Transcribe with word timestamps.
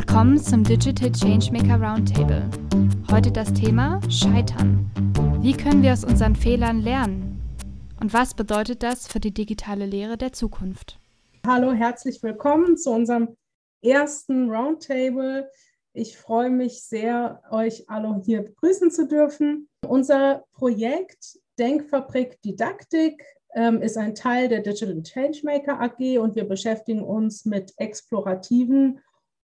Willkommen 0.00 0.38
zum 0.38 0.64
Digital 0.64 1.12
Changemaker 1.12 1.78
Roundtable. 1.78 2.48
Heute 3.10 3.30
das 3.30 3.52
Thema 3.52 4.00
Scheitern. 4.08 4.90
Wie 5.42 5.52
können 5.52 5.82
wir 5.82 5.92
aus 5.92 6.04
unseren 6.04 6.34
Fehlern 6.34 6.80
lernen? 6.80 7.38
Und 8.00 8.14
was 8.14 8.32
bedeutet 8.32 8.82
das 8.82 9.06
für 9.06 9.20
die 9.20 9.34
digitale 9.34 9.84
Lehre 9.84 10.16
der 10.16 10.32
Zukunft? 10.32 10.98
Hallo, 11.46 11.74
herzlich 11.74 12.22
willkommen 12.22 12.78
zu 12.78 12.92
unserem 12.92 13.36
ersten 13.82 14.48
Roundtable. 14.48 15.50
Ich 15.92 16.16
freue 16.16 16.48
mich 16.48 16.82
sehr, 16.82 17.42
euch 17.50 17.84
alle 17.90 18.22
hier 18.24 18.40
begrüßen 18.40 18.90
zu 18.90 19.06
dürfen. 19.06 19.68
Unser 19.86 20.44
Projekt 20.54 21.38
Denkfabrik 21.58 22.40
Didaktik 22.40 23.22
ähm, 23.54 23.82
ist 23.82 23.98
ein 23.98 24.14
Teil 24.14 24.48
der 24.48 24.60
Digital 24.60 25.02
Changemaker 25.02 25.78
AG 25.78 26.18
und 26.18 26.36
wir 26.36 26.48
beschäftigen 26.48 27.02
uns 27.02 27.44
mit 27.44 27.74
explorativen 27.76 28.98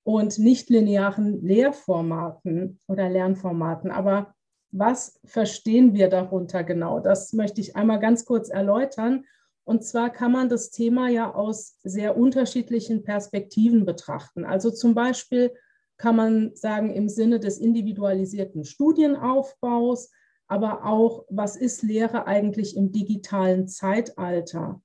und 0.09 0.39
nichtlinearen 0.39 1.43
Lehrformaten 1.43 2.81
oder 2.87 3.11
Lernformaten. 3.11 3.91
Aber 3.91 4.33
was 4.71 5.21
verstehen 5.27 5.93
wir 5.93 6.09
darunter 6.09 6.65
genau? 6.65 6.99
Das 6.99 7.35
möchte 7.35 7.61
ich 7.61 7.77
einmal 7.77 8.01
ganz 8.01 8.25
kurz 8.25 8.49
erläutern. 8.49 9.27
Und 9.65 9.85
zwar 9.85 10.09
kann 10.09 10.33
man 10.33 10.49
das 10.49 10.71
Thema 10.71 11.11
ja 11.11 11.35
aus 11.35 11.77
sehr 11.83 12.17
unterschiedlichen 12.17 13.03
Perspektiven 13.03 13.85
betrachten. 13.85 14.47
Also 14.47 14.71
zum 14.71 14.95
Beispiel 14.95 15.53
kann 15.99 16.17
man 16.17 16.57
sagen 16.57 16.91
im 16.95 17.11
Sinne 17.11 17.39
des 17.39 17.59
individualisierten 17.59 18.65
Studienaufbaus, 18.65 20.11
aber 20.47 20.87
auch, 20.87 21.27
was 21.29 21.55
ist 21.55 21.83
Lehre 21.83 22.27
eigentlich 22.27 22.79
im 22.79 22.93
digitalen 22.93 23.69
Zeitalter? 23.69 24.81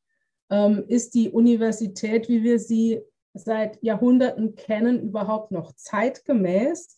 Ähm, 0.50 0.84
ist 0.90 1.14
die 1.14 1.30
Universität, 1.30 2.28
wie 2.28 2.44
wir 2.44 2.60
sie 2.60 3.04
seit 3.34 3.82
Jahrhunderten 3.84 4.56
kennen, 4.56 5.02
überhaupt 5.02 5.52
noch 5.52 5.74
zeitgemäß? 5.74 6.98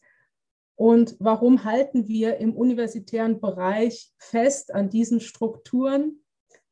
Und 0.76 1.16
warum 1.20 1.64
halten 1.64 2.08
wir 2.08 2.38
im 2.38 2.56
universitären 2.56 3.40
Bereich 3.40 4.12
fest 4.18 4.74
an 4.74 4.90
diesen 4.90 5.22
Strukturen, 5.22 6.22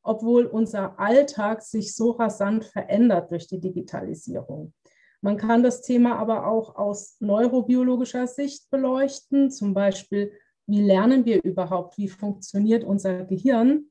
obwohl 0.02 0.44
unser 0.44 0.98
Alltag 0.98 1.62
sich 1.62 1.94
so 1.94 2.10
rasant 2.10 2.64
verändert 2.64 3.30
durch 3.30 3.46
die 3.46 3.60
Digitalisierung? 3.60 4.74
Man 5.22 5.38
kann 5.38 5.62
das 5.62 5.80
Thema 5.80 6.18
aber 6.18 6.46
auch 6.46 6.76
aus 6.76 7.16
neurobiologischer 7.20 8.26
Sicht 8.26 8.68
beleuchten, 8.70 9.50
zum 9.50 9.72
Beispiel 9.72 10.32
wie 10.66 10.82
lernen 10.82 11.24
wir 11.24 11.42
überhaupt? 11.42 11.98
Wie 11.98 12.08
funktioniert 12.08 12.84
unser 12.84 13.24
Gehirn? 13.24 13.90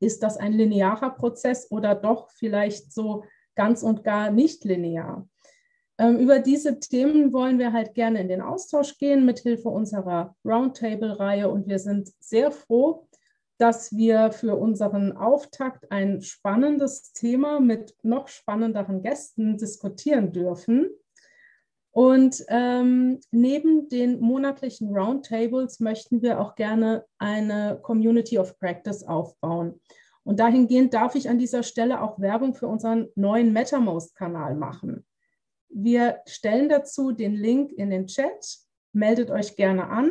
Ist 0.00 0.22
das 0.22 0.36
ein 0.36 0.52
linearer 0.52 1.10
Prozess 1.10 1.70
oder 1.70 1.94
doch 1.94 2.30
vielleicht 2.30 2.92
so 2.92 3.24
ganz 3.56 3.82
und 3.82 4.04
gar 4.04 4.30
nicht 4.30 4.64
linear? 4.64 5.28
Ähm, 5.98 6.18
über 6.18 6.38
diese 6.38 6.78
Themen 6.78 7.32
wollen 7.32 7.58
wir 7.58 7.72
halt 7.72 7.94
gerne 7.94 8.20
in 8.20 8.28
den 8.28 8.42
Austausch 8.42 8.98
gehen 8.98 9.24
mit 9.24 9.40
Hilfe 9.40 9.68
unserer 9.70 10.36
Roundtable-Reihe 10.44 11.48
und 11.48 11.66
wir 11.66 11.78
sind 11.78 12.12
sehr 12.20 12.50
froh, 12.50 13.08
dass 13.58 13.96
wir 13.96 14.32
für 14.32 14.56
unseren 14.56 15.16
Auftakt 15.16 15.90
ein 15.90 16.20
spannendes 16.20 17.12
Thema 17.12 17.60
mit 17.60 17.94
noch 18.02 18.28
spannenderen 18.28 19.02
Gästen 19.02 19.56
diskutieren 19.56 20.32
dürfen. 20.32 20.90
Und 21.90 22.44
ähm, 22.48 23.20
neben 23.30 23.88
den 23.88 24.20
monatlichen 24.20 24.94
Roundtables 24.94 25.80
möchten 25.80 26.20
wir 26.20 26.38
auch 26.38 26.54
gerne 26.54 27.06
eine 27.16 27.78
Community 27.80 28.38
of 28.38 28.58
Practice 28.58 29.02
aufbauen. 29.04 29.80
Und 30.26 30.40
dahingehend 30.40 30.92
darf 30.92 31.14
ich 31.14 31.28
an 31.28 31.38
dieser 31.38 31.62
Stelle 31.62 32.02
auch 32.02 32.18
Werbung 32.18 32.52
für 32.52 32.66
unseren 32.66 33.08
neuen 33.14 33.52
MetaMost-Kanal 33.52 34.56
machen. 34.56 35.06
Wir 35.68 36.20
stellen 36.26 36.68
dazu 36.68 37.12
den 37.12 37.36
Link 37.36 37.70
in 37.70 37.90
den 37.90 38.08
Chat. 38.08 38.58
Meldet 38.92 39.30
euch 39.30 39.54
gerne 39.54 39.88
an. 39.88 40.10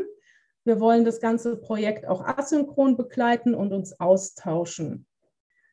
Wir 0.64 0.80
wollen 0.80 1.04
das 1.04 1.20
ganze 1.20 1.58
Projekt 1.58 2.08
auch 2.08 2.24
asynchron 2.26 2.96
begleiten 2.96 3.54
und 3.54 3.74
uns 3.74 4.00
austauschen. 4.00 5.06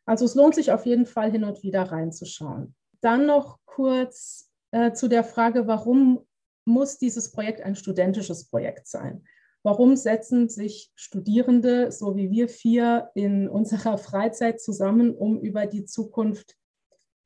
Also 0.07 0.25
es 0.25 0.35
lohnt 0.35 0.57
sich 0.57 0.73
auf 0.73 0.87
jeden 0.87 1.07
Fall 1.07 1.31
hin 1.31 1.45
und 1.45 1.63
wieder 1.63 1.85
reinzuschauen. 1.85 2.75
Dann 3.01 3.27
noch 3.27 3.61
kurz 3.65 4.51
äh, 4.73 4.93
zu 4.93 5.07
der 5.07 5.23
Frage, 5.23 5.69
warum 5.69 6.27
muss 6.65 6.99
dieses 6.99 7.31
Projekt 7.31 7.61
ein 7.61 7.77
studentisches 7.77 8.49
Projekt 8.49 8.89
sein? 8.89 9.25
Warum 9.65 9.95
setzen 9.95 10.49
sich 10.49 10.91
Studierende, 10.97 11.93
so 11.93 12.17
wie 12.17 12.31
wir 12.31 12.49
vier, 12.49 13.11
in 13.15 13.49
unserer 13.49 13.97
Freizeit 13.97 14.61
zusammen, 14.61 15.15
um 15.15 15.41
über 15.41 15.67
die 15.67 15.85
Zukunft 15.85 16.57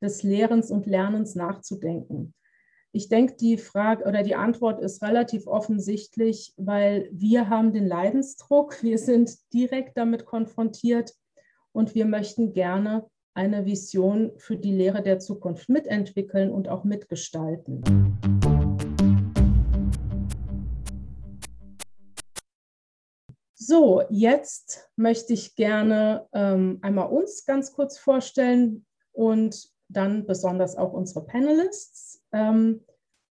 des 0.03 0.21
Lehrens 0.21 0.69
und 0.69 0.85
Lernens 0.85 1.33
nachzudenken? 1.33 2.35
Ich 2.91 3.09
denke, 3.09 3.35
die 3.35 3.57
Frage 3.57 4.05
oder 4.05 4.21
die 4.21 4.35
Antwort 4.35 4.79
ist 4.81 5.01
relativ 5.01 5.47
offensichtlich, 5.47 6.53
weil 6.57 7.09
wir 7.11 7.49
haben 7.49 7.73
den 7.73 7.87
Leidensdruck, 7.87 8.83
wir 8.83 8.99
sind 8.99 9.35
direkt 9.51 9.97
damit 9.97 10.25
konfrontiert 10.25 11.13
und 11.71 11.95
wir 11.95 12.05
möchten 12.05 12.53
gerne 12.53 13.07
eine 13.33 13.65
Vision 13.65 14.31
für 14.37 14.57
die 14.57 14.73
Lehre 14.73 15.01
der 15.01 15.19
Zukunft 15.19 15.69
mitentwickeln 15.69 16.51
und 16.51 16.69
auch 16.69 16.83
mitgestalten. 16.83 17.83
So, 23.69 24.01
jetzt 24.09 24.89
möchte 24.95 25.33
ich 25.33 25.57
gerne 25.57 26.25
ähm, 26.31 26.79
einmal 26.81 27.09
uns 27.09 27.43
ganz 27.43 27.73
kurz 27.73 27.97
vorstellen 27.97 28.85
und 29.11 29.73
dann 29.89 30.25
besonders 30.25 30.77
auch 30.77 30.93
unsere 30.93 31.25
Panelists. 31.25 32.23
Ähm, 32.31 32.85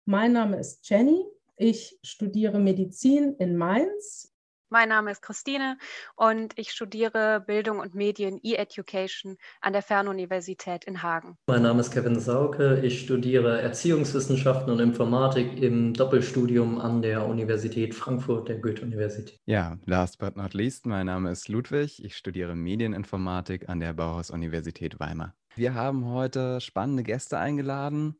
mein 0.03 0.33
Name 0.33 0.59
ist 0.59 0.89
Jenny. 0.89 1.23
Ich 1.55 1.97
studiere 2.03 2.59
Medizin 2.59 3.35
in 3.37 3.55
Mainz 3.55 4.34
mein 4.69 4.89
Name 4.89 5.11
ist 5.11 5.21
Christine 5.21 5.77
und 6.15 6.53
ich 6.57 6.71
studiere 6.71 7.43
Bildung 7.45 7.79
und 7.79 7.95
Medien 7.95 8.39
E-Education 8.43 9.37
an 9.61 9.73
der 9.73 9.81
Fernuniversität 9.81 10.85
in 10.85 11.03
Hagen. 11.03 11.37
Mein 11.47 11.61
Name 11.61 11.81
ist 11.81 11.91
Kevin 11.91 12.19
Sauke. 12.19 12.81
Ich 12.83 13.01
studiere 13.01 13.61
Erziehungswissenschaften 13.61 14.71
und 14.71 14.79
Informatik 14.79 15.61
im 15.61 15.93
Doppelstudium 15.93 16.79
an 16.79 17.01
der 17.01 17.25
Universität 17.25 17.93
Frankfurt, 17.93 18.49
der 18.49 18.57
Goethe-Universität. 18.57 19.39
Ja, 19.45 19.77
last 19.85 20.19
but 20.19 20.35
not 20.35 20.53
least, 20.53 20.85
mein 20.85 21.05
Name 21.05 21.31
ist 21.31 21.47
Ludwig. 21.49 22.03
Ich 22.03 22.17
studiere 22.17 22.55
Medieninformatik 22.55 23.69
an 23.69 23.79
der 23.79 23.93
Bauhaus-Universität 23.93 24.99
Weimar. 24.99 25.33
Wir 25.55 25.73
haben 25.73 26.05
heute 26.05 26.59
spannende 26.59 27.03
Gäste 27.03 27.37
eingeladen. 27.37 28.19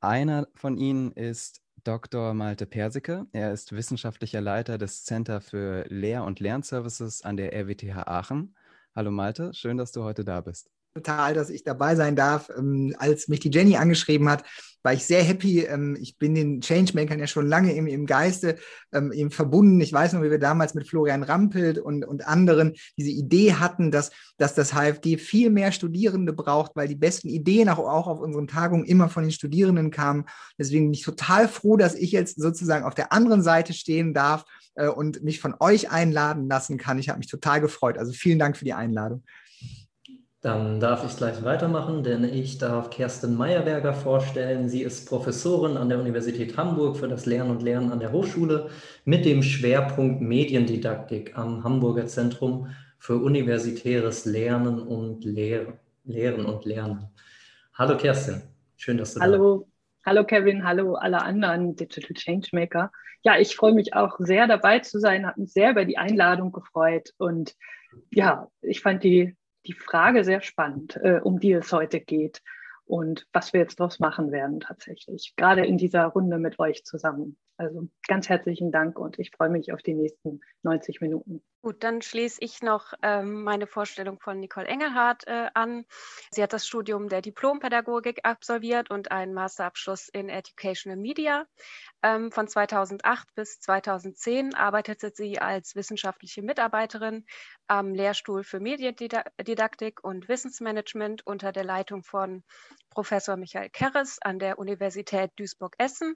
Einer 0.00 0.46
von 0.54 0.76
ihnen 0.76 1.10
ist 1.12 1.60
Dr. 1.88 2.34
Malte 2.34 2.66
Persicke. 2.66 3.26
Er 3.32 3.50
ist 3.50 3.72
wissenschaftlicher 3.72 4.42
Leiter 4.42 4.76
des 4.76 5.04
Center 5.04 5.40
für 5.40 5.86
Lehr- 5.88 6.24
und 6.24 6.38
Lernservices 6.38 7.22
an 7.22 7.38
der 7.38 7.54
RWTH 7.54 8.06
Aachen. 8.06 8.54
Hallo 8.94 9.10
Malte, 9.10 9.54
schön, 9.54 9.78
dass 9.78 9.90
du 9.92 10.02
heute 10.02 10.22
da 10.22 10.42
bist 10.42 10.70
total, 10.94 11.34
dass 11.34 11.50
ich 11.50 11.64
dabei 11.64 11.96
sein 11.96 12.16
darf. 12.16 12.50
Ähm, 12.56 12.94
als 12.98 13.28
mich 13.28 13.40
die 13.40 13.50
Jenny 13.50 13.76
angeschrieben 13.76 14.28
hat, 14.28 14.44
war 14.82 14.92
ich 14.92 15.04
sehr 15.04 15.22
happy. 15.22 15.60
Ähm, 15.60 15.96
ich 16.00 16.18
bin 16.18 16.34
den 16.34 16.60
Changemakern 16.60 17.18
ja 17.18 17.26
schon 17.26 17.46
lange 17.46 17.74
im, 17.74 17.86
im 17.86 18.06
Geiste 18.06 18.56
ähm, 18.92 19.12
eben 19.12 19.30
verbunden. 19.30 19.80
Ich 19.80 19.92
weiß 19.92 20.12
noch, 20.12 20.22
wie 20.22 20.30
wir 20.30 20.38
damals 20.38 20.74
mit 20.74 20.88
Florian 20.88 21.22
Rampelt 21.22 21.78
und, 21.78 22.04
und 22.04 22.26
anderen 22.26 22.74
diese 22.96 23.10
Idee 23.10 23.54
hatten, 23.54 23.90
dass, 23.90 24.10
dass 24.36 24.54
das 24.54 24.72
HFG 24.72 25.18
viel 25.18 25.50
mehr 25.50 25.72
Studierende 25.72 26.32
braucht, 26.32 26.72
weil 26.74 26.88
die 26.88 26.94
besten 26.94 27.28
Ideen 27.28 27.68
auch, 27.68 27.78
auch 27.78 28.06
auf 28.06 28.20
unseren 28.20 28.46
Tagungen 28.46 28.84
immer 28.84 29.08
von 29.08 29.24
den 29.24 29.32
Studierenden 29.32 29.90
kamen. 29.90 30.24
Deswegen 30.58 30.86
bin 30.86 30.94
ich 30.94 31.02
total 31.02 31.48
froh, 31.48 31.76
dass 31.76 31.94
ich 31.94 32.12
jetzt 32.12 32.40
sozusagen 32.40 32.84
auf 32.84 32.94
der 32.94 33.12
anderen 33.12 33.42
Seite 33.42 33.72
stehen 33.72 34.14
darf 34.14 34.44
äh, 34.74 34.88
und 34.88 35.22
mich 35.22 35.40
von 35.40 35.54
euch 35.60 35.90
einladen 35.90 36.48
lassen 36.48 36.78
kann. 36.78 36.98
Ich 36.98 37.08
habe 37.08 37.18
mich 37.18 37.28
total 37.28 37.60
gefreut. 37.60 37.98
Also 37.98 38.12
vielen 38.12 38.38
Dank 38.38 38.56
für 38.56 38.64
die 38.64 38.74
Einladung. 38.74 39.22
Dann 40.40 40.78
darf 40.78 41.04
ich 41.04 41.16
gleich 41.16 41.42
weitermachen, 41.42 42.04
denn 42.04 42.22
ich 42.22 42.58
darf 42.58 42.90
Kerstin 42.90 43.34
Meyerberger 43.34 43.92
vorstellen. 43.92 44.68
Sie 44.68 44.82
ist 44.82 45.08
Professorin 45.08 45.76
an 45.76 45.88
der 45.88 45.98
Universität 45.98 46.56
Hamburg 46.56 46.96
für 46.96 47.08
das 47.08 47.26
Lernen 47.26 47.50
und 47.50 47.62
Lernen 47.62 47.90
an 47.90 47.98
der 47.98 48.12
Hochschule 48.12 48.70
mit 49.04 49.24
dem 49.24 49.42
Schwerpunkt 49.42 50.20
Mediendidaktik 50.20 51.36
am 51.36 51.64
Hamburger 51.64 52.06
Zentrum 52.06 52.68
für 53.00 53.16
universitäres 53.16 54.26
Lernen 54.26 54.78
und 54.78 55.24
Lehren, 55.24 55.74
Lehren 56.04 56.46
und 56.46 56.64
Lernen. 56.64 57.08
Hallo 57.74 57.96
Kerstin, 57.96 58.42
schön, 58.76 58.96
dass 58.96 59.14
du 59.14 59.20
hallo. 59.20 59.56
da 59.56 59.64
bist. 59.64 59.72
Hallo 60.06 60.24
Kevin, 60.24 60.62
hallo 60.62 60.94
alle 60.94 61.20
anderen 61.20 61.74
Digital 61.74 62.14
Changemaker. 62.14 62.92
Ja, 63.24 63.36
ich 63.38 63.56
freue 63.56 63.74
mich 63.74 63.94
auch 63.94 64.16
sehr 64.20 64.46
dabei 64.46 64.78
zu 64.78 65.00
sein, 65.00 65.26
habe 65.26 65.40
mich 65.40 65.52
sehr 65.52 65.72
über 65.72 65.84
die 65.84 65.98
Einladung 65.98 66.52
gefreut 66.52 67.12
und 67.18 67.56
ja, 68.10 68.46
ich 68.62 68.80
fand 68.80 69.02
die 69.02 69.36
die 69.68 69.74
Frage 69.74 70.24
sehr 70.24 70.40
spannend, 70.40 70.96
äh, 70.96 71.20
um 71.22 71.38
die 71.38 71.52
es 71.52 71.72
heute 71.72 72.00
geht 72.00 72.42
und 72.86 73.26
was 73.32 73.52
wir 73.52 73.60
jetzt 73.60 73.78
daraus 73.78 74.00
machen 74.00 74.32
werden 74.32 74.60
tatsächlich, 74.60 75.34
gerade 75.36 75.64
in 75.64 75.76
dieser 75.76 76.06
Runde 76.06 76.38
mit 76.38 76.58
euch 76.58 76.84
zusammen. 76.84 77.36
Also 77.58 77.88
ganz 78.06 78.28
herzlichen 78.28 78.70
Dank 78.70 79.00
und 79.00 79.18
ich 79.18 79.32
freue 79.32 79.48
mich 79.48 79.72
auf 79.72 79.82
die 79.82 79.94
nächsten 79.94 80.40
90 80.62 81.00
Minuten. 81.00 81.42
Gut, 81.60 81.82
dann 81.82 82.02
schließe 82.02 82.40
ich 82.40 82.62
noch 82.62 82.92
ähm, 83.02 83.42
meine 83.42 83.66
Vorstellung 83.66 84.20
von 84.20 84.38
Nicole 84.38 84.68
Engelhardt 84.68 85.26
äh, 85.26 85.48
an. 85.54 85.84
Sie 86.30 86.40
hat 86.40 86.52
das 86.52 86.68
Studium 86.68 87.08
der 87.08 87.20
Diplompädagogik 87.20 88.20
absolviert 88.22 88.90
und 88.90 89.10
einen 89.10 89.34
Masterabschluss 89.34 90.08
in 90.08 90.28
Educational 90.28 90.96
Media. 90.96 91.46
Ähm, 92.00 92.30
von 92.30 92.46
2008 92.46 93.34
bis 93.34 93.58
2010 93.58 94.54
arbeitete 94.54 95.10
sie 95.12 95.40
als 95.40 95.74
wissenschaftliche 95.74 96.42
Mitarbeiterin 96.42 97.26
am 97.66 97.92
Lehrstuhl 97.92 98.44
für 98.44 98.60
Mediendidaktik 98.60 100.04
und 100.04 100.28
Wissensmanagement 100.28 101.26
unter 101.26 101.50
der 101.50 101.64
Leitung 101.64 102.04
von 102.04 102.44
Professor 102.90 103.36
Michael 103.36 103.70
Kerres 103.70 104.20
an 104.22 104.38
der 104.38 104.60
Universität 104.60 105.32
Duisburg-Essen 105.34 106.14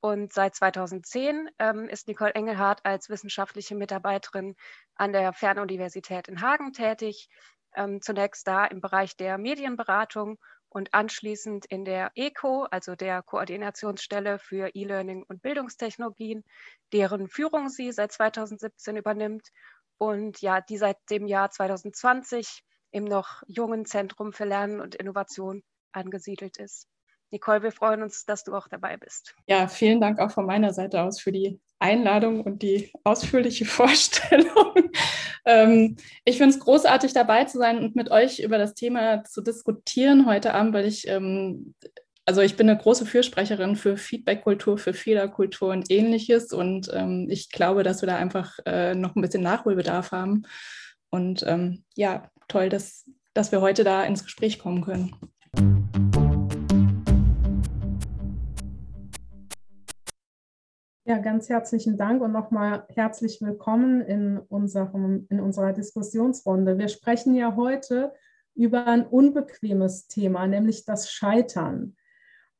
und 0.00 0.32
seit 0.32 0.54
2010 0.54 1.50
ähm, 1.58 1.88
ist 1.88 2.06
Nicole 2.06 2.34
Engelhardt 2.34 2.84
als 2.84 3.08
wissenschaftliche 3.08 3.74
Mitarbeiterin 3.74 4.54
an 4.94 5.12
der 5.12 5.32
Fernuniversität 5.32 6.28
in 6.28 6.40
Hagen 6.40 6.72
tätig. 6.72 7.28
Ähm, 7.74 8.00
zunächst 8.00 8.46
da 8.46 8.64
im 8.64 8.80
Bereich 8.80 9.16
der 9.16 9.38
Medienberatung 9.38 10.38
und 10.68 10.94
anschließend 10.94 11.66
in 11.66 11.84
der 11.84 12.12
ECO, 12.14 12.64
also 12.70 12.94
der 12.94 13.22
Koordinationsstelle 13.22 14.38
für 14.38 14.70
E-Learning 14.74 15.24
und 15.26 15.42
Bildungstechnologien, 15.42 16.44
deren 16.92 17.28
Führung 17.28 17.68
sie 17.68 17.90
seit 17.92 18.12
2017 18.12 18.96
übernimmt 18.96 19.48
und 19.96 20.40
ja, 20.40 20.60
die 20.60 20.78
seit 20.78 20.98
dem 21.10 21.26
Jahr 21.26 21.50
2020 21.50 22.62
im 22.90 23.04
noch 23.04 23.42
jungen 23.46 23.84
Zentrum 23.84 24.32
für 24.32 24.44
Lernen 24.44 24.80
und 24.80 24.94
Innovation 24.94 25.62
angesiedelt 25.92 26.58
ist. 26.58 26.86
Nicole, 27.30 27.62
wir 27.62 27.72
freuen 27.72 28.02
uns, 28.02 28.24
dass 28.24 28.44
du 28.44 28.54
auch 28.54 28.68
dabei 28.68 28.96
bist. 28.96 29.34
Ja, 29.46 29.68
vielen 29.68 30.00
Dank 30.00 30.18
auch 30.18 30.30
von 30.30 30.46
meiner 30.46 30.72
Seite 30.72 31.02
aus 31.02 31.20
für 31.20 31.32
die 31.32 31.60
Einladung 31.78 32.42
und 32.42 32.62
die 32.62 32.90
ausführliche 33.04 33.64
Vorstellung. 33.66 34.90
ähm, 35.44 35.96
ich 36.24 36.38
finde 36.38 36.54
es 36.54 36.60
großartig, 36.60 37.12
dabei 37.12 37.44
zu 37.44 37.58
sein 37.58 37.78
und 37.78 37.96
mit 37.96 38.10
euch 38.10 38.40
über 38.40 38.58
das 38.58 38.74
Thema 38.74 39.24
zu 39.24 39.42
diskutieren 39.42 40.26
heute 40.26 40.54
Abend, 40.54 40.72
weil 40.72 40.86
ich, 40.86 41.06
ähm, 41.08 41.74
also 42.24 42.40
ich 42.40 42.56
bin 42.56 42.68
eine 42.68 42.78
große 42.78 43.06
Fürsprecherin 43.06 43.76
für 43.76 43.96
Feedbackkultur, 43.96 44.78
für 44.78 44.94
Fehlerkultur 44.94 45.70
und 45.70 45.90
ähnliches. 45.90 46.52
Und 46.52 46.90
ähm, 46.92 47.26
ich 47.30 47.50
glaube, 47.50 47.82
dass 47.82 48.02
wir 48.02 48.06
da 48.06 48.16
einfach 48.16 48.58
äh, 48.66 48.94
noch 48.94 49.16
ein 49.16 49.22
bisschen 49.22 49.42
Nachholbedarf 49.42 50.12
haben. 50.12 50.44
Und 51.10 51.42
ähm, 51.46 51.84
ja, 51.94 52.30
toll, 52.48 52.68
dass, 52.68 53.08
dass 53.34 53.52
wir 53.52 53.60
heute 53.60 53.84
da 53.84 54.04
ins 54.04 54.24
Gespräch 54.24 54.58
kommen 54.58 54.82
können. 54.82 55.14
Ja, 61.08 61.16
ganz 61.16 61.48
herzlichen 61.48 61.96
Dank 61.96 62.20
und 62.20 62.32
nochmal 62.32 62.84
herzlich 62.90 63.40
willkommen 63.40 64.02
in, 64.02 64.36
unserem, 64.36 65.26
in 65.30 65.40
unserer 65.40 65.72
Diskussionsrunde. 65.72 66.76
Wir 66.76 66.88
sprechen 66.88 67.34
ja 67.34 67.56
heute 67.56 68.12
über 68.54 68.86
ein 68.86 69.06
unbequemes 69.06 70.08
Thema, 70.08 70.46
nämlich 70.46 70.84
das 70.84 71.10
Scheitern. 71.10 71.96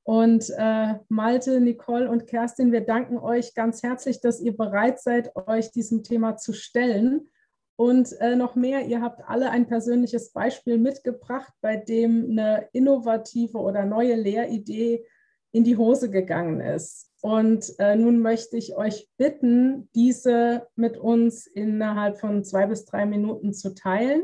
Und 0.02 0.50
äh, 0.56 0.94
Malte, 1.10 1.60
Nicole 1.60 2.10
und 2.10 2.26
Kerstin, 2.26 2.72
wir 2.72 2.80
danken 2.80 3.18
euch 3.18 3.52
ganz 3.52 3.82
herzlich, 3.82 4.22
dass 4.22 4.40
ihr 4.40 4.56
bereit 4.56 4.98
seid, 4.98 5.36
euch 5.36 5.70
diesem 5.70 6.02
Thema 6.02 6.38
zu 6.38 6.54
stellen. 6.54 7.28
Und 7.76 8.18
äh, 8.18 8.34
noch 8.34 8.54
mehr, 8.54 8.86
ihr 8.86 9.02
habt 9.02 9.28
alle 9.28 9.50
ein 9.50 9.66
persönliches 9.66 10.32
Beispiel 10.32 10.78
mitgebracht, 10.78 11.52
bei 11.60 11.76
dem 11.76 12.30
eine 12.30 12.70
innovative 12.72 13.58
oder 13.58 13.84
neue 13.84 14.14
Lehridee 14.14 15.04
in 15.52 15.64
die 15.64 15.76
Hose 15.76 16.08
gegangen 16.08 16.62
ist. 16.62 17.07
Und 17.20 17.74
äh, 17.78 17.96
nun 17.96 18.20
möchte 18.20 18.56
ich 18.56 18.76
euch 18.76 19.08
bitten, 19.16 19.88
diese 19.94 20.68
mit 20.76 20.96
uns 20.96 21.46
innerhalb 21.46 22.20
von 22.20 22.44
zwei 22.44 22.66
bis 22.66 22.84
drei 22.84 23.06
Minuten 23.06 23.52
zu 23.52 23.74
teilen. 23.74 24.22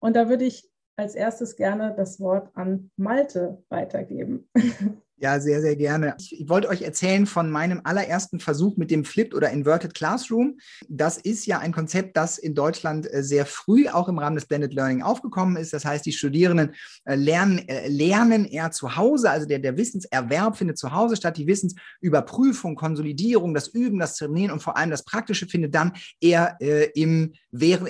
Und 0.00 0.16
da 0.16 0.28
würde 0.28 0.44
ich 0.44 0.68
als 0.96 1.14
erstes 1.14 1.56
gerne 1.56 1.94
das 1.96 2.20
Wort 2.20 2.50
an 2.54 2.90
Malte 2.96 3.62
weitergeben. 3.68 4.48
Ja, 5.16 5.38
sehr, 5.38 5.60
sehr 5.60 5.76
gerne. 5.76 6.16
Ich 6.18 6.48
wollte 6.48 6.68
euch 6.68 6.82
erzählen 6.82 7.24
von 7.24 7.48
meinem 7.48 7.80
allerersten 7.84 8.40
Versuch 8.40 8.76
mit 8.76 8.90
dem 8.90 9.04
Flipped 9.04 9.32
oder 9.32 9.48
Inverted 9.48 9.94
Classroom. 9.94 10.58
Das 10.88 11.18
ist 11.18 11.46
ja 11.46 11.60
ein 11.60 11.70
Konzept, 11.70 12.16
das 12.16 12.36
in 12.36 12.56
Deutschland 12.56 13.10
äh, 13.12 13.22
sehr 13.22 13.46
früh 13.46 13.88
auch 13.88 14.08
im 14.08 14.18
Rahmen 14.18 14.34
des 14.34 14.46
Blended 14.46 14.74
Learning 14.74 15.02
aufgekommen 15.02 15.56
ist. 15.56 15.72
Das 15.72 15.84
heißt, 15.84 16.04
die 16.04 16.12
Studierenden 16.12 16.74
äh, 17.04 17.14
lernen, 17.14 17.58
äh, 17.68 17.86
lernen 17.86 18.44
eher 18.44 18.72
zu 18.72 18.96
Hause, 18.96 19.30
also 19.30 19.46
der, 19.46 19.60
der 19.60 19.76
Wissenserwerb 19.76 20.56
findet 20.56 20.78
zu 20.78 20.92
Hause 20.92 21.14
statt. 21.14 21.36
Die 21.36 21.46
Wissensüberprüfung, 21.46 22.74
Konsolidierung, 22.74 23.54
das 23.54 23.68
Üben, 23.68 24.00
das 24.00 24.16
Trainieren 24.16 24.50
und 24.50 24.64
vor 24.64 24.76
allem 24.76 24.90
das 24.90 25.04
Praktische 25.04 25.46
findet 25.46 25.76
dann 25.76 25.92
eher 26.20 26.56
äh, 26.60 26.90
im, 26.96 27.34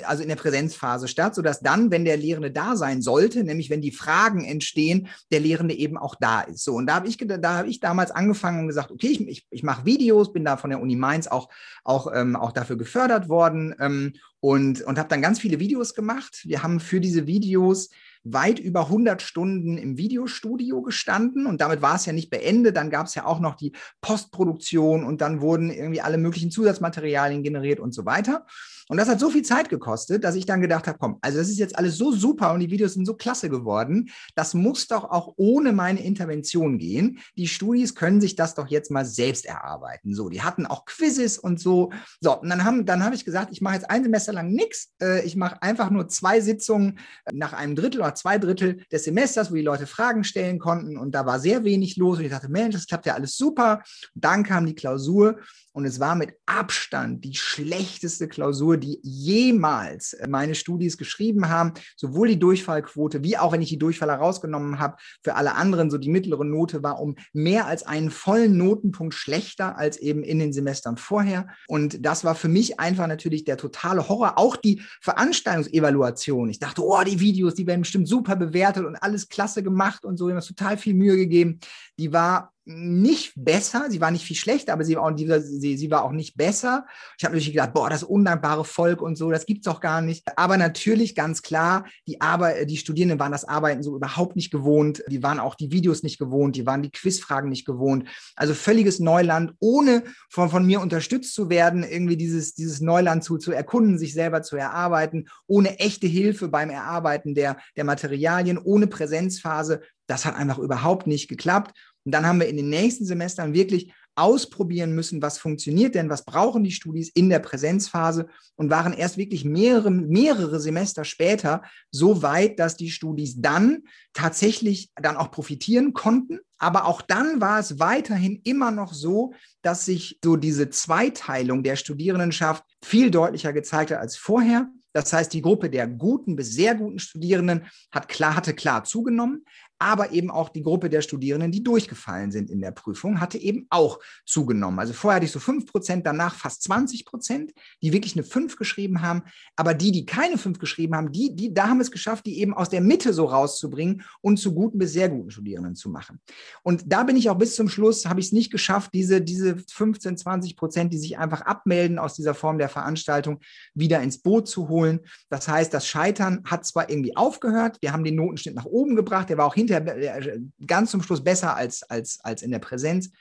also 0.03 0.21
in 0.21 0.29
der 0.29 0.35
Präsenzphase 0.35 1.07
statt, 1.07 1.33
sodass 1.33 1.59
dann, 1.59 1.89
wenn 1.89 2.05
der 2.05 2.17
Lehrende 2.17 2.51
da 2.51 2.75
sein 2.75 3.01
sollte, 3.01 3.43
nämlich 3.43 3.71
wenn 3.71 3.81
die 3.81 3.91
Fragen 3.91 4.45
entstehen, 4.45 5.07
der 5.31 5.39
Lehrende 5.39 5.73
eben 5.73 5.97
auch 5.97 6.13
da 6.13 6.41
ist. 6.41 6.63
So, 6.63 6.75
und 6.75 6.85
da 6.85 6.95
habe 6.95 7.07
ich 7.07 7.14
ich, 7.21 7.27
da 7.27 7.57
habe 7.57 7.67
ich 7.67 7.79
damals 7.79 8.11
angefangen 8.11 8.61
und 8.61 8.67
gesagt, 8.67 8.91
okay, 8.91 9.07
ich, 9.07 9.27
ich, 9.27 9.47
ich 9.49 9.63
mache 9.63 9.85
Videos, 9.85 10.33
bin 10.33 10.45
da 10.45 10.57
von 10.57 10.69
der 10.69 10.81
Uni 10.81 10.95
Mainz 10.95 11.27
auch, 11.27 11.49
auch, 11.83 12.11
ähm, 12.13 12.35
auch 12.35 12.51
dafür 12.51 12.77
gefördert 12.77 13.29
worden 13.29 13.75
ähm, 13.79 14.13
und, 14.39 14.81
und 14.81 14.99
habe 14.99 15.09
dann 15.09 15.21
ganz 15.21 15.39
viele 15.39 15.59
Videos 15.59 15.95
gemacht. 15.95 16.41
Wir 16.45 16.63
haben 16.63 16.79
für 16.79 16.99
diese 16.99 17.27
Videos 17.27 17.89
weit 18.23 18.59
über 18.59 18.81
100 18.81 19.21
Stunden 19.21 19.77
im 19.77 19.97
Videostudio 19.97 20.81
gestanden 20.81 21.45
und 21.45 21.61
damit 21.61 21.81
war 21.81 21.95
es 21.95 22.05
ja 22.05 22.13
nicht 22.13 22.29
beendet. 22.29 22.75
Dann 22.75 22.89
gab 22.89 23.05
es 23.05 23.15
ja 23.15 23.25
auch 23.25 23.39
noch 23.39 23.55
die 23.55 23.71
Postproduktion 24.01 25.03
und 25.03 25.21
dann 25.21 25.41
wurden 25.41 25.69
irgendwie 25.69 26.01
alle 26.01 26.17
möglichen 26.17 26.51
Zusatzmaterialien 26.51 27.43
generiert 27.43 27.79
und 27.79 27.93
so 27.93 28.05
weiter. 28.05 28.45
Und 28.87 28.97
das 28.97 29.09
hat 29.09 29.19
so 29.19 29.29
viel 29.29 29.41
Zeit 29.41 29.69
gekostet, 29.69 30.23
dass 30.23 30.35
ich 30.35 30.45
dann 30.45 30.61
gedacht 30.61 30.87
habe, 30.87 30.97
komm, 30.99 31.17
also 31.21 31.37
das 31.37 31.49
ist 31.49 31.57
jetzt 31.57 31.77
alles 31.77 31.97
so 31.97 32.11
super 32.11 32.53
und 32.53 32.59
die 32.59 32.69
Videos 32.69 32.93
sind 32.93 33.05
so 33.05 33.15
klasse 33.15 33.49
geworden, 33.49 34.09
das 34.35 34.53
muss 34.53 34.87
doch 34.87 35.05
auch 35.05 35.33
ohne 35.37 35.73
meine 35.73 36.03
Intervention 36.03 36.77
gehen. 36.77 37.19
Die 37.37 37.47
Studis 37.47 37.95
können 37.95 38.21
sich 38.21 38.35
das 38.35 38.53
doch 38.53 38.67
jetzt 38.67 38.91
mal 38.91 39.05
selbst 39.05 39.45
erarbeiten. 39.45 40.13
So, 40.13 40.29
die 40.29 40.43
hatten 40.43 40.65
auch 40.65 40.85
Quizzes 40.85 41.39
und 41.39 41.59
so. 41.59 41.91
So, 42.21 42.39
und 42.39 42.49
dann 42.49 42.63
haben 42.63 42.85
dann 42.85 43.03
habe 43.03 43.15
ich 43.15 43.25
gesagt, 43.25 43.51
ich 43.51 43.61
mache 43.61 43.75
jetzt 43.75 43.89
ein 43.89 44.03
Semester 44.03 44.33
lang 44.33 44.51
nichts. 44.51 44.91
Äh, 45.01 45.25
ich 45.25 45.35
mache 45.35 45.61
einfach 45.61 45.89
nur 45.89 46.07
zwei 46.07 46.41
Sitzungen 46.41 46.99
nach 47.31 47.53
einem 47.53 47.75
Drittel 47.75 48.01
oder 48.01 48.15
zwei 48.15 48.37
Drittel 48.37 48.83
des 48.91 49.05
Semesters, 49.05 49.51
wo 49.51 49.55
die 49.55 49.61
Leute 49.61 49.87
Fragen 49.87 50.23
stellen 50.23 50.59
konnten 50.59 50.97
und 50.97 51.13
da 51.15 51.25
war 51.25 51.39
sehr 51.39 51.63
wenig 51.63 51.97
los 51.97 52.19
und 52.19 52.25
ich 52.25 52.31
dachte, 52.31 52.49
Mensch, 52.49 52.75
das 52.75 52.87
klappt 52.87 53.05
ja 53.05 53.15
alles 53.15 53.37
super. 53.37 53.81
dann 54.13 54.43
kam 54.43 54.65
die 54.65 54.75
Klausur 54.75 55.39
und 55.75 55.85
es 55.85 55.99
war 55.99 56.15
mit 56.15 56.35
Abstand 56.45 57.25
die 57.25 57.35
schlechteste 57.35 58.29
Klausur, 58.29 58.74
die 58.77 58.99
jemals 59.03 60.13
äh, 60.13 60.27
meine 60.27 60.55
Studis 60.55 60.97
geschrieben 60.97 61.49
haben. 61.49 61.73
Sowohl 61.95 62.29
die 62.29 62.39
Durchfallquote, 62.39 63.23
wie 63.23 63.37
auch 63.37 63.51
wenn 63.51 63.61
ich 63.61 63.69
die 63.69 63.79
Durchfall 63.79 64.09
herausgenommen 64.09 64.79
habe, 64.79 64.97
für 65.23 65.35
alle 65.35 65.55
anderen, 65.55 65.89
so 65.89 65.97
die 65.97 66.09
mittlere 66.09 66.43
Note 66.43 66.83
war 66.83 66.99
um 66.99 67.15
mehr 67.33 67.67
als 67.67 67.85
einen 67.85 68.11
vollen 68.11 68.57
Notenpunkt 68.57 69.13
schlechter 69.13 69.77
als 69.77 69.97
eben 69.97 70.23
in 70.23 70.39
den 70.39 70.53
Semestern 70.53 70.97
vorher. 70.97 71.47
Und 71.67 72.05
das 72.05 72.23
war 72.23 72.35
für 72.35 72.47
mich 72.47 72.79
einfach 72.79 73.07
natürlich 73.07 73.43
der 73.43 73.57
totale 73.57 74.07
Horror. 74.07 74.37
Auch 74.37 74.55
die 74.55 74.81
Veranstaltungsevaluation. 75.01 76.49
Ich 76.49 76.59
dachte, 76.59 76.83
oh, 76.83 77.03
die 77.03 77.19
Videos, 77.19 77.55
die 77.55 77.67
werden 77.67 77.81
bestimmt 77.81 78.07
super 78.07 78.35
bewertet 78.35 78.85
und 78.85 78.95
alles 78.95 79.29
klasse 79.29 79.63
gemacht 79.63 80.05
und 80.05 80.17
so. 80.17 80.29
Ich 80.29 80.35
habe 80.35 80.45
total 80.45 80.77
viel 80.77 80.93
Mühe 80.93 81.17
gegeben. 81.17 81.59
Die 81.97 82.13
war 82.13 82.54
nicht 82.65 83.33
besser, 83.35 83.85
sie 83.89 84.01
war 84.01 84.09
nicht 84.09 84.25
viel 84.25 84.35
schlechter, 84.35 84.73
aber 84.73 84.83
sie 84.83 84.95
war 84.95 85.03
auch, 85.03 85.15
sie, 85.15 85.77
sie 85.77 85.91
war 85.91 86.03
auch 86.03 86.11
nicht 86.11 86.35
besser. 86.35 86.85
Ich 87.17 87.23
habe 87.23 87.35
natürlich 87.35 87.53
gedacht, 87.53 87.73
boah, 87.73 87.89
das 87.91 88.03
undankbare 88.03 88.65
Volk 88.65 89.03
und 89.03 89.15
so, 89.15 89.29
das 89.29 89.45
gibt's 89.45 89.65
doch 89.65 89.79
gar 89.79 90.01
nicht. 90.01 90.23
Aber 90.35 90.57
natürlich 90.57 91.13
ganz 91.13 91.43
klar, 91.43 91.85
die 92.07 92.21
Arbeit, 92.21 92.69
die 92.69 92.77
Studierenden 92.77 93.19
waren 93.19 93.31
das 93.31 93.45
Arbeiten 93.45 93.83
so 93.83 93.95
überhaupt 93.95 94.35
nicht 94.35 94.49
gewohnt. 94.49 95.03
Die 95.07 95.21
waren 95.21 95.39
auch 95.39 95.53
die 95.53 95.71
Videos 95.71 96.01
nicht 96.01 96.17
gewohnt, 96.17 96.55
die 96.55 96.65
waren 96.65 96.81
die 96.81 96.89
Quizfragen 96.89 97.49
nicht 97.49 97.65
gewohnt. 97.65 98.07
Also 98.35 98.55
völliges 98.55 98.99
Neuland, 98.99 99.53
ohne 99.59 100.03
von, 100.29 100.49
von 100.49 100.65
mir 100.65 100.81
unterstützt 100.81 101.35
zu 101.35 101.49
werden, 101.49 101.83
irgendwie 101.83 102.17
dieses, 102.17 102.55
dieses 102.55 102.81
Neuland 102.81 103.23
zu, 103.23 103.37
zu 103.37 103.51
erkunden, 103.51 103.99
sich 103.99 104.13
selber 104.13 104.41
zu 104.41 104.55
erarbeiten, 104.55 105.27
ohne 105.45 105.77
echte 105.79 106.07
Hilfe 106.07 106.47
beim 106.47 106.71
Erarbeiten 106.71 107.35
der, 107.35 107.57
der 107.75 107.83
Materialien, 107.83 108.57
ohne 108.57 108.87
Präsenzphase. 108.87 109.81
Das 110.07 110.25
hat 110.25 110.35
einfach 110.35 110.57
überhaupt 110.59 111.07
nicht 111.07 111.27
geklappt. 111.27 111.73
Und 112.05 112.11
dann 112.11 112.25
haben 112.25 112.39
wir 112.39 112.47
in 112.47 112.57
den 112.57 112.69
nächsten 112.69 113.05
Semestern 113.05 113.53
wirklich 113.53 113.91
ausprobieren 114.15 114.93
müssen, 114.95 115.21
was 115.21 115.37
funktioniert 115.37 115.93
denn, 115.93 116.09
was 116.09 116.23
brauchen 116.23 116.63
die 116.63 116.71
Studis 116.71 117.09
in 117.09 117.29
der 117.29 117.39
Präsenzphase 117.39 118.27
und 118.55 118.69
waren 118.69 118.93
erst 118.93 119.17
wirklich 119.17 119.43
mehrere, 119.43 119.91
mehrere 119.91 120.59
Semester 120.61 121.03
später 121.03 121.63
so 121.91 122.21
weit, 122.21 122.59
dass 122.59 122.77
die 122.77 122.91
Studis 122.91 123.41
dann 123.41 123.83
tatsächlich 124.13 124.89
dann 124.95 125.17
auch 125.17 125.31
profitieren 125.31 125.93
konnten. 125.93 126.39
Aber 126.57 126.85
auch 126.85 127.01
dann 127.01 127.41
war 127.41 127.59
es 127.59 127.79
weiterhin 127.79 128.39
immer 128.45 128.71
noch 128.71 128.93
so, 128.93 129.33
dass 129.61 129.83
sich 129.83 130.19
so 130.23 130.37
diese 130.37 130.69
Zweiteilung 130.69 131.63
der 131.63 131.75
Studierendenschaft 131.75 132.63
viel 132.81 133.11
deutlicher 133.11 133.51
gezeigt 133.51 133.91
hat 133.91 133.99
als 133.99 134.15
vorher. 134.15 134.69
Das 134.93 135.11
heißt, 135.11 135.33
die 135.33 135.41
Gruppe 135.41 135.69
der 135.69 135.87
guten 135.87 136.37
bis 136.37 136.53
sehr 136.53 136.73
guten 136.73 136.99
Studierenden 136.99 137.65
hat 137.91 138.07
klar, 138.07 138.37
hatte 138.37 138.53
klar 138.53 138.85
zugenommen. 138.85 139.43
Aber 139.79 140.11
eben 140.11 140.31
auch 140.31 140.49
die 140.49 140.63
Gruppe 140.63 140.89
der 140.89 141.01
Studierenden, 141.01 141.51
die 141.51 141.63
durchgefallen 141.63 142.31
sind 142.31 142.49
in 142.49 142.61
der 142.61 142.71
Prüfung, 142.71 143.19
hatte 143.19 143.37
eben 143.37 143.67
auch 143.69 143.99
zugenommen. 144.25 144.79
Also 144.79 144.93
vorher 144.93 145.17
hatte 145.17 145.25
ich 145.25 145.31
so 145.31 145.39
5 145.39 145.65
Prozent, 145.65 146.05
danach 146.05 146.35
fast 146.35 146.63
20 146.63 147.05
Prozent, 147.05 147.51
die 147.81 147.91
wirklich 147.91 148.15
eine 148.15 148.23
5 148.23 148.55
geschrieben 148.55 149.01
haben. 149.01 149.23
Aber 149.55 149.73
die, 149.73 149.91
die 149.91 150.05
keine 150.05 150.37
5 150.37 150.59
geschrieben 150.59 150.95
haben, 150.95 151.11
die, 151.11 151.35
die, 151.35 151.53
da 151.53 151.67
haben 151.67 151.81
es 151.81 151.91
geschafft, 151.91 152.25
die 152.25 152.39
eben 152.39 152.53
aus 152.53 152.69
der 152.69 152.81
Mitte 152.81 153.13
so 153.13 153.25
rauszubringen 153.25 154.03
und 154.21 154.37
zu 154.37 154.53
guten 154.53 154.77
bis 154.77 154.93
sehr 154.93 155.09
guten 155.09 155.31
Studierenden 155.31 155.75
zu 155.75 155.89
machen. 155.89 156.19
Und 156.63 156.83
da 156.85 157.03
bin 157.03 157.17
ich 157.17 157.29
auch 157.29 157.37
bis 157.37 157.55
zum 157.55 157.67
Schluss, 157.67 158.05
habe 158.05 158.19
ich 158.19 158.27
es 158.27 158.31
nicht 158.31 158.51
geschafft, 158.51 158.91
diese, 158.93 159.21
diese 159.21 159.57
15, 159.57 160.17
20 160.17 160.55
Prozent, 160.55 160.93
die 160.93 160.97
sich 160.97 161.17
einfach 161.17 161.41
abmelden 161.41 161.99
aus 161.99 162.13
dieser 162.13 162.33
Form 162.33 162.57
der 162.57 162.69
Veranstaltung, 162.69 163.39
wieder 163.73 164.01
ins 164.01 164.19
Boot 164.19 164.47
zu 164.47 164.69
holen. 164.69 165.01
Das 165.29 165.47
heißt, 165.47 165.73
das 165.73 165.87
Scheitern 165.87 166.43
hat 166.45 166.65
zwar 166.65 166.89
irgendwie 166.89 167.15
aufgehört, 167.15 167.77
wir 167.81 167.91
haben 167.91 168.03
den 168.03 168.15
Notenschnitt 168.15 168.55
nach 168.55 168.65
oben 168.65 168.95
gebracht, 168.95 169.29
der 169.29 169.37
war 169.37 169.45
auch 169.45 169.55
hinterher 169.67 170.25
äh, 170.25 170.39
ganz 170.65 170.91
zum 170.91 171.01
Schluss 171.01 171.23
besser 171.23 171.55
als, 171.55 171.83
als, 171.83 172.19
als 172.23 172.41
in 172.41 172.51
der 172.51 172.59
Präsenz. 172.59 173.11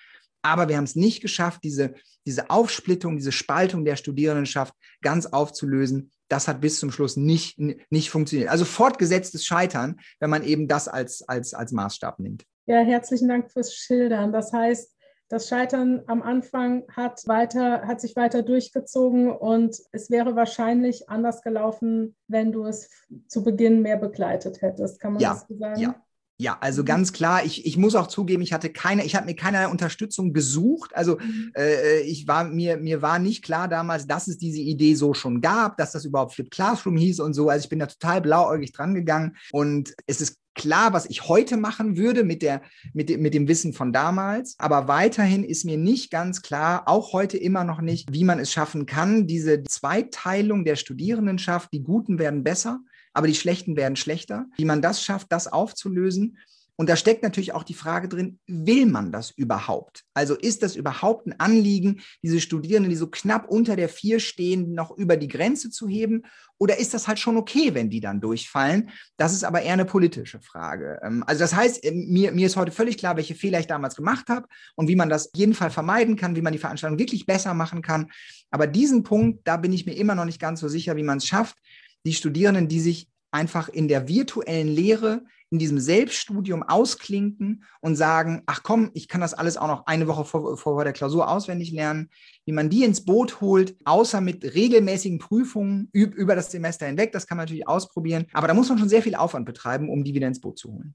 Aber 0.43 0.69
wir 0.69 0.77
haben 0.77 0.85
es 0.85 0.95
nicht 0.95 1.23
geschafft, 1.23 1.61
diese, 1.65 1.95
diese 2.27 2.51
Aufsplittung, 2.51 3.17
diese 3.17 3.33
Spaltung 3.33 3.85
der 3.85 3.97
Studierendenschaft 3.97 4.75
ganz 5.01 5.27
aufzulösen. 5.27 6.11
Das 6.29 6.49
hat 6.49 6.61
bis 6.61 6.79
zum 6.79 6.91
Schluss 6.91 7.17
nicht, 7.17 7.59
nicht 7.59 8.11
funktioniert. 8.11 8.51
Also 8.51 8.65
fortgesetztes 8.65 9.45
Scheitern, 9.45 10.01
wenn 10.21 10.31
man 10.31 10.43
eben 10.43 10.69
das 10.69 10.87
als, 10.87 11.27
als, 11.27 11.55
als 11.55 11.73
Maßstab 11.73 12.19
nimmt. 12.19 12.45
Ja, 12.67 12.81
herzlichen 12.81 13.29
Dank 13.29 13.51
fürs 13.51 13.75
Schildern. 13.75 14.33
Das 14.33 14.53
heißt, 14.53 14.95
das 15.29 15.49
Scheitern 15.49 16.03
am 16.07 16.23
Anfang 16.23 16.85
hat, 16.91 17.27
weiter, 17.27 17.87
hat 17.87 18.01
sich 18.01 18.15
weiter 18.15 18.43
durchgezogen 18.43 19.33
und 19.33 19.77
es 19.93 20.11
wäre 20.11 20.37
wahrscheinlich 20.37 21.09
anders 21.09 21.43
gelaufen, 21.43 22.15
wenn 22.29 22.53
du 22.53 22.67
es 22.67 22.91
zu 23.29 23.43
Beginn 23.43 23.81
mehr 23.81 23.97
begleitet 23.97 24.61
hättest. 24.61 25.01
Kann 25.01 25.15
man 25.15 25.23
ja, 25.23 25.33
das 25.33 25.47
so 25.49 25.57
sagen? 25.57 25.81
Ja, 25.81 25.95
ja, 26.37 26.59
also 26.61 26.83
mhm. 26.83 26.87
ganz 26.87 27.12
klar, 27.12 27.45
ich, 27.45 27.64
ich 27.64 27.76
muss 27.76 27.95
auch 27.95 28.09
zugeben, 28.09 28.43
ich 28.43 28.53
hatte 28.53 28.71
keine, 28.71 29.05
ich 29.05 29.14
habe 29.14 29.26
mir 29.26 29.37
keine 29.37 29.69
Unterstützung 29.69 30.33
gesucht. 30.33 30.95
Also 30.95 31.19
mhm. 31.19 31.53
äh, 31.57 32.00
ich 32.00 32.26
war, 32.26 32.45
mir, 32.45 32.76
mir 32.76 33.03
war 33.03 33.19
nicht 33.19 33.45
klar 33.45 33.69
damals, 33.69 34.07
dass 34.07 34.26
es 34.26 34.38
diese 34.38 34.61
Idee 34.61 34.95
so 34.97 35.14
schon 35.14 35.41
gab, 35.41 35.76
dass 35.76 35.93
das 35.93 36.05
überhaupt 36.05 36.35
Flip 36.35 36.50
Classroom 36.50 36.97
hieß 36.97 37.21
und 37.21 37.35
so. 37.35 37.49
Also 37.49 37.64
ich 37.64 37.69
bin 37.69 37.79
da 37.79 37.87
total 37.87 38.21
blauäugig 38.21 38.73
dran 38.73 38.95
gegangen. 38.95 39.37
Und 39.53 39.95
es 40.07 40.21
ist 40.21 40.38
klar, 40.57 40.93
was 40.93 41.07
ich 41.07 41.29
heute 41.29 41.57
machen 41.57 41.97
würde 41.97 42.25
mit, 42.25 42.43
der, 42.43 42.62
mit, 42.93 43.09
dem, 43.11 43.23
mit 43.23 43.35
dem 43.35 43.47
Wissen 43.47 43.73
von 43.73 43.93
damals. 43.93 44.57
Aber 44.59 44.88
weiterhin 44.88 45.45
ist 45.45 45.64
mir 45.64 45.76
nicht 45.76 46.11
ganz 46.11 46.43
klar, 46.43 46.83
auch 46.87 47.12
heute 47.12 47.37
immer 47.37 47.62
noch 47.62 47.81
nicht, 47.81 48.12
wie 48.12 48.25
man 48.25 48.41
es 48.41 48.50
schaffen 48.50 48.87
kann, 48.87 49.29
diese 49.29 49.62
Zweiteilung 49.62 50.64
der 50.64 50.76
Studierendenschaft, 50.76 51.73
die 51.73 51.83
Guten 51.83 52.19
werden 52.19 52.43
besser 52.43 52.81
aber 53.14 53.28
die 53.28 53.35
Schlechten 53.35 53.76
werden 53.76 53.97
schlechter. 53.97 54.47
Wie 54.56 54.64
man 54.64 54.83
das 54.83 55.02
schafft, 55.02 55.33
das 55.33 55.50
aufzulösen. 55.50 56.37
Und 56.76 56.88
da 56.88 56.97
steckt 56.97 57.23
natürlich 57.23 57.52
auch 57.52 57.62
die 57.62 57.75
Frage 57.75 58.09
drin, 58.09 58.40
will 58.49 58.87
man 58.87 59.12
das 59.12 59.30
überhaupt? 59.30 60.02
Also 60.12 60.35
ist 60.35 60.62
das 60.64 60.75
überhaupt 60.75 61.26
ein 61.26 61.38
Anliegen, 61.38 62.00
diese 62.21 62.40
Studierenden, 62.40 62.90
die 62.90 62.97
so 62.97 63.06
knapp 63.06 63.49
unter 63.49 63.76
der 63.76 63.88
Vier 63.88 64.18
stehen, 64.18 64.75
noch 64.75 64.90
über 64.97 65.16
die 65.16 65.28
Grenze 65.28 65.71
zu 65.71 65.87
heben? 65.87 66.23
Oder 66.59 66.78
ist 66.78 66.92
das 66.92 67.06
halt 67.06 67.21
schon 67.21 67.37
okay, 67.37 67.75
wenn 67.75 67.90
die 67.90 68.00
dann 68.00 68.21
durchfallen? 68.21 68.90
Das 69.16 69.33
ist 69.33 69.44
aber 69.44 69.62
eher 69.62 69.75
eine 69.75 69.85
politische 69.85 70.40
Frage. 70.40 70.99
Ähm, 71.04 71.23
also 71.26 71.40
das 71.40 71.54
heißt, 71.54 71.85
ähm, 71.85 72.06
mir, 72.09 72.33
mir 72.33 72.47
ist 72.47 72.56
heute 72.56 72.73
völlig 72.73 72.99
klar, 72.99 73.16
welche 73.16 73.37
Fehler 73.37 73.61
ich 73.61 73.68
damals 73.68 73.94
gemacht 73.94 74.28
habe 74.28 74.49
und 74.75 74.88
wie 74.88 74.97
man 74.97 75.09
das 75.09 75.30
jeden 75.37 75.54
Fall 75.54 75.71
vermeiden 75.71 76.16
kann, 76.16 76.35
wie 76.35 76.42
man 76.42 76.52
die 76.52 76.59
Veranstaltung 76.59 76.99
wirklich 76.99 77.25
besser 77.25 77.54
machen 77.54 77.83
kann. 77.83 78.11
Aber 78.50 78.66
diesen 78.66 79.04
Punkt, 79.04 79.47
da 79.47 79.59
bin 79.59 79.73
ich 79.73 79.87
mir 79.87 79.94
immer 79.94 80.16
noch 80.16 80.25
nicht 80.25 80.40
ganz 80.40 80.59
so 80.59 80.66
sicher, 80.66 80.97
wie 80.97 81.04
man 81.04 81.18
es 81.18 81.26
schafft, 81.26 81.56
die 82.04 82.12
Studierenden, 82.12 82.68
die 82.68 82.80
sich 82.80 83.08
einfach 83.30 83.68
in 83.68 83.88
der 83.88 84.06
virtuellen 84.06 84.68
Lehre, 84.68 85.25
in 85.50 85.58
diesem 85.58 85.78
Selbststudium 85.78 86.62
ausklinken 86.62 87.64
und 87.80 87.96
sagen, 87.96 88.42
ach 88.46 88.62
komm, 88.62 88.90
ich 88.94 89.08
kann 89.08 89.20
das 89.20 89.34
alles 89.34 89.56
auch 89.56 89.66
noch 89.66 89.87
eine 89.87 90.06
Woche 90.06 90.25
vor, 90.25 90.56
vor 90.56 90.84
der 90.84 90.92
Klausur 90.92 91.28
auswendig 91.28 91.73
lernen, 91.73 92.11
wie 92.44 92.52
man 92.52 92.70
die 92.70 92.84
ins 92.84 93.04
Boot 93.04 93.40
holt, 93.40 93.76
außer 93.84 94.20
mit 94.20 94.44
regelmäßigen 94.44 95.18
Prüfungen 95.18 95.88
über 95.92 96.34
das 96.37 96.50
Semester 96.50 96.87
hinweg, 96.87 97.12
das 97.12 97.26
kann 97.26 97.37
man 97.37 97.44
natürlich 97.44 97.68
ausprobieren, 97.68 98.26
aber 98.32 98.49
da 98.49 98.54
muss 98.54 98.68
man 98.68 98.78
schon 98.78 98.88
sehr 98.88 99.02
viel 99.02 99.14
Aufwand 99.14 99.46
betreiben, 99.46 99.90
um 99.90 100.04
die 100.04 100.14
wieder 100.14 100.28
ins 100.28 100.40
Boot 100.40 100.58
zu 100.58 100.73
holen. 100.73 100.94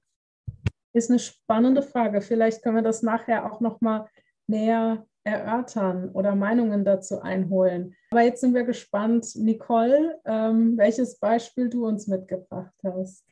Ist 0.94 1.10
eine 1.10 1.20
spannende 1.20 1.84
Frage. 1.84 2.22
Vielleicht 2.22 2.64
können 2.64 2.78
wir 2.78 2.84
das 2.84 3.04
nachher 3.04 3.52
auch 3.52 3.60
noch 3.62 3.80
mal 3.80 4.10
näher 4.48 5.06
erörtern 5.30 6.10
oder 6.14 6.36
Meinungen 6.36 6.84
dazu 6.84 7.22
einholen. 7.22 7.96
Aber 8.12 8.22
jetzt 8.22 8.42
sind 8.42 8.54
wir 8.54 8.64
gespannt, 8.64 9.28
Nicole, 9.36 10.20
ähm, 10.26 10.78
welches 10.78 11.20
Beispiel 11.20 11.70
du 11.70 11.86
uns 11.86 12.08
mitgebracht 12.08 12.74
hast. 12.84 13.24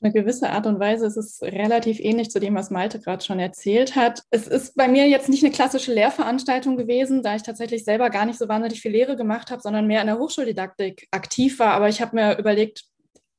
Eine 0.00 0.12
gewisse 0.12 0.50
Art 0.50 0.66
und 0.66 0.78
Weise 0.78 1.06
ist 1.06 1.16
es 1.16 1.42
relativ 1.42 1.98
ähnlich 1.98 2.30
zu 2.30 2.38
dem, 2.38 2.54
was 2.54 2.70
Malte 2.70 3.00
gerade 3.00 3.24
schon 3.24 3.40
erzählt 3.40 3.96
hat. 3.96 4.22
Es 4.30 4.46
ist 4.46 4.76
bei 4.76 4.86
mir 4.86 5.08
jetzt 5.08 5.28
nicht 5.28 5.42
eine 5.42 5.52
klassische 5.52 5.92
Lehrveranstaltung 5.92 6.76
gewesen, 6.76 7.24
da 7.24 7.34
ich 7.34 7.42
tatsächlich 7.42 7.84
selber 7.84 8.08
gar 8.08 8.24
nicht 8.24 8.38
so 8.38 8.48
wahnsinnig 8.48 8.80
viel 8.80 8.92
Lehre 8.92 9.16
gemacht 9.16 9.50
habe, 9.50 9.60
sondern 9.60 9.88
mehr 9.88 10.00
in 10.00 10.06
der 10.06 10.20
Hochschuldidaktik 10.20 11.08
aktiv 11.10 11.58
war. 11.58 11.72
Aber 11.72 11.88
ich 11.88 12.00
habe 12.00 12.14
mir 12.14 12.38
überlegt, 12.38 12.84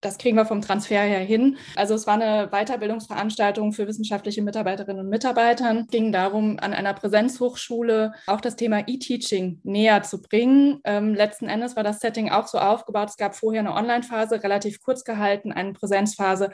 das 0.02 0.18
kriegen 0.18 0.38
wir 0.38 0.46
vom 0.46 0.62
Transfer 0.62 1.02
her 1.02 1.20
hin. 1.20 1.58
Also 1.76 1.94
es 1.94 2.08
war 2.08 2.14
eine 2.14 2.48
Weiterbildungsveranstaltung 2.52 3.74
für 3.74 3.88
wissenschaftliche 3.88 4.42
Mitarbeiterinnen 4.42 5.04
und 5.04 5.10
Mitarbeiter. 5.10 5.82
Es 5.82 5.88
ging 5.88 6.12
darum, 6.12 6.58
an 6.60 6.74
einer 6.74 6.94
Präsenzhochschule 6.94 8.14
auch 8.28 8.42
das 8.42 8.56
Thema 8.56 8.88
E-Teaching 8.88 9.60
näher 9.64 10.04
zu 10.04 10.22
bringen. 10.22 10.80
Ähm, 10.86 11.14
letzten 11.14 11.50
Endes 11.50 11.76
war 11.76 11.84
das 11.84 12.00
Setting 12.00 12.30
auch 12.30 12.48
so 12.48 12.60
aufgebaut. 12.60 13.10
Es 13.10 13.18
gab 13.18 13.36
vorher 13.36 13.62
eine 13.62 13.74
Online-Phase, 13.74 14.44
relativ 14.44 14.82
kurz 14.82 15.04
gehalten, 15.04 15.52
eine 15.52 15.74
Präsenzphase 15.74 16.52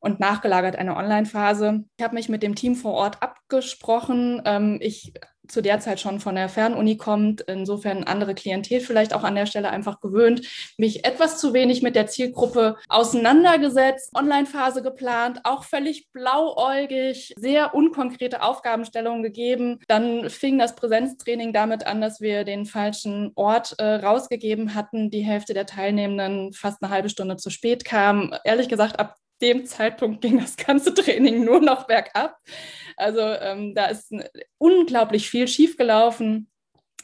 und 0.00 0.20
nachgelagert 0.20 0.76
eine 0.76 0.96
Online-Phase. 0.96 1.84
Ich 1.96 2.04
habe 2.04 2.14
mich 2.14 2.28
mit 2.28 2.42
dem 2.42 2.54
Team 2.54 2.74
vor 2.74 2.92
Ort 2.94 3.22
abgesprochen. 3.22 4.42
Ähm, 4.44 4.78
ich 4.80 5.12
zu 5.48 5.62
der 5.62 5.80
Zeit 5.80 6.00
schon 6.00 6.20
von 6.20 6.34
der 6.34 6.48
Fernuni 6.48 6.96
kommt, 6.96 7.40
insofern 7.42 8.04
andere 8.04 8.34
Klientel 8.34 8.80
vielleicht 8.80 9.14
auch 9.14 9.24
an 9.24 9.34
der 9.34 9.46
Stelle 9.46 9.70
einfach 9.70 10.00
gewöhnt, 10.00 10.46
mich 10.76 11.04
etwas 11.04 11.38
zu 11.38 11.52
wenig 11.52 11.82
mit 11.82 11.96
der 11.96 12.06
Zielgruppe 12.06 12.76
auseinandergesetzt, 12.88 14.14
Online-Phase 14.14 14.82
geplant, 14.82 15.40
auch 15.44 15.64
völlig 15.64 16.10
blauäugig, 16.12 17.34
sehr 17.36 17.74
unkonkrete 17.74 18.42
Aufgabenstellungen 18.42 19.22
gegeben. 19.22 19.80
Dann 19.88 20.30
fing 20.30 20.58
das 20.58 20.76
Präsenztraining 20.76 21.52
damit 21.52 21.86
an, 21.86 22.00
dass 22.00 22.20
wir 22.20 22.44
den 22.44 22.66
falschen 22.66 23.32
Ort 23.34 23.74
äh, 23.78 23.84
rausgegeben 23.84 24.74
hatten, 24.74 25.10
die 25.10 25.22
Hälfte 25.22 25.54
der 25.54 25.66
Teilnehmenden 25.66 26.52
fast 26.52 26.82
eine 26.82 26.92
halbe 26.92 27.08
Stunde 27.08 27.36
zu 27.36 27.50
spät 27.50 27.84
kam. 27.84 28.34
Ehrlich 28.44 28.68
gesagt, 28.68 28.98
ab 28.98 29.16
dem 29.40 29.66
Zeitpunkt 29.66 30.20
ging 30.20 30.38
das 30.38 30.56
ganze 30.56 30.94
Training 30.94 31.44
nur 31.44 31.60
noch 31.60 31.86
bergab. 31.86 32.38
Also 32.96 33.20
ähm, 33.20 33.74
da 33.74 33.86
ist 33.86 34.12
unglaublich 34.58 35.30
viel 35.30 35.48
schiefgelaufen. 35.48 36.50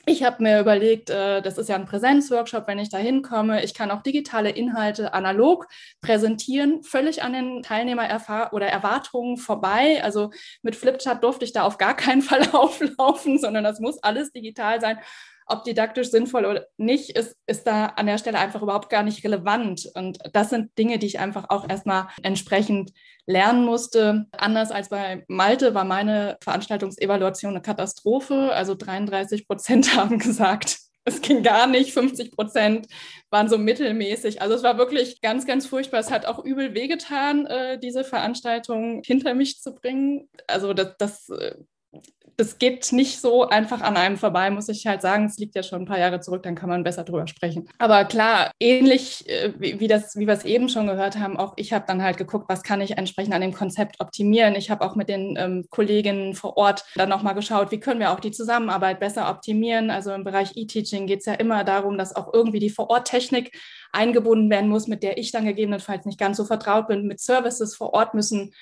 Ich 0.06 0.22
habe 0.22 0.42
mir 0.42 0.60
überlegt, 0.60 1.08
äh, 1.08 1.40
das 1.40 1.56
ist 1.56 1.70
ja 1.70 1.76
ein 1.76 1.86
Präsenzworkshop, 1.86 2.66
wenn 2.66 2.78
ich 2.78 2.90
da 2.90 2.98
hinkomme. 2.98 3.64
Ich 3.64 3.72
kann 3.72 3.90
auch 3.90 4.02
digitale 4.02 4.50
Inhalte 4.50 5.14
analog 5.14 5.66
präsentieren, 6.02 6.82
völlig 6.82 7.22
an 7.22 7.32
den 7.32 7.62
Teilnehmer 7.62 8.06
oder 8.52 8.66
Erwartungen 8.66 9.38
vorbei. 9.38 10.02
Also 10.02 10.30
mit 10.62 10.76
Flipchart 10.76 11.24
durfte 11.24 11.46
ich 11.46 11.52
da 11.52 11.62
auf 11.62 11.78
gar 11.78 11.96
keinen 11.96 12.20
Fall 12.20 12.46
auflaufen, 12.52 13.38
sondern 13.38 13.64
das 13.64 13.80
muss 13.80 14.02
alles 14.02 14.30
digital 14.30 14.80
sein 14.80 14.98
ob 15.46 15.64
didaktisch 15.64 16.10
sinnvoll 16.10 16.46
oder 16.46 16.66
nicht, 16.76 17.10
ist, 17.10 17.36
ist 17.46 17.66
da 17.66 17.86
an 17.86 18.06
der 18.06 18.18
Stelle 18.18 18.38
einfach 18.38 18.62
überhaupt 18.62 18.90
gar 18.90 19.02
nicht 19.02 19.24
relevant. 19.24 19.90
Und 19.94 20.18
das 20.32 20.50
sind 20.50 20.76
Dinge, 20.78 20.98
die 20.98 21.06
ich 21.06 21.18
einfach 21.18 21.46
auch 21.50 21.68
erstmal 21.68 22.08
entsprechend 22.22 22.92
lernen 23.26 23.64
musste. 23.64 24.26
Anders 24.32 24.70
als 24.70 24.88
bei 24.88 25.24
Malte 25.28 25.74
war 25.74 25.84
meine 25.84 26.38
Veranstaltungsevaluation 26.42 27.52
eine 27.52 27.62
Katastrophe. 27.62 28.52
Also 28.52 28.74
33 28.74 29.46
Prozent 29.46 29.96
haben 29.96 30.18
gesagt, 30.18 30.78
es 31.04 31.20
ging 31.20 31.42
gar 31.42 31.66
nicht. 31.66 31.92
50 31.92 32.32
Prozent 32.32 32.86
waren 33.30 33.48
so 33.48 33.58
mittelmäßig. 33.58 34.40
Also 34.40 34.54
es 34.54 34.62
war 34.62 34.78
wirklich 34.78 35.20
ganz, 35.20 35.46
ganz 35.46 35.66
furchtbar. 35.66 36.00
Es 36.00 36.10
hat 36.10 36.24
auch 36.26 36.42
übel 36.42 36.74
wehgetan, 36.74 37.46
äh, 37.46 37.78
diese 37.78 38.04
Veranstaltung 38.04 39.02
hinter 39.04 39.34
mich 39.34 39.60
zu 39.60 39.74
bringen. 39.74 40.28
Also 40.46 40.72
das, 40.72 40.96
das 40.98 41.28
äh, 41.28 41.56
das 42.36 42.58
geht 42.58 42.92
nicht 42.92 43.20
so 43.20 43.48
einfach 43.48 43.80
an 43.80 43.96
einem 43.96 44.16
vorbei, 44.16 44.50
muss 44.50 44.68
ich 44.68 44.86
halt 44.86 45.02
sagen. 45.02 45.26
Es 45.26 45.38
liegt 45.38 45.54
ja 45.54 45.62
schon 45.62 45.82
ein 45.82 45.86
paar 45.86 45.98
Jahre 45.98 46.20
zurück, 46.20 46.42
dann 46.42 46.54
kann 46.54 46.68
man 46.68 46.82
besser 46.82 47.04
drüber 47.04 47.26
sprechen. 47.26 47.68
Aber 47.78 48.04
klar, 48.04 48.50
ähnlich 48.58 49.28
äh, 49.28 49.52
wie, 49.58 49.88
das, 49.88 50.16
wie 50.16 50.26
wir 50.26 50.34
es 50.34 50.44
eben 50.44 50.68
schon 50.68 50.86
gehört 50.86 51.18
haben, 51.18 51.36
auch 51.36 51.54
ich 51.56 51.72
habe 51.72 51.84
dann 51.86 52.02
halt 52.02 52.16
geguckt, 52.16 52.46
was 52.48 52.62
kann 52.62 52.80
ich 52.80 52.98
entsprechend 52.98 53.34
an 53.34 53.40
dem 53.40 53.52
Konzept 53.52 54.00
optimieren. 54.00 54.54
Ich 54.54 54.70
habe 54.70 54.84
auch 54.84 54.96
mit 54.96 55.08
den 55.08 55.36
ähm, 55.38 55.66
Kolleginnen 55.70 56.34
vor 56.34 56.56
Ort 56.56 56.84
dann 56.96 57.08
nochmal 57.08 57.34
geschaut, 57.34 57.70
wie 57.70 57.80
können 57.80 58.00
wir 58.00 58.10
auch 58.10 58.20
die 58.20 58.32
Zusammenarbeit 58.32 59.00
besser 59.00 59.30
optimieren. 59.30 59.90
Also 59.90 60.12
im 60.12 60.24
Bereich 60.24 60.52
E-Teaching 60.56 61.06
geht 61.06 61.20
es 61.20 61.26
ja 61.26 61.34
immer 61.34 61.64
darum, 61.64 61.98
dass 61.98 62.16
auch 62.16 62.32
irgendwie 62.32 62.58
die 62.58 62.70
Vor-Ort-Technik 62.70 63.52
eingebunden 63.92 64.50
werden 64.50 64.68
muss, 64.68 64.88
mit 64.88 65.02
der 65.02 65.18
ich 65.18 65.30
dann 65.30 65.44
gegebenenfalls 65.44 66.04
nicht 66.04 66.18
ganz 66.18 66.36
so 66.36 66.44
vertraut 66.44 66.88
bin. 66.88 67.06
Mit 67.06 67.20
Services 67.20 67.76
vor 67.76 67.94
Ort 67.94 68.14
müssen 68.14 68.52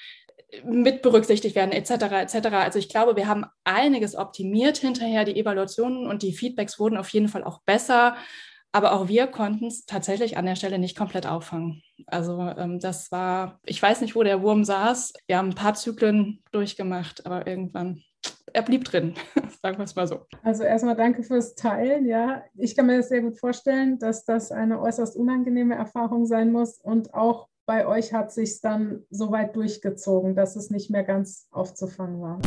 mit 0.64 1.02
berücksichtigt 1.02 1.56
werden, 1.56 1.73
etc. 1.73 1.90
etc. 2.12 2.49
Also 2.52 2.78
ich 2.78 2.88
glaube, 2.88 3.16
wir 3.16 3.26
haben 3.26 3.47
einiges 3.64 4.16
optimiert 4.16 4.76
hinterher. 4.76 5.25
Die 5.25 5.38
Evaluationen 5.38 6.06
und 6.06 6.23
die 6.23 6.32
Feedbacks 6.32 6.78
wurden 6.78 6.97
auf 6.97 7.09
jeden 7.09 7.28
Fall 7.28 7.44
auch 7.44 7.62
besser. 7.62 8.16
Aber 8.73 8.92
auch 8.92 9.09
wir 9.09 9.26
konnten 9.26 9.66
es 9.66 9.85
tatsächlich 9.85 10.38
an 10.38 10.47
der 10.47 10.56
Stelle 10.56 10.78
nicht 10.78 10.97
komplett 10.97 11.26
auffangen. 11.26 11.82
Also 12.06 12.40
ähm, 12.40 12.80
das 12.80 13.12
war, 13.12 13.61
ich 13.64 13.80
weiß 13.82 14.00
nicht, 14.00 14.16
wo 14.16 14.23
der 14.23 14.42
Wurm 14.42 14.64
saß. 14.64 15.12
Wir 15.26 15.37
haben 15.37 15.50
ein 15.50 15.54
paar 15.54 15.75
Zyklen 15.75 16.42
durchgemacht, 16.52 17.26
aber 17.26 17.47
irgendwann, 17.47 18.02
er 18.52 18.62
blieb 18.62 18.85
drin, 18.85 19.14
sagen 19.62 19.76
wir 19.76 19.85
es 19.85 19.94
mal 19.94 20.09
so. 20.09 20.26
Also 20.42 20.62
erstmal 20.64 20.97
danke 20.97 21.23
fürs 21.23 21.54
Teilen. 21.54 22.06
Ja, 22.06 22.44
ich 22.56 22.75
kann 22.75 22.87
mir 22.87 22.97
das 22.97 23.11
sehr 23.11 23.21
gut 23.21 23.38
vorstellen, 23.38 23.99
dass 23.99 24.25
das 24.25 24.50
eine 24.50 24.80
äußerst 24.80 25.16
unangenehme 25.16 25.75
Erfahrung 25.75 26.25
sein 26.25 26.50
muss 26.50 26.80
und 26.80 27.12
auch 27.12 27.49
bei 27.66 27.87
euch 27.87 28.12
hat 28.12 28.33
sich 28.33 28.61
dann 28.61 29.04
so 29.11 29.31
weit 29.31 29.54
durchgezogen, 29.57 30.35
dass 30.35 30.57
es 30.57 30.71
nicht 30.71 30.90
mehr 30.90 31.04
ganz 31.04 31.47
aufzufangen 31.50 32.21
war. 32.21 32.40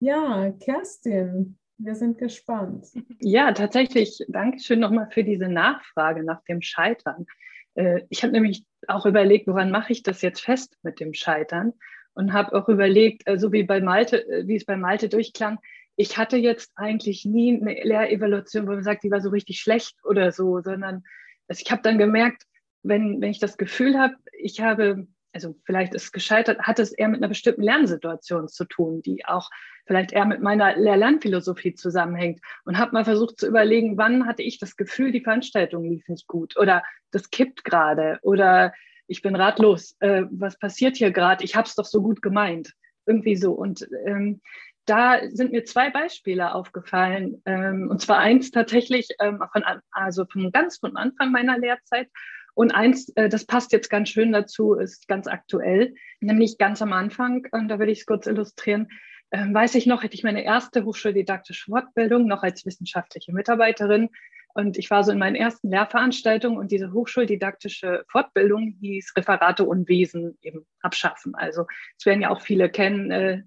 Ja, 0.00 0.50
Kerstin, 0.52 1.58
wir 1.78 1.94
sind 1.94 2.18
gespannt. 2.18 2.86
Ja, 3.20 3.52
tatsächlich. 3.52 4.24
Dankeschön 4.28 4.80
nochmal 4.80 5.08
für 5.10 5.24
diese 5.24 5.48
Nachfrage 5.48 6.22
nach 6.22 6.42
dem 6.44 6.60
Scheitern. 6.62 7.26
Äh, 7.74 8.02
ich 8.08 8.22
habe 8.22 8.32
nämlich 8.32 8.64
auch 8.88 9.06
überlegt, 9.06 9.46
woran 9.46 9.70
mache 9.70 9.92
ich 9.92 10.02
das 10.02 10.22
jetzt 10.22 10.40
fest 10.40 10.76
mit 10.82 11.00
dem 11.00 11.14
Scheitern? 11.14 11.72
Und 12.14 12.32
habe 12.32 12.54
auch 12.54 12.68
überlegt, 12.68 13.22
äh, 13.26 13.38
so 13.38 13.52
wie 13.52 13.60
äh, 13.60 14.46
wie 14.46 14.56
es 14.56 14.64
bei 14.64 14.76
Malte 14.76 15.08
durchklang, 15.08 15.58
ich 15.96 16.18
hatte 16.18 16.36
jetzt 16.36 16.72
eigentlich 16.76 17.24
nie 17.24 17.58
eine 17.60 17.74
Lehrevaluation, 17.82 18.66
wo 18.66 18.72
man 18.72 18.82
sagt, 18.82 19.02
die 19.02 19.10
war 19.10 19.20
so 19.20 19.30
richtig 19.30 19.60
schlecht 19.60 19.96
oder 20.04 20.30
so, 20.30 20.60
sondern 20.60 21.02
also 21.48 21.62
ich 21.64 21.70
habe 21.70 21.82
dann 21.82 21.98
gemerkt, 21.98 22.42
wenn, 22.82 23.20
wenn 23.20 23.30
ich 23.30 23.38
das 23.38 23.56
Gefühl 23.56 23.98
habe, 23.98 24.14
ich 24.38 24.60
habe, 24.60 25.06
also 25.32 25.56
vielleicht 25.64 25.94
ist 25.94 26.04
es 26.04 26.12
gescheitert, 26.12 26.60
hat 26.60 26.78
es 26.78 26.92
eher 26.92 27.08
mit 27.08 27.20
einer 27.20 27.28
bestimmten 27.28 27.62
Lernsituation 27.62 28.48
zu 28.48 28.64
tun, 28.64 29.02
die 29.02 29.24
auch 29.24 29.50
vielleicht 29.86 30.12
eher 30.12 30.26
mit 30.26 30.42
meiner 30.42 30.76
Lehr-Lernphilosophie 30.76 31.74
zusammenhängt 31.74 32.40
und 32.64 32.78
habe 32.78 32.92
mal 32.92 33.04
versucht 33.04 33.38
zu 33.38 33.46
überlegen, 33.46 33.96
wann 33.96 34.26
hatte 34.26 34.42
ich 34.42 34.58
das 34.58 34.76
Gefühl, 34.76 35.12
die 35.12 35.22
Veranstaltung 35.22 35.84
lief 35.84 36.06
nicht 36.08 36.26
gut 36.26 36.56
oder 36.56 36.82
das 37.10 37.30
kippt 37.30 37.64
gerade 37.64 38.18
oder 38.22 38.72
ich 39.06 39.22
bin 39.22 39.36
ratlos, 39.36 39.96
äh, 40.00 40.24
was 40.30 40.58
passiert 40.58 40.96
hier 40.96 41.12
gerade, 41.12 41.44
ich 41.44 41.54
habe 41.54 41.66
es 41.66 41.76
doch 41.76 41.84
so 41.84 42.02
gut 42.02 42.22
gemeint, 42.22 42.72
irgendwie 43.06 43.36
so. 43.36 43.52
Und 43.52 43.88
ähm, 44.04 44.40
da 44.86 45.18
sind 45.30 45.52
mir 45.52 45.64
zwei 45.64 45.90
Beispiele 45.90 46.54
aufgefallen. 46.54 47.42
Ähm, 47.44 47.88
und 47.90 48.00
zwar 48.00 48.18
eins 48.18 48.50
tatsächlich 48.50 49.08
ähm, 49.20 49.42
von, 49.52 49.64
also 49.90 50.24
von 50.26 50.50
ganz 50.52 50.78
von 50.78 50.96
Anfang 50.96 51.32
meiner 51.32 51.58
Lehrzeit. 51.58 52.08
Und 52.54 52.74
eins, 52.74 53.10
äh, 53.16 53.28
das 53.28 53.44
passt 53.44 53.72
jetzt 53.72 53.90
ganz 53.90 54.08
schön 54.08 54.32
dazu, 54.32 54.74
ist 54.74 55.08
ganz 55.08 55.26
aktuell, 55.26 55.94
nämlich 56.20 56.56
ganz 56.56 56.80
am 56.80 56.92
Anfang, 56.94 57.46
und 57.50 57.68
da 57.68 57.78
will 57.78 57.90
ich 57.90 58.00
es 58.00 58.06
kurz 58.06 58.26
illustrieren, 58.26 58.88
äh, 59.30 59.44
weiß 59.52 59.74
ich 59.74 59.86
noch, 59.86 60.02
hätte 60.02 60.14
ich 60.14 60.24
meine 60.24 60.44
erste 60.44 60.84
hochschuldidaktische 60.84 61.70
Fortbildung 61.70 62.26
noch 62.26 62.42
als 62.42 62.64
wissenschaftliche 62.64 63.32
Mitarbeiterin. 63.32 64.08
Und 64.54 64.78
ich 64.78 64.90
war 64.90 65.04
so 65.04 65.12
in 65.12 65.18
meinen 65.18 65.36
ersten 65.36 65.68
Lehrveranstaltungen 65.68 66.58
und 66.58 66.70
diese 66.70 66.92
hochschuldidaktische 66.92 68.04
Fortbildung 68.08 68.78
hieß 68.80 69.12
Referate 69.14 69.64
und 69.64 69.86
Wesen 69.86 70.38
eben 70.40 70.66
abschaffen. 70.80 71.34
Also 71.34 71.66
es 71.98 72.06
werden 72.06 72.22
ja 72.22 72.30
auch 72.30 72.40
viele 72.40 72.70
kennen, 72.70 73.10
äh, 73.10 73.42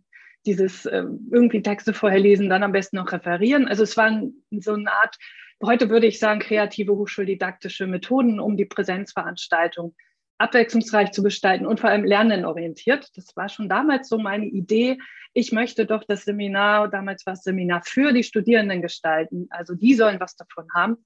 dieses 0.46 0.86
äh, 0.86 1.04
irgendwie 1.32 1.62
Texte 1.62 1.94
vorher 1.94 2.20
lesen, 2.20 2.50
dann 2.50 2.64
am 2.64 2.72
besten 2.72 2.98
noch 2.98 3.12
referieren. 3.12 3.68
Also 3.68 3.84
es 3.84 3.98
waren 3.98 4.34
so 4.52 4.74
eine 4.74 4.92
Art, 4.92 5.18
heute 5.64 5.90
würde 5.90 6.08
ich 6.08 6.20
sagen, 6.20 6.40
kreative 6.40 6.96
hochschuldidaktische 6.96 7.88
Methoden, 7.88 8.40
um 8.40 8.58
die 8.58 8.66
Präsenzveranstaltung 8.66 9.96
abwechslungsreich 10.40 11.12
zu 11.12 11.22
gestalten 11.22 11.68
und 11.68 11.80
vor 11.80 11.90
allem 11.90 12.06
lernenorientiert. 12.06 13.10
Das 13.16 13.36
war 13.36 13.50
schon 13.50 13.68
damals 13.68 14.08
so 14.08 14.18
meine 14.18 14.46
Idee. 14.46 14.98
Ich 15.34 15.52
möchte 15.52 15.86
doch 15.86 16.04
das 16.08 16.24
Seminar, 16.24 16.88
damals 16.88 17.26
war 17.26 17.34
es 17.34 17.44
Seminar 17.44 17.82
für 17.86 18.14
die 18.14 18.24
Studierenden 18.24 18.82
gestalten. 18.82 19.48
Also 19.50 19.76
die 19.76 19.94
sollen 19.94 20.20
was 20.20 20.36
davon 20.36 20.66
haben. 20.74 21.06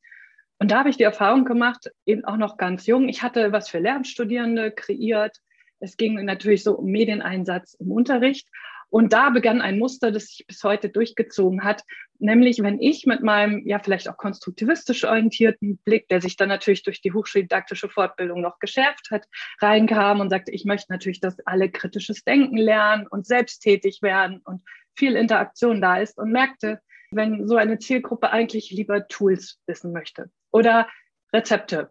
Und 0.60 0.72
da 0.72 0.80
habe 0.80 0.90
ich 0.90 0.98
die 0.98 1.04
Erfahrung 1.04 1.46
gemacht, 1.46 1.92
eben 2.06 2.24
auch 2.24 2.38
noch 2.38 2.58
ganz 2.58 2.86
jung. 2.86 3.10
Ich 3.10 3.24
hatte 3.24 3.52
was 3.52 3.70
für 3.70 3.80
Lernstudierende 3.80 4.72
kreiert. 4.72 5.38
Es 5.80 5.98
ging 5.98 6.24
natürlich 6.24 6.64
so 6.64 6.78
um 6.78 6.86
Medieneinsatz 6.86 7.74
im 7.74 7.92
Unterricht. 7.92 8.48
Und 8.94 9.12
da 9.12 9.32
begann 9.32 9.60
ein 9.60 9.80
Muster, 9.80 10.12
das 10.12 10.28
sich 10.28 10.46
bis 10.46 10.64
heute 10.64 10.88
durchgezogen 10.88 11.64
hat, 11.64 11.82
nämlich 12.20 12.62
wenn 12.62 12.80
ich 12.80 13.08
mit 13.08 13.24
meinem 13.24 13.68
ja 13.68 13.80
vielleicht 13.80 14.08
auch 14.08 14.18
konstruktivistisch 14.18 15.04
orientierten 15.04 15.80
Blick, 15.80 16.08
der 16.10 16.22
sich 16.22 16.38
dann 16.38 16.50
natürlich 16.50 16.84
durch 16.84 17.02
die 17.02 17.12
hochschuldidaktische 17.12 17.90
Fortbildung 17.90 18.42
noch 18.42 18.60
geschärft 18.60 19.10
hat, 19.10 19.26
reinkam 19.60 20.20
und 20.20 20.30
sagte, 20.30 20.52
ich 20.52 20.66
möchte 20.66 20.92
natürlich, 20.92 21.20
dass 21.20 21.40
alle 21.48 21.72
kritisches 21.72 22.24
Denken 22.24 22.56
lernen 22.56 23.08
und 23.08 23.26
selbsttätig 23.26 24.04
werden 24.04 24.42
und 24.46 24.62
viel 24.96 25.16
Interaktion 25.16 25.82
da 25.82 25.98
ist 25.98 26.20
und 26.20 26.32
merkte, 26.32 26.80
wenn 27.10 27.48
so 27.48 27.56
eine 27.56 27.80
Zielgruppe 27.80 28.30
eigentlich 28.30 28.70
lieber 28.70 29.08
Tools 29.08 29.60
wissen 29.66 29.92
möchte 29.92 30.30
oder 30.52 30.88
Rezepte 31.34 31.90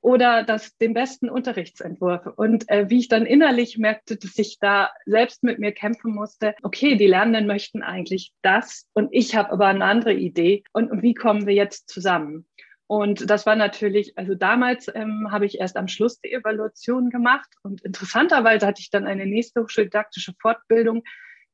oder 0.00 0.42
das, 0.44 0.76
den 0.78 0.94
besten 0.94 1.28
Unterrichtsentwurf. 1.28 2.26
Und 2.36 2.68
äh, 2.68 2.88
wie 2.88 3.00
ich 3.00 3.08
dann 3.08 3.26
innerlich 3.26 3.78
merkte, 3.78 4.16
dass 4.16 4.38
ich 4.38 4.58
da 4.58 4.90
selbst 5.06 5.42
mit 5.42 5.58
mir 5.58 5.72
kämpfen 5.72 6.14
musste, 6.14 6.54
okay, 6.62 6.96
die 6.96 7.06
Lernenden 7.06 7.46
möchten 7.46 7.82
eigentlich 7.82 8.32
das 8.42 8.86
und 8.94 9.08
ich 9.12 9.36
habe 9.36 9.50
aber 9.50 9.66
eine 9.66 9.84
andere 9.84 10.14
Idee. 10.14 10.64
Und, 10.72 10.90
und 10.90 11.02
wie 11.02 11.14
kommen 11.14 11.46
wir 11.46 11.54
jetzt 11.54 11.88
zusammen? 11.88 12.46
Und 12.86 13.30
das 13.30 13.46
war 13.46 13.54
natürlich, 13.54 14.18
also 14.18 14.34
damals 14.34 14.90
ähm, 14.92 15.28
habe 15.30 15.46
ich 15.46 15.60
erst 15.60 15.76
am 15.76 15.86
Schluss 15.86 16.20
die 16.20 16.32
Evaluation 16.32 17.10
gemacht 17.10 17.48
und 17.62 17.82
interessanterweise 17.82 18.66
hatte 18.66 18.80
ich 18.80 18.90
dann 18.90 19.06
eine 19.06 19.26
nächste 19.26 19.62
hochschuldidaktische 19.62 20.32
Fortbildung, 20.40 21.04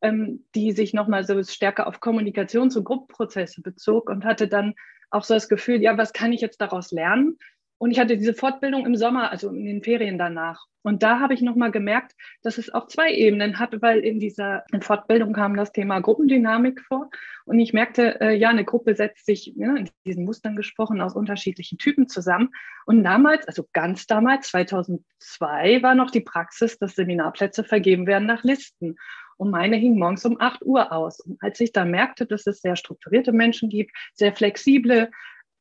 ähm, 0.01 0.47
die 0.55 0.73
sich 0.73 0.95
nochmal 0.95 1.25
so 1.25 1.43
stärker 1.43 1.89
auf 1.89 2.01
Kommunikations- 2.01 2.77
und 2.79 2.85
Gruppenprozesse 2.85 3.61
bezog 3.61 4.09
und 4.09 4.25
hatte 4.25 4.49
dann 4.49 4.75
auch 5.11 5.25
so 5.25 5.35
das 5.35 5.51
Gefühl, 5.51 5.83
ja, 5.83 5.99
was 5.99 6.15
kann 6.15 6.33
ich 6.33 6.41
jetzt 6.41 6.61
daraus 6.61 6.91
lernen? 6.91 7.37
Und 7.79 7.91
ich 7.91 7.99
hatte 7.99 8.17
diese 8.17 8.35
Fortbildung 8.35 8.87
im 8.87 8.97
Sommer, 8.97 9.31
also 9.31 9.51
in 9.51 9.65
den 9.65 9.83
Ferien 9.83 10.19
danach. 10.19 10.65
Und 10.83 11.03
da 11.03 11.19
habe 11.19 11.35
ich 11.35 11.43
nochmal 11.43 11.73
gemerkt, 11.73 12.13
dass 12.43 12.59
es 12.59 12.73
auch 12.73 12.87
zwei 12.87 13.13
Ebenen 13.13 13.59
hat, 13.59 13.83
weil 13.83 13.99
in 13.99 14.21
dieser 14.21 14.63
Fortbildung 14.81 15.33
kam 15.33 15.57
das 15.57 15.73
Thema 15.73 15.99
Gruppendynamik 16.01 16.81
vor. 16.83 17.11
Und 17.45 17.59
ich 17.59 17.73
merkte, 17.73 18.21
äh, 18.21 18.37
ja, 18.37 18.51
eine 18.51 18.65
Gruppe 18.65 18.95
setzt 18.95 19.27
sich, 19.27 19.53
ja, 19.57 19.75
in 19.75 19.91
diesen 20.07 20.25
Mustern 20.25 20.55
gesprochen, 20.55 21.01
aus 21.01 21.17
unterschiedlichen 21.17 21.77
Typen 21.77 22.09
zusammen. 22.09 22.51
Und 22.87 23.03
damals, 23.03 23.49
also 23.49 23.67
ganz 23.73 24.07
damals, 24.07 24.49
2002, 24.51 25.83
war 25.83 25.97
noch 25.97 26.13
die 26.13 26.21
Praxis, 26.21 26.79
dass 26.79 26.95
Seminarplätze 26.95 27.65
vergeben 27.65 28.07
werden 28.07 28.29
nach 28.29 28.45
Listen. 28.45 28.95
Und 29.39 29.51
meine 29.51 29.77
hing 29.77 29.99
morgens 29.99 30.25
um 30.25 30.41
8 30.41 30.65
Uhr 30.65 30.93
aus. 30.93 31.21
Und 31.21 31.37
als 31.43 31.59
ich 31.61 31.73
da 31.73 31.85
merkte, 31.85 32.27
dass 32.27 32.47
es 32.47 32.61
sehr 32.61 32.77
strukturierte 32.77 33.33
Menschen 33.33 33.69
gibt, 33.71 33.91
sehr 34.15 34.35
flexible, 34.35 35.11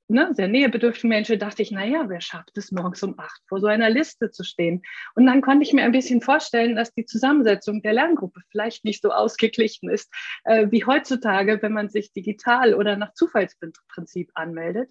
ne, 0.07 0.29
sehr 0.33 0.47
nähebedürftige 0.47 1.07
Menschen, 1.07 1.39
dachte 1.39 1.61
ich, 1.61 1.71
naja, 1.71 2.05
wer 2.07 2.21
schafft 2.21 2.57
es 2.57 2.71
morgens 2.71 3.01
um 3.03 3.17
acht 3.19 3.41
vor 3.47 3.59
so 3.59 3.67
einer 3.67 3.89
Liste 3.89 4.31
zu 4.31 4.43
stehen? 4.43 4.81
Und 5.15 5.25
dann 5.25 5.41
konnte 5.41 5.63
ich 5.63 5.73
mir 5.73 5.83
ein 5.83 5.91
bisschen 5.91 6.21
vorstellen, 6.21 6.75
dass 6.75 6.93
die 6.93 7.05
Zusammensetzung 7.05 7.81
der 7.81 7.93
Lerngruppe 7.93 8.41
vielleicht 8.49 8.85
nicht 8.85 9.01
so 9.01 9.11
ausgeglichen 9.11 9.89
ist 9.89 10.13
äh, 10.43 10.67
wie 10.71 10.85
heutzutage, 10.85 11.61
wenn 11.61 11.73
man 11.73 11.89
sich 11.89 12.11
digital 12.13 12.73
oder 12.73 12.95
nach 12.97 13.13
Zufallsprinzip 13.13 14.31
anmeldet. 14.33 14.89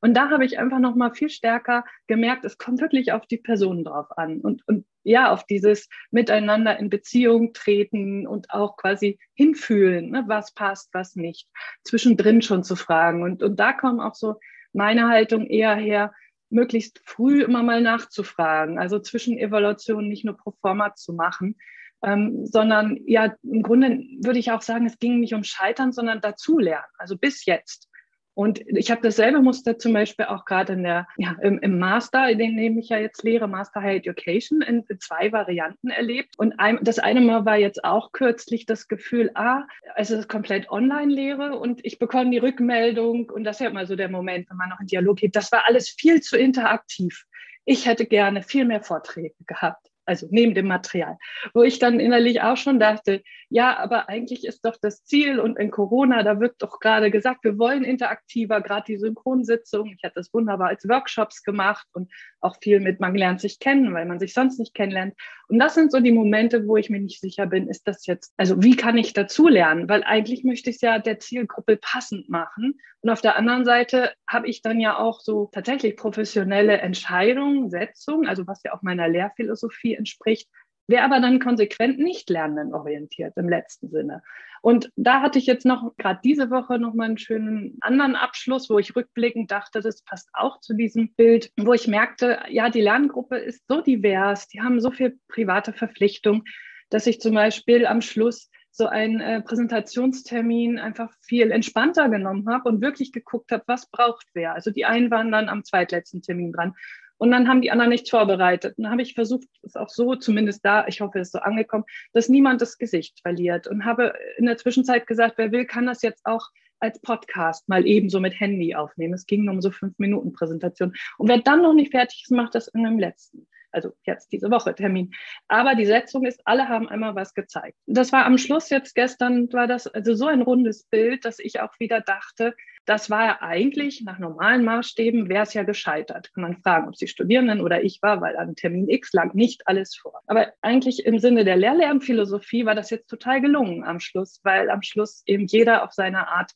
Und 0.00 0.14
da 0.14 0.30
habe 0.30 0.44
ich 0.44 0.58
einfach 0.58 0.78
noch 0.78 0.94
mal 0.94 1.14
viel 1.14 1.30
stärker 1.30 1.84
gemerkt, 2.06 2.44
es 2.44 2.58
kommt 2.58 2.80
wirklich 2.80 3.12
auf 3.12 3.26
die 3.26 3.38
Personen 3.38 3.84
drauf 3.84 4.06
an 4.16 4.40
und, 4.40 4.66
und 4.68 4.84
ja, 5.02 5.32
auf 5.32 5.44
dieses 5.46 5.88
Miteinander 6.10 6.78
in 6.78 6.90
Beziehung 6.90 7.52
treten 7.52 8.26
und 8.26 8.50
auch 8.50 8.76
quasi 8.76 9.18
hinfühlen, 9.34 10.10
ne, 10.10 10.24
was 10.26 10.52
passt, 10.52 10.90
was 10.92 11.14
nicht, 11.16 11.48
zwischendrin 11.84 12.42
schon 12.42 12.64
zu 12.64 12.76
fragen. 12.76 13.22
Und, 13.22 13.42
und 13.42 13.58
da 13.58 13.72
kommen 13.72 14.00
auch 14.00 14.14
so 14.14 14.38
meine 14.76 15.08
Haltung 15.08 15.46
eher 15.46 15.74
her, 15.74 16.12
möglichst 16.50 17.00
früh 17.04 17.42
immer 17.42 17.62
mal 17.62 17.80
nachzufragen, 17.80 18.78
also 18.78 19.00
zwischen 19.00 19.36
Evaluationen 19.36 20.08
nicht 20.08 20.24
nur 20.24 20.36
pro 20.36 20.52
forma 20.60 20.94
zu 20.94 21.12
machen, 21.12 21.56
ähm, 22.04 22.46
sondern 22.46 22.98
ja, 23.06 23.34
im 23.42 23.62
Grunde 23.62 24.00
würde 24.22 24.38
ich 24.38 24.52
auch 24.52 24.62
sagen, 24.62 24.86
es 24.86 24.98
ging 24.98 25.18
nicht 25.18 25.34
um 25.34 25.42
Scheitern, 25.42 25.92
sondern 25.92 26.20
dazulernen, 26.20 26.86
also 26.98 27.16
bis 27.16 27.46
jetzt. 27.46 27.88
Und 28.36 28.60
ich 28.66 28.90
habe 28.90 29.00
dasselbe 29.00 29.40
Muster 29.40 29.78
zum 29.78 29.94
Beispiel 29.94 30.26
auch 30.26 30.44
gerade 30.44 30.74
in 30.74 30.82
der, 30.82 31.08
ja, 31.16 31.36
im, 31.40 31.58
im 31.60 31.78
Master, 31.78 32.34
den 32.34 32.54
nehme 32.54 32.80
ich 32.80 32.90
ja 32.90 32.98
jetzt 32.98 33.22
lehre, 33.22 33.48
Master 33.48 33.80
High 33.80 33.96
Education, 33.96 34.60
in, 34.60 34.84
in 34.90 35.00
zwei 35.00 35.32
Varianten 35.32 35.88
erlebt. 35.88 36.34
Und 36.36 36.60
ein, 36.60 36.78
das 36.82 36.98
eine 36.98 37.22
Mal 37.22 37.46
war 37.46 37.56
jetzt 37.56 37.82
auch 37.82 38.12
kürzlich 38.12 38.66
das 38.66 38.88
Gefühl, 38.88 39.30
ah, 39.36 39.62
es 39.96 40.10
ist 40.10 40.28
komplett 40.28 40.70
Online-Lehre 40.70 41.58
und 41.58 41.82
ich 41.82 41.98
bekomme 41.98 42.28
die 42.28 42.36
Rückmeldung 42.36 43.30
und 43.30 43.44
das 43.44 43.56
ist 43.56 43.60
ja 43.60 43.70
immer 43.70 43.86
so 43.86 43.96
der 43.96 44.10
Moment, 44.10 44.50
wenn 44.50 44.58
man 44.58 44.68
noch 44.68 44.80
in 44.80 44.86
Dialog 44.86 45.16
geht. 45.16 45.34
Das 45.34 45.50
war 45.50 45.64
alles 45.66 45.88
viel 45.88 46.20
zu 46.20 46.36
interaktiv. 46.36 47.24
Ich 47.64 47.86
hätte 47.86 48.04
gerne 48.04 48.42
viel 48.42 48.66
mehr 48.66 48.82
Vorträge 48.82 49.34
gehabt 49.46 49.88
also 50.06 50.26
neben 50.30 50.54
dem 50.54 50.66
Material, 50.66 51.18
wo 51.52 51.62
ich 51.62 51.78
dann 51.78 52.00
innerlich 52.00 52.40
auch 52.42 52.56
schon 52.56 52.80
dachte, 52.80 53.22
ja, 53.48 53.76
aber 53.76 54.08
eigentlich 54.08 54.44
ist 54.44 54.64
doch 54.64 54.76
das 54.80 55.04
Ziel 55.04 55.38
und 55.38 55.58
in 55.58 55.70
Corona, 55.70 56.22
da 56.22 56.40
wird 56.40 56.56
doch 56.58 56.80
gerade 56.80 57.10
gesagt, 57.10 57.44
wir 57.44 57.58
wollen 57.58 57.84
interaktiver, 57.84 58.60
gerade 58.60 58.84
die 58.86 58.98
Synchronsitzung. 58.98 59.94
Ich 59.96 60.02
hatte 60.04 60.14
das 60.16 60.32
wunderbar 60.32 60.68
als 60.68 60.88
Workshops 60.88 61.42
gemacht 61.42 61.86
und 61.92 62.10
auch 62.46 62.56
viel 62.62 62.80
mit, 62.80 63.00
man 63.00 63.14
lernt 63.14 63.40
sich 63.40 63.58
kennen, 63.58 63.92
weil 63.92 64.06
man 64.06 64.18
sich 64.18 64.32
sonst 64.32 64.58
nicht 64.58 64.74
kennenlernt. 64.74 65.14
Und 65.48 65.58
das 65.58 65.74
sind 65.74 65.92
so 65.92 66.00
die 66.00 66.12
Momente, 66.12 66.66
wo 66.66 66.76
ich 66.76 66.90
mir 66.90 67.00
nicht 67.00 67.20
sicher 67.20 67.46
bin, 67.46 67.68
ist 67.68 67.86
das 67.86 68.06
jetzt, 68.06 68.32
also 68.36 68.62
wie 68.62 68.76
kann 68.76 68.96
ich 68.96 69.12
dazulernen? 69.12 69.88
Weil 69.88 70.02
eigentlich 70.04 70.44
möchte 70.44 70.70
ich 70.70 70.76
es 70.76 70.82
ja 70.82 70.98
der 70.98 71.18
Zielgruppe 71.18 71.76
passend 71.76 72.28
machen. 72.28 72.78
Und 73.00 73.10
auf 73.10 73.20
der 73.20 73.36
anderen 73.36 73.64
Seite 73.64 74.12
habe 74.28 74.48
ich 74.48 74.62
dann 74.62 74.80
ja 74.80 74.98
auch 74.98 75.20
so 75.20 75.50
tatsächlich 75.52 75.96
professionelle 75.96 76.78
Entscheidungen, 76.78 77.70
Setzungen, 77.70 78.26
also 78.26 78.46
was 78.46 78.62
ja 78.64 78.74
auch 78.74 78.82
meiner 78.82 79.08
Lehrphilosophie 79.08 79.94
entspricht, 79.94 80.48
wäre 80.88 81.04
aber 81.04 81.20
dann 81.20 81.40
konsequent 81.40 81.98
nicht 81.98 82.30
lernendenorientiert 82.30 83.36
im 83.36 83.48
letzten 83.48 83.88
Sinne. 83.90 84.22
Und 84.62 84.90
da 84.96 85.20
hatte 85.20 85.38
ich 85.38 85.46
jetzt 85.46 85.66
noch 85.66 85.96
gerade 85.96 86.20
diese 86.24 86.50
Woche 86.50 86.78
noch 86.78 86.94
mal 86.94 87.04
einen 87.04 87.18
schönen 87.18 87.76
anderen 87.80 88.16
Abschluss, 88.16 88.70
wo 88.70 88.78
ich 88.78 88.96
rückblickend 88.96 89.50
dachte, 89.50 89.80
das 89.80 90.02
passt 90.02 90.28
auch 90.32 90.60
zu 90.60 90.74
diesem 90.74 91.14
Bild, 91.14 91.52
wo 91.56 91.72
ich 91.72 91.88
merkte, 91.88 92.38
ja, 92.48 92.70
die 92.70 92.80
Lerngruppe 92.80 93.36
ist 93.36 93.66
so 93.68 93.80
divers, 93.80 94.48
die 94.48 94.60
haben 94.60 94.80
so 94.80 94.90
viel 94.90 95.18
private 95.28 95.72
Verpflichtung, 95.72 96.44
dass 96.90 97.06
ich 97.06 97.20
zum 97.20 97.34
Beispiel 97.34 97.86
am 97.86 98.00
Schluss 98.00 98.50
so 98.76 98.86
einen 98.86 99.20
äh, 99.20 99.40
Präsentationstermin 99.40 100.78
einfach 100.78 101.10
viel 101.22 101.50
entspannter 101.50 102.10
genommen 102.10 102.46
habe 102.48 102.68
und 102.68 102.82
wirklich 102.82 103.10
geguckt 103.10 103.50
habe, 103.50 103.62
was 103.66 103.88
braucht 103.90 104.26
wer. 104.34 104.54
Also 104.54 104.70
die 104.70 104.84
einen 104.84 105.10
waren 105.10 105.32
dann 105.32 105.48
am 105.48 105.64
zweitletzten 105.64 106.20
Termin 106.20 106.52
dran 106.52 106.74
und 107.18 107.30
dann 107.30 107.48
haben 107.48 107.62
die 107.62 107.70
anderen 107.70 107.90
nichts 107.90 108.10
vorbereitet. 108.10 108.76
Und 108.76 108.84
dann 108.84 108.92
habe 108.92 109.02
ich 109.02 109.14
versucht, 109.14 109.48
es 109.62 109.76
auch 109.76 109.88
so, 109.88 110.16
zumindest 110.16 110.64
da, 110.64 110.86
ich 110.86 111.00
hoffe, 111.00 111.18
es 111.18 111.28
ist 111.28 111.32
so 111.32 111.38
angekommen, 111.38 111.84
dass 112.12 112.28
niemand 112.28 112.60
das 112.60 112.78
Gesicht 112.78 113.20
verliert. 113.22 113.66
Und 113.66 113.84
habe 113.84 114.14
in 114.36 114.46
der 114.46 114.56
Zwischenzeit 114.56 115.06
gesagt, 115.06 115.38
wer 115.38 115.52
will, 115.52 115.64
kann 115.64 115.86
das 115.86 116.02
jetzt 116.02 116.24
auch 116.26 116.48
als 116.78 117.00
Podcast 117.00 117.68
mal 117.68 117.86
ebenso 117.86 118.20
mit 118.20 118.38
Handy 118.38 118.74
aufnehmen. 118.74 119.14
Es 119.14 119.26
ging 119.26 119.48
um 119.48 119.62
so 119.62 119.70
fünf 119.70 119.98
Minuten 119.98 120.32
Präsentation. 120.32 120.94
Und 121.16 121.28
wer 121.28 121.38
dann 121.38 121.62
noch 121.62 121.72
nicht 121.72 121.90
fertig 121.90 122.22
ist, 122.24 122.30
macht 122.30 122.54
das 122.54 122.68
in 122.68 122.84
einem 122.84 122.98
letzten 122.98 123.46
also 123.76 123.92
jetzt 124.04 124.32
diese 124.32 124.50
Woche 124.50 124.74
Termin. 124.74 125.12
Aber 125.48 125.74
die 125.74 125.84
Setzung 125.84 126.24
ist, 126.24 126.40
alle 126.44 126.68
haben 126.68 126.88
einmal 126.88 127.14
was 127.14 127.34
gezeigt. 127.34 127.76
Das 127.86 128.10
war 128.10 128.24
am 128.24 128.38
Schluss 128.38 128.70
jetzt 128.70 128.94
gestern, 128.94 129.52
war 129.52 129.66
das 129.66 129.86
also 129.86 130.14
so 130.14 130.26
ein 130.26 130.40
rundes 130.40 130.84
Bild, 130.84 131.26
dass 131.26 131.38
ich 131.38 131.60
auch 131.60 131.78
wieder 131.78 132.00
dachte, 132.00 132.54
das 132.86 133.10
war 133.10 133.26
ja 133.26 133.38
eigentlich 133.40 134.02
nach 134.04 134.18
normalen 134.18 134.64
Maßstäben, 134.64 135.28
wäre 135.28 135.42
es 135.42 135.54
ja 135.54 135.64
gescheitert. 135.64 136.32
Kann 136.32 136.42
man 136.42 136.56
fragen, 136.62 136.86
ob 136.86 136.94
es 136.94 137.00
die 137.00 137.08
Studierenden 137.08 137.60
oder 137.60 137.82
ich 137.82 138.00
war, 138.00 138.20
weil 138.20 138.36
an 138.36 138.54
Termin 138.54 138.88
X 138.88 139.12
lag 139.12 139.34
nicht 139.34 139.66
alles 139.66 139.96
vor. 139.96 140.20
Aber 140.26 140.52
eigentlich 140.62 141.04
im 141.04 141.18
Sinne 141.18 141.44
der 141.44 141.56
Lehrlernphilosophie 141.56 142.64
war 142.64 142.76
das 142.76 142.90
jetzt 142.90 143.08
total 143.08 143.40
gelungen 143.40 143.84
am 143.84 143.98
Schluss, 143.98 144.40
weil 144.44 144.70
am 144.70 144.82
Schluss 144.82 145.24
eben 145.26 145.46
jeder 145.46 145.82
auf 145.82 145.92
seine 145.92 146.28
Art 146.28 146.52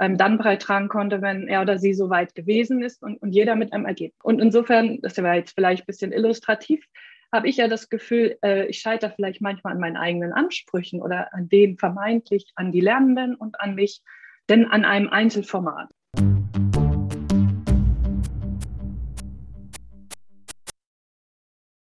ähm, 0.00 0.16
dann 0.16 0.38
beitragen 0.38 0.88
konnte, 0.88 1.22
wenn 1.22 1.46
er 1.46 1.62
oder 1.62 1.78
sie 1.78 1.94
so 1.94 2.10
weit 2.10 2.34
gewesen 2.34 2.82
ist 2.82 3.02
und, 3.02 3.20
und 3.20 3.32
jeder 3.32 3.54
mit 3.54 3.72
einem 3.72 3.86
Ergebnis. 3.86 4.18
Und 4.22 4.40
insofern, 4.40 5.00
das 5.02 5.16
war 5.22 5.36
jetzt 5.36 5.54
vielleicht 5.54 5.82
ein 5.82 5.86
bisschen 5.86 6.12
illustrativ, 6.12 6.84
habe 7.32 7.48
ich 7.48 7.56
ja 7.56 7.68
das 7.68 7.88
Gefühl, 7.88 8.38
äh, 8.42 8.66
ich 8.66 8.78
scheitere 8.78 9.12
vielleicht 9.14 9.40
manchmal 9.40 9.74
an 9.74 9.80
meinen 9.80 9.96
eigenen 9.96 10.32
Ansprüchen 10.32 11.02
oder 11.02 11.34
an 11.34 11.48
dem 11.48 11.76
vermeintlich 11.76 12.52
an 12.54 12.72
die 12.72 12.80
Lernenden 12.80 13.34
und 13.34 13.60
an 13.60 13.74
mich, 13.74 14.02
denn 14.48 14.66
an 14.66 14.84
einem 14.84 15.08
Einzelformat. 15.08 15.90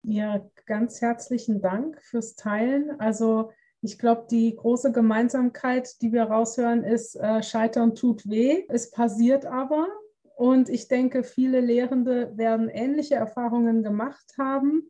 Ja, 0.01 0.43
ganz 0.65 1.01
herzlichen 1.01 1.61
Dank 1.61 2.01
fürs 2.01 2.35
Teilen. 2.35 2.99
Also 2.99 3.51
ich 3.81 3.99
glaube, 3.99 4.25
die 4.29 4.55
große 4.55 4.91
Gemeinsamkeit, 4.91 6.01
die 6.01 6.11
wir 6.11 6.23
raushören, 6.23 6.83
ist, 6.83 7.15
äh, 7.15 7.43
Scheitern 7.43 7.95
tut 7.95 8.27
weh. 8.27 8.65
Es 8.69 8.91
passiert 8.91 9.45
aber. 9.45 9.87
Und 10.35 10.69
ich 10.69 10.87
denke, 10.87 11.23
viele 11.23 11.61
Lehrende 11.61 12.35
werden 12.35 12.69
ähnliche 12.69 13.15
Erfahrungen 13.15 13.83
gemacht 13.83 14.33
haben. 14.37 14.83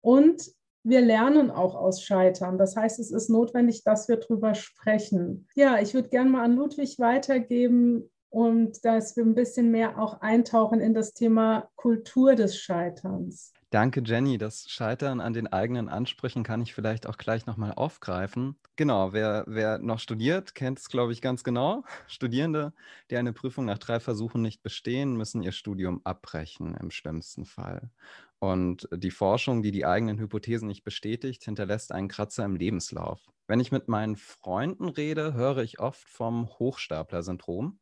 Und 0.00 0.55
wir 0.86 1.00
lernen 1.00 1.50
auch 1.50 1.74
aus 1.74 2.02
Scheitern. 2.02 2.58
Das 2.58 2.76
heißt, 2.76 3.00
es 3.00 3.10
ist 3.10 3.28
notwendig, 3.28 3.82
dass 3.82 4.08
wir 4.08 4.18
darüber 4.18 4.54
sprechen. 4.54 5.48
Ja, 5.56 5.80
ich 5.80 5.94
würde 5.94 6.08
gerne 6.08 6.30
mal 6.30 6.44
an 6.44 6.54
Ludwig 6.54 7.00
weitergeben 7.00 8.08
und 8.30 8.84
dass 8.84 9.16
wir 9.16 9.24
ein 9.24 9.34
bisschen 9.34 9.72
mehr 9.72 9.98
auch 9.98 10.20
eintauchen 10.20 10.80
in 10.80 10.94
das 10.94 11.12
Thema 11.12 11.68
Kultur 11.74 12.36
des 12.36 12.56
Scheiterns. 12.56 13.52
Danke, 13.70 14.02
Jenny. 14.04 14.38
Das 14.38 14.70
Scheitern 14.70 15.20
an 15.20 15.32
den 15.32 15.48
eigenen 15.48 15.88
Ansprüchen 15.88 16.42
kann 16.44 16.62
ich 16.62 16.74
vielleicht 16.74 17.06
auch 17.06 17.16
gleich 17.16 17.46
nochmal 17.46 17.72
aufgreifen. 17.72 18.56
Genau, 18.76 19.12
wer, 19.12 19.44
wer 19.48 19.78
noch 19.78 19.98
studiert, 19.98 20.54
kennt 20.54 20.78
es, 20.78 20.88
glaube 20.88 21.12
ich, 21.12 21.20
ganz 21.20 21.42
genau. 21.44 21.84
Studierende, 22.06 22.74
die 23.10 23.16
eine 23.16 23.32
Prüfung 23.32 23.64
nach 23.64 23.78
drei 23.78 24.00
Versuchen 24.00 24.42
nicht 24.42 24.62
bestehen, 24.62 25.16
müssen 25.16 25.42
ihr 25.42 25.52
Studium 25.52 26.00
abbrechen 26.04 26.74
im 26.74 26.90
schlimmsten 26.90 27.44
Fall. 27.44 27.90
Und 28.38 28.88
die 28.92 29.10
Forschung, 29.10 29.62
die 29.62 29.72
die 29.72 29.86
eigenen 29.86 30.18
Hypothesen 30.18 30.68
nicht 30.68 30.84
bestätigt, 30.84 31.42
hinterlässt 31.44 31.90
einen 31.90 32.08
Kratzer 32.08 32.44
im 32.44 32.54
Lebenslauf. 32.56 33.30
Wenn 33.48 33.60
ich 33.60 33.72
mit 33.72 33.88
meinen 33.88 34.16
Freunden 34.16 34.88
rede, 34.88 35.32
höre 35.34 35.58
ich 35.58 35.80
oft 35.80 36.08
vom 36.08 36.48
Hochstapler-Syndrom 36.58 37.78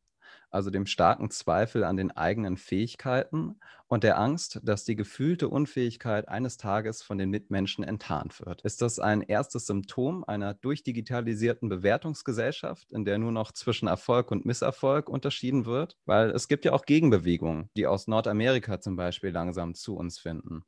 also 0.49 0.69
dem 0.69 0.85
starken 0.85 1.29
Zweifel 1.29 1.83
an 1.83 1.97
den 1.97 2.11
eigenen 2.11 2.57
Fähigkeiten 2.57 3.59
und 3.87 4.03
der 4.03 4.17
Angst, 4.17 4.59
dass 4.63 4.83
die 4.83 4.95
gefühlte 4.95 5.49
Unfähigkeit 5.49 6.27
eines 6.27 6.57
Tages 6.57 7.03
von 7.03 7.17
den 7.17 7.29
Mitmenschen 7.29 7.83
enttarnt 7.83 8.39
wird. 8.45 8.61
Ist 8.61 8.81
das 8.81 8.99
ein 8.99 9.21
erstes 9.21 9.67
Symptom 9.67 10.23
einer 10.23 10.53
durchdigitalisierten 10.53 11.69
Bewertungsgesellschaft, 11.69 12.91
in 12.91 13.05
der 13.05 13.17
nur 13.17 13.31
noch 13.31 13.51
zwischen 13.51 13.87
Erfolg 13.87 14.31
und 14.31 14.45
Misserfolg 14.45 15.09
unterschieden 15.09 15.65
wird? 15.65 15.97
Weil 16.05 16.31
es 16.31 16.47
gibt 16.47 16.65
ja 16.65 16.73
auch 16.73 16.85
Gegenbewegungen, 16.85 17.69
die 17.77 17.87
aus 17.87 18.07
Nordamerika 18.07 18.79
zum 18.81 18.95
Beispiel 18.95 19.29
langsam 19.31 19.75
zu 19.75 19.95
uns 19.95 20.19
finden. 20.19 20.63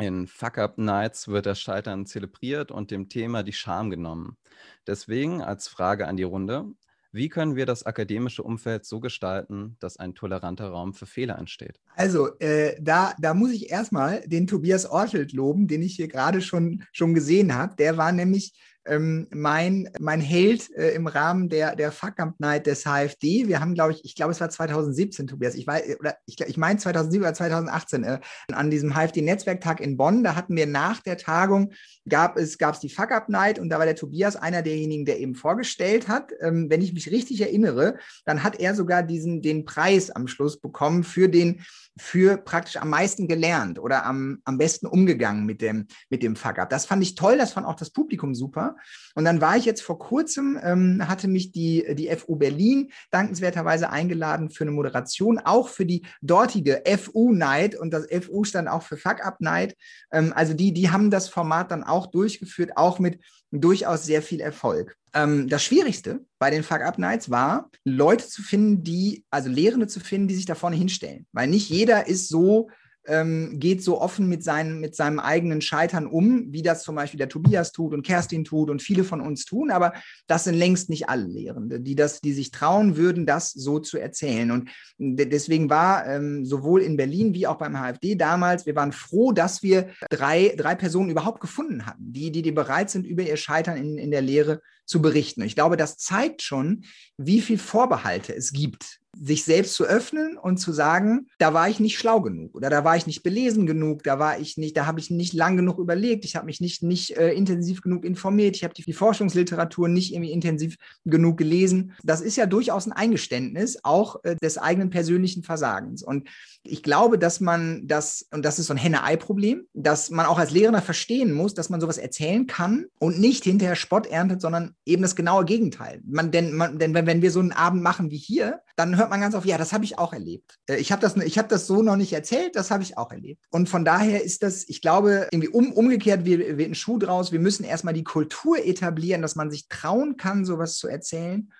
In 0.00 0.26
Fuck 0.26 0.56
Up 0.56 0.78
Nights 0.78 1.28
wird 1.28 1.44
das 1.44 1.60
Scheitern 1.60 2.06
zelebriert 2.06 2.70
und 2.70 2.90
dem 2.90 3.10
Thema 3.10 3.42
die 3.42 3.52
Scham 3.52 3.90
genommen. 3.90 4.38
Deswegen 4.86 5.42
als 5.42 5.68
Frage 5.68 6.08
an 6.08 6.16
die 6.16 6.22
Runde, 6.22 6.72
wie 7.12 7.28
können 7.28 7.56
wir 7.56 7.66
das 7.66 7.84
akademische 7.84 8.42
Umfeld 8.42 8.84
so 8.84 9.00
gestalten, 9.00 9.76
dass 9.80 9.96
ein 9.96 10.14
toleranter 10.14 10.68
Raum 10.68 10.94
für 10.94 11.06
Fehler 11.06 11.38
entsteht? 11.38 11.80
Also, 11.96 12.38
äh, 12.38 12.76
da, 12.80 13.14
da 13.18 13.34
muss 13.34 13.52
ich 13.52 13.70
erstmal 13.70 14.20
den 14.26 14.46
Tobias 14.46 14.86
Ortelt 14.86 15.32
loben, 15.32 15.66
den 15.66 15.82
ich 15.82 15.96
hier 15.96 16.08
gerade 16.08 16.40
schon, 16.40 16.84
schon 16.92 17.14
gesehen 17.14 17.54
habe. 17.54 17.74
Der 17.76 17.96
war 17.96 18.12
nämlich 18.12 18.52
ähm, 18.90 19.28
mein, 19.30 19.88
mein 20.00 20.20
Held 20.20 20.70
äh, 20.76 20.90
im 20.90 21.06
Rahmen 21.06 21.48
der, 21.48 21.76
der 21.76 21.92
Fuck-Up 21.92 22.34
Night 22.38 22.66
des 22.66 22.84
HFD. 22.84 23.46
Wir 23.46 23.60
haben, 23.60 23.74
glaube 23.74 23.92
ich, 23.92 24.04
ich 24.04 24.16
glaube, 24.16 24.32
es 24.32 24.40
war 24.40 24.50
2017, 24.50 25.28
Tobias. 25.28 25.54
Ich 25.54 25.66
weiß, 25.66 25.98
oder 26.00 26.16
ich, 26.26 26.40
ich 26.40 26.56
meine 26.56 26.78
2007 26.78 27.22
oder 27.22 27.34
2018, 27.34 28.04
äh, 28.04 28.18
an 28.52 28.70
diesem 28.70 28.94
HFD-Netzwerktag 28.94 29.80
in 29.80 29.96
Bonn. 29.96 30.24
Da 30.24 30.34
hatten 30.34 30.56
wir 30.56 30.66
nach 30.66 31.00
der 31.00 31.16
Tagung, 31.16 31.72
gab 32.08 32.36
es, 32.36 32.58
gab 32.58 32.74
es 32.74 32.80
die 32.80 32.90
Fuck-Up 32.90 33.28
Night 33.28 33.58
und 33.58 33.70
da 33.70 33.78
war 33.78 33.86
der 33.86 33.96
Tobias 33.96 34.34
einer 34.34 34.62
derjenigen, 34.62 35.04
der 35.04 35.20
eben 35.20 35.36
vorgestellt 35.36 36.08
hat. 36.08 36.32
Ähm, 36.40 36.68
wenn 36.68 36.82
ich 36.82 36.92
mich 36.92 37.10
richtig 37.10 37.40
erinnere, 37.40 37.96
dann 38.24 38.42
hat 38.42 38.58
er 38.58 38.74
sogar 38.74 39.04
diesen, 39.04 39.40
den 39.40 39.64
Preis 39.64 40.10
am 40.10 40.26
Schluss 40.26 40.60
bekommen 40.60 41.04
für 41.04 41.28
den 41.28 41.62
für 42.00 42.38
praktisch 42.38 42.76
am 42.78 42.88
meisten 42.88 43.28
gelernt 43.28 43.78
oder 43.78 44.06
am, 44.06 44.40
am 44.44 44.58
besten 44.58 44.86
umgegangen 44.86 45.44
mit 45.44 45.60
dem, 45.60 45.86
mit 46.08 46.22
dem 46.22 46.34
Fuck-Up. 46.34 46.70
Das 46.70 46.86
fand 46.86 47.02
ich 47.02 47.14
toll, 47.14 47.36
das 47.36 47.52
fand 47.52 47.66
auch 47.66 47.74
das 47.74 47.90
Publikum 47.90 48.34
super. 48.34 48.76
Und 49.14 49.24
dann 49.24 49.40
war 49.40 49.56
ich 49.56 49.64
jetzt 49.64 49.82
vor 49.82 49.98
kurzem, 49.98 50.58
ähm, 50.62 51.08
hatte 51.08 51.28
mich 51.28 51.52
die, 51.52 51.94
die 51.94 52.08
FU 52.16 52.36
Berlin 52.36 52.90
dankenswerterweise 53.10 53.90
eingeladen 53.90 54.50
für 54.50 54.64
eine 54.64 54.70
Moderation, 54.70 55.38
auch 55.38 55.68
für 55.68 55.86
die 55.86 56.06
dortige 56.22 56.82
FU 56.98 57.32
Night 57.32 57.74
und 57.74 57.92
das 57.92 58.06
FU 58.06 58.44
stand 58.44 58.68
auch 58.68 58.82
für 58.82 58.96
Fuck-Up 58.96 59.40
Night. 59.40 59.76
Ähm, 60.10 60.32
also 60.34 60.54
die, 60.54 60.72
die 60.72 60.90
haben 60.90 61.10
das 61.10 61.28
Format 61.28 61.70
dann 61.70 61.84
auch 61.84 62.06
durchgeführt, 62.06 62.76
auch 62.76 62.98
mit 62.98 63.20
durchaus 63.50 64.04
sehr 64.04 64.22
viel 64.22 64.40
Erfolg. 64.40 64.96
Ähm, 65.14 65.48
das 65.48 65.64
Schwierigste 65.64 66.24
bei 66.38 66.50
den 66.50 66.62
Fuck-Up-Nights 66.62 67.30
war, 67.30 67.70
Leute 67.84 68.26
zu 68.26 68.42
finden, 68.42 68.82
die, 68.82 69.24
also 69.30 69.48
Lehrende 69.48 69.86
zu 69.86 70.00
finden, 70.00 70.28
die 70.28 70.34
sich 70.34 70.46
da 70.46 70.54
vorne 70.54 70.76
hinstellen. 70.76 71.26
Weil 71.32 71.48
nicht 71.48 71.68
jeder 71.68 72.06
ist 72.06 72.28
so 72.28 72.70
ähm, 73.06 73.58
geht 73.58 73.82
so 73.82 74.00
offen 74.00 74.28
mit, 74.28 74.44
seinen, 74.44 74.80
mit 74.80 74.94
seinem 74.94 75.18
eigenen 75.18 75.60
Scheitern 75.60 76.06
um, 76.06 76.52
wie 76.52 76.62
das 76.62 76.82
zum 76.82 76.94
Beispiel 76.94 77.18
der 77.18 77.28
Tobias 77.28 77.72
tut 77.72 77.94
und 77.94 78.06
Kerstin 78.06 78.44
tut 78.44 78.70
und 78.70 78.82
viele 78.82 79.04
von 79.04 79.20
uns 79.20 79.44
tun. 79.44 79.70
Aber 79.70 79.92
das 80.26 80.44
sind 80.44 80.54
längst 80.54 80.90
nicht 80.90 81.08
alle 81.08 81.26
Lehrende, 81.26 81.80
die, 81.80 81.94
das, 81.94 82.20
die 82.20 82.32
sich 82.32 82.50
trauen 82.50 82.96
würden, 82.96 83.26
das 83.26 83.50
so 83.50 83.78
zu 83.78 83.98
erzählen. 83.98 84.50
Und 84.50 84.70
deswegen 84.98 85.70
war 85.70 86.06
ähm, 86.06 86.44
sowohl 86.44 86.82
in 86.82 86.96
Berlin 86.96 87.34
wie 87.34 87.46
auch 87.46 87.58
beim 87.58 87.76
HFD 87.76 88.16
damals, 88.16 88.66
wir 88.66 88.76
waren 88.76 88.92
froh, 88.92 89.32
dass 89.32 89.62
wir 89.62 89.90
drei, 90.10 90.54
drei 90.56 90.74
Personen 90.74 91.10
überhaupt 91.10 91.40
gefunden 91.40 91.86
hatten, 91.86 92.12
die, 92.12 92.30
die, 92.30 92.42
die 92.42 92.52
bereit 92.52 92.90
sind, 92.90 93.06
über 93.06 93.22
ihr 93.22 93.36
Scheitern 93.36 93.76
in, 93.76 93.98
in 93.98 94.10
der 94.10 94.22
Lehre 94.22 94.60
zu 94.84 95.00
berichten. 95.00 95.42
Ich 95.42 95.54
glaube, 95.54 95.76
das 95.76 95.96
zeigt 95.96 96.42
schon, 96.42 96.84
wie 97.16 97.40
viel 97.40 97.58
Vorbehalte 97.58 98.34
es 98.34 98.52
gibt 98.52 98.99
sich 99.18 99.44
selbst 99.44 99.74
zu 99.74 99.84
öffnen 99.84 100.36
und 100.36 100.58
zu 100.58 100.72
sagen, 100.72 101.26
da 101.38 101.52
war 101.52 101.68
ich 101.68 101.80
nicht 101.80 101.98
schlau 101.98 102.20
genug 102.20 102.54
oder 102.54 102.70
da 102.70 102.84
war 102.84 102.96
ich 102.96 103.06
nicht 103.06 103.22
belesen 103.22 103.66
genug, 103.66 104.02
da 104.04 104.18
war 104.18 104.38
ich 104.38 104.56
nicht, 104.56 104.76
da 104.76 104.86
habe 104.86 105.00
ich 105.00 105.10
nicht 105.10 105.32
lang 105.32 105.56
genug 105.56 105.78
überlegt, 105.78 106.24
ich 106.24 106.36
habe 106.36 106.46
mich 106.46 106.60
nicht, 106.60 106.82
nicht 106.82 107.16
äh, 107.16 107.32
intensiv 107.32 107.82
genug 107.82 108.04
informiert, 108.04 108.56
ich 108.56 108.64
habe 108.64 108.74
die, 108.74 108.82
die 108.82 108.92
Forschungsliteratur 108.92 109.88
nicht 109.88 110.12
irgendwie 110.12 110.32
intensiv 110.32 110.76
genug 111.04 111.38
gelesen. 111.38 111.94
Das 112.04 112.20
ist 112.20 112.36
ja 112.36 112.46
durchaus 112.46 112.86
ein 112.86 112.92
Eingeständnis 112.92 113.78
auch 113.82 114.22
äh, 114.24 114.36
des 114.36 114.58
eigenen 114.58 114.90
persönlichen 114.90 115.42
Versagens. 115.42 116.02
Und 116.02 116.28
ich 116.62 116.82
glaube, 116.82 117.18
dass 117.18 117.40
man 117.40 117.86
das, 117.86 118.26
und 118.32 118.44
das 118.44 118.58
ist 118.58 118.66
so 118.66 118.74
ein 118.74 118.78
Henne-Ei-Problem, 118.78 119.66
dass 119.72 120.10
man 120.10 120.26
auch 120.26 120.38
als 120.38 120.50
Lehrender 120.50 120.82
verstehen 120.82 121.32
muss, 121.32 121.54
dass 121.54 121.70
man 121.70 121.80
sowas 121.80 121.96
erzählen 121.96 122.46
kann 122.46 122.86
und 122.98 123.18
nicht 123.18 123.44
hinterher 123.44 123.76
Spott 123.76 124.06
erntet, 124.06 124.42
sondern 124.42 124.74
eben 124.84 125.02
das 125.02 125.16
genaue 125.16 125.44
Gegenteil. 125.46 126.02
Man, 126.04 126.30
denn, 126.30 126.54
man, 126.54 126.78
denn 126.78 126.94
wenn 126.94 127.22
wir 127.22 127.30
so 127.30 127.40
einen 127.40 127.52
Abend 127.52 127.82
machen 127.82 128.10
wie 128.10 128.18
hier, 128.18 128.60
dann 128.76 128.96
hört 128.96 129.10
man 129.10 129.20
ganz 129.20 129.34
oft, 129.34 129.46
ja, 129.46 129.56
das 129.56 129.72
habe 129.72 129.84
ich 129.84 129.98
auch 129.98 130.12
erlebt. 130.12 130.58
Äh, 130.66 130.76
ich 130.76 130.92
habe 130.92 131.00
das, 131.00 131.14
hab 131.14 131.48
das 131.48 131.66
so 131.66 131.82
noch 131.82 131.96
nicht 131.96 132.12
erzählt, 132.12 132.56
das 132.56 132.70
habe 132.70 132.82
ich 132.82 132.98
auch 132.98 133.10
erlebt. 133.10 133.42
Und 133.50 133.68
von 133.68 133.84
daher 133.84 134.22
ist 134.22 134.42
das, 134.42 134.68
ich 134.68 134.82
glaube, 134.82 135.28
irgendwie 135.32 135.48
um, 135.48 135.72
umgekehrt 135.72 136.24
wird 136.24 136.60
ein 136.60 136.74
Schuh 136.74 136.98
draus. 136.98 137.32
Wir 137.32 137.40
müssen 137.40 137.64
erstmal 137.64 137.94
die 137.94 138.04
Kultur 138.04 138.58
etablieren, 138.64 139.22
dass 139.22 139.34
man 139.34 139.50
sich 139.50 139.68
trauen 139.68 140.16
kann, 140.16 140.44
sowas 140.44 140.76
zu 140.76 140.88
erzählen. 140.88 141.50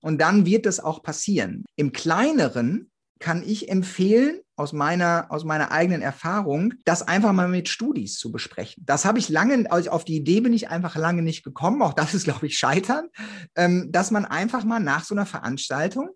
Und 0.00 0.20
dann 0.20 0.46
wird 0.46 0.64
das 0.64 0.80
auch 0.80 1.02
passieren. 1.02 1.64
Im 1.76 1.92
kleineren 1.92 2.90
kann 3.18 3.42
ich 3.46 3.68
empfehlen, 3.68 4.40
aus 4.58 4.72
meiner, 4.72 5.26
aus 5.30 5.44
meiner 5.44 5.70
eigenen 5.70 6.02
Erfahrung, 6.02 6.74
das 6.84 7.02
einfach 7.06 7.32
mal 7.32 7.48
mit 7.48 7.68
Studis 7.68 8.18
zu 8.18 8.32
besprechen. 8.32 8.82
Das 8.84 9.04
habe 9.04 9.20
ich 9.20 9.28
lange, 9.28 9.70
also 9.70 9.90
auf 9.90 10.04
die 10.04 10.16
Idee 10.16 10.40
bin 10.40 10.52
ich 10.52 10.68
einfach 10.68 10.96
lange 10.96 11.22
nicht 11.22 11.44
gekommen. 11.44 11.80
Auch 11.80 11.94
das 11.94 12.12
ist, 12.12 12.24
glaube 12.24 12.46
ich, 12.46 12.58
Scheitern, 12.58 13.08
ähm, 13.54 13.90
dass 13.92 14.10
man 14.10 14.24
einfach 14.24 14.64
mal 14.64 14.80
nach 14.80 15.04
so 15.04 15.14
einer 15.14 15.26
Veranstaltung 15.26 16.10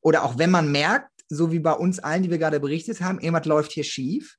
oder 0.00 0.22
auch 0.22 0.38
wenn 0.38 0.50
man 0.50 0.70
merkt, 0.70 1.10
so 1.28 1.50
wie 1.50 1.58
bei 1.58 1.72
uns 1.72 1.98
allen, 1.98 2.22
die 2.22 2.30
wir 2.30 2.38
gerade 2.38 2.60
berichtet 2.60 3.00
haben, 3.00 3.18
irgendwas 3.18 3.46
läuft 3.46 3.72
hier 3.72 3.84
schief, 3.84 4.36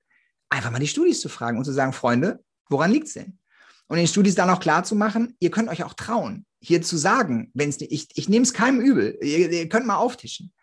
einfach 0.50 0.72
mal 0.72 0.80
die 0.80 0.88
Studis 0.88 1.20
zu 1.20 1.28
fragen 1.28 1.58
und 1.58 1.66
zu 1.66 1.74
sagen, 1.74 1.92
Freunde, 1.92 2.40
woran 2.70 2.92
liegt 2.92 3.08
es 3.08 3.14
denn? 3.14 3.40
Und 3.88 3.98
den 3.98 4.08
Studis 4.08 4.36
dann 4.36 4.50
auch 4.50 4.60
klar 4.60 4.86
zu 4.86 4.96
machen, 4.96 5.36
ihr 5.40 5.52
könnt 5.52 5.68
euch 5.68 5.84
auch 5.84 5.94
trauen, 5.94 6.46
hier 6.62 6.82
zu 6.82 6.96
sagen, 6.96 7.52
wenn 7.54 7.70
es 7.70 7.82
ich, 7.82 8.08
ich 8.14 8.30
nehme 8.30 8.44
es 8.44 8.54
keinem 8.54 8.80
übel, 8.80 9.18
ihr, 9.22 9.52
ihr 9.52 9.70
könnt 9.70 9.86
mal 9.86 9.98
auftischen. 9.98 10.54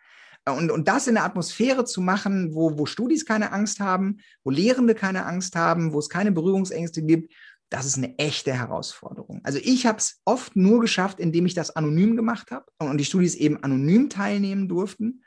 Und, 0.48 0.70
und 0.70 0.86
das 0.86 1.08
in 1.08 1.14
der 1.14 1.24
Atmosphäre 1.24 1.84
zu 1.84 2.00
machen, 2.00 2.54
wo, 2.54 2.78
wo 2.78 2.86
Studis 2.86 3.26
keine 3.26 3.52
Angst 3.52 3.80
haben, 3.80 4.18
wo 4.44 4.50
Lehrende 4.50 4.94
keine 4.94 5.26
Angst 5.26 5.56
haben, 5.56 5.92
wo 5.92 5.98
es 5.98 6.08
keine 6.08 6.30
Berührungsängste 6.30 7.02
gibt, 7.02 7.32
das 7.68 7.84
ist 7.84 7.96
eine 7.96 8.16
echte 8.18 8.52
Herausforderung. 8.52 9.40
Also 9.42 9.58
ich 9.60 9.86
habe 9.86 9.98
es 9.98 10.20
oft 10.24 10.54
nur 10.54 10.80
geschafft, 10.80 11.18
indem 11.18 11.46
ich 11.46 11.54
das 11.54 11.74
anonym 11.74 12.16
gemacht 12.16 12.52
habe 12.52 12.66
und 12.78 12.98
die 12.98 13.04
Studis 13.04 13.34
eben 13.34 13.62
anonym 13.62 14.08
teilnehmen 14.08 14.68
durften. 14.68 15.24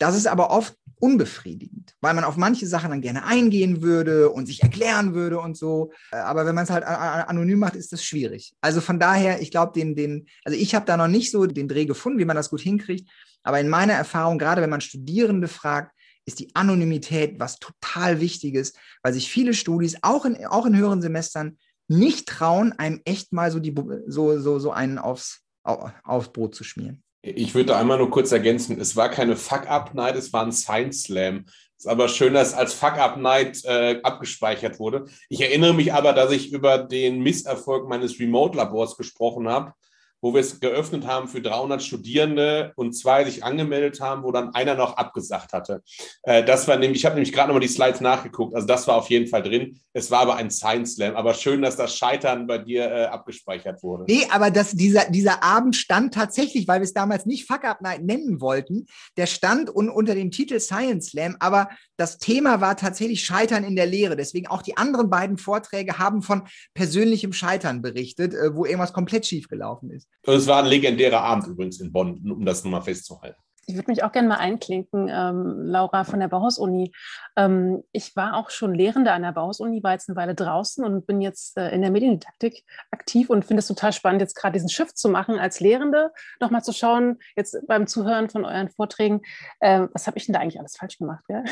Das 0.00 0.16
ist 0.16 0.26
aber 0.26 0.50
oft 0.50 0.74
unbefriedigend, 0.96 1.94
weil 2.00 2.14
man 2.14 2.24
auf 2.24 2.36
manche 2.36 2.66
Sachen 2.66 2.90
dann 2.90 3.02
gerne 3.02 3.24
eingehen 3.24 3.82
würde 3.82 4.30
und 4.30 4.46
sich 4.46 4.62
erklären 4.62 5.14
würde 5.14 5.38
und 5.38 5.56
so. 5.56 5.92
Aber 6.10 6.46
wenn 6.46 6.54
man 6.54 6.64
es 6.64 6.70
halt 6.70 6.84
anonym 6.84 7.58
macht, 7.58 7.76
ist 7.76 7.92
das 7.92 8.02
schwierig. 8.02 8.54
Also 8.62 8.80
von 8.80 8.98
daher, 8.98 9.42
ich 9.42 9.50
glaube, 9.50 9.72
den, 9.72 9.94
den, 9.94 10.26
also 10.44 10.58
ich 10.58 10.74
habe 10.74 10.86
da 10.86 10.96
noch 10.96 11.06
nicht 11.06 11.30
so 11.30 11.46
den 11.46 11.68
Dreh 11.68 11.84
gefunden, 11.84 12.18
wie 12.18 12.24
man 12.24 12.36
das 12.36 12.50
gut 12.50 12.62
hinkriegt. 12.62 13.10
Aber 13.42 13.60
in 13.60 13.68
meiner 13.68 13.92
Erfahrung, 13.92 14.38
gerade 14.38 14.62
wenn 14.62 14.70
man 14.70 14.80
Studierende 14.80 15.48
fragt, 15.48 15.94
ist 16.26 16.38
die 16.38 16.54
Anonymität 16.54 17.38
was 17.38 17.58
total 17.58 18.20
Wichtiges, 18.20 18.72
weil 19.02 19.12
sich 19.12 19.30
viele 19.30 19.52
Studis 19.52 19.98
auch 20.02 20.24
in, 20.24 20.46
auch 20.46 20.64
in 20.64 20.76
höheren 20.76 21.02
Semestern 21.02 21.58
nicht 21.88 22.28
trauen, 22.28 22.72
einem 22.72 23.00
echt 23.04 23.32
mal 23.32 23.50
so, 23.50 23.58
die, 23.58 23.74
so, 24.06 24.38
so, 24.38 24.58
so 24.58 24.70
einen 24.70 24.98
aufs, 24.98 25.42
aufs 25.62 26.32
Brot 26.32 26.54
zu 26.54 26.64
schmieren. 26.64 27.02
Ich 27.22 27.54
würde 27.54 27.76
einmal 27.76 27.98
nur 27.98 28.10
kurz 28.10 28.32
ergänzen, 28.32 28.80
es 28.80 28.96
war 28.96 29.10
keine 29.10 29.36
Fuck-Up-Night, 29.36 30.16
es 30.16 30.32
war 30.32 30.44
ein 30.44 30.52
Science 30.52 31.02
Slam. 31.02 31.44
Es 31.76 31.84
ist 31.84 31.90
aber 31.90 32.08
schön, 32.08 32.32
dass 32.34 32.54
als 32.54 32.72
Fuck-Up-Night 32.72 33.64
äh, 33.64 34.00
abgespeichert 34.02 34.78
wurde. 34.78 35.06
Ich 35.28 35.40
erinnere 35.40 35.74
mich 35.74 35.92
aber, 35.92 36.12
dass 36.14 36.32
ich 36.32 36.52
über 36.52 36.78
den 36.78 37.20
Misserfolg 37.20 37.88
meines 37.88 38.18
Remote-Labors 38.18 38.96
gesprochen 38.96 39.48
habe 39.48 39.74
wo 40.20 40.34
wir 40.34 40.40
es 40.40 40.60
geöffnet 40.60 41.06
haben 41.06 41.28
für 41.28 41.40
300 41.40 41.82
Studierende 41.82 42.72
und 42.76 42.92
zwei 42.92 43.24
sich 43.24 43.44
angemeldet 43.44 44.00
haben, 44.00 44.22
wo 44.22 44.32
dann 44.32 44.54
einer 44.54 44.74
noch 44.74 44.96
abgesagt 44.96 45.52
hatte. 45.52 45.82
Äh, 46.22 46.44
das 46.44 46.68
war 46.68 46.76
nämlich, 46.76 47.00
ich 47.00 47.06
habe 47.06 47.14
nämlich 47.14 47.32
gerade 47.32 47.48
nochmal 47.48 47.60
die 47.60 47.68
Slides 47.68 48.00
nachgeguckt, 48.00 48.54
also 48.54 48.66
das 48.66 48.86
war 48.86 48.96
auf 48.96 49.10
jeden 49.10 49.28
Fall 49.28 49.42
drin. 49.42 49.80
Es 49.92 50.10
war 50.10 50.20
aber 50.20 50.36
ein 50.36 50.50
Science 50.50 50.94
Slam, 50.94 51.16
aber 51.16 51.34
schön, 51.34 51.62
dass 51.62 51.76
das 51.76 51.96
Scheitern 51.96 52.46
bei 52.46 52.58
dir 52.58 52.90
äh, 52.90 53.04
abgespeichert 53.04 53.82
wurde. 53.82 54.04
Nee, 54.08 54.26
aber 54.30 54.50
das, 54.50 54.72
dieser, 54.72 55.10
dieser 55.10 55.42
Abend 55.42 55.76
stand 55.76 56.14
tatsächlich, 56.14 56.68
weil 56.68 56.80
wir 56.80 56.84
es 56.84 56.92
damals 56.92 57.26
nicht 57.26 57.46
Fuck 57.46 57.64
Up 57.64 57.80
Night 57.80 58.02
nennen 58.02 58.40
wollten, 58.40 58.86
der 59.16 59.26
stand 59.26 59.74
un, 59.74 59.88
unter 59.88 60.14
dem 60.14 60.30
Titel 60.30 60.60
Science 60.60 61.10
Slam, 61.10 61.36
aber 61.40 61.70
das 61.96 62.18
Thema 62.18 62.60
war 62.60 62.76
tatsächlich 62.76 63.24
Scheitern 63.24 63.64
in 63.64 63.76
der 63.76 63.86
Lehre. 63.86 64.16
Deswegen 64.16 64.46
auch 64.46 64.62
die 64.62 64.76
anderen 64.76 65.10
beiden 65.10 65.38
Vorträge 65.38 65.98
haben 65.98 66.22
von 66.22 66.42
persönlichem 66.74 67.32
Scheitern 67.32 67.82
berichtet, 67.82 68.34
äh, 68.34 68.54
wo 68.54 68.64
irgendwas 68.64 68.92
komplett 68.92 69.26
schiefgelaufen 69.26 69.90
ist. 69.90 70.09
Und 70.26 70.34
es 70.34 70.46
war 70.46 70.62
ein 70.62 70.68
legendärer 70.68 71.20
Abend 71.20 71.46
übrigens 71.46 71.80
in 71.80 71.92
Bonn, 71.92 72.30
um 72.30 72.44
das 72.44 72.64
nochmal 72.64 72.82
festzuhalten. 72.82 73.40
Ich 73.70 73.76
würde 73.76 73.88
mich 73.88 74.02
auch 74.02 74.10
gerne 74.10 74.26
mal 74.26 74.38
einklinken, 74.38 75.08
ähm, 75.08 75.62
Laura 75.64 76.02
von 76.02 76.18
der 76.18 76.26
Bauhaus-Uni. 76.26 76.92
Ähm, 77.36 77.84
ich 77.92 78.16
war 78.16 78.34
auch 78.34 78.50
schon 78.50 78.74
Lehrende 78.74 79.12
an 79.12 79.22
der 79.22 79.30
Bauhaus-Uni, 79.30 79.82
war 79.84 79.92
jetzt 79.92 80.08
eine 80.08 80.16
Weile 80.16 80.34
draußen 80.34 80.84
und 80.84 81.06
bin 81.06 81.20
jetzt 81.20 81.56
äh, 81.56 81.70
in 81.70 81.80
der 81.80 81.92
Mediendidaktik 81.92 82.64
aktiv 82.90 83.30
und 83.30 83.44
finde 83.44 83.60
es 83.60 83.68
total 83.68 83.92
spannend, 83.92 84.22
jetzt 84.22 84.34
gerade 84.34 84.54
diesen 84.54 84.68
Shift 84.68 84.98
zu 84.98 85.08
machen 85.08 85.38
als 85.38 85.60
Lehrende, 85.60 86.10
nochmal 86.40 86.64
zu 86.64 86.72
schauen, 86.72 87.18
jetzt 87.36 87.56
beim 87.68 87.86
Zuhören 87.86 88.28
von 88.28 88.44
euren 88.44 88.70
Vorträgen, 88.70 89.22
äh, 89.60 89.86
was 89.92 90.08
habe 90.08 90.18
ich 90.18 90.26
denn 90.26 90.32
da 90.32 90.40
eigentlich 90.40 90.58
alles 90.58 90.76
falsch 90.76 90.98
gemacht? 90.98 91.24
Ja? 91.28 91.44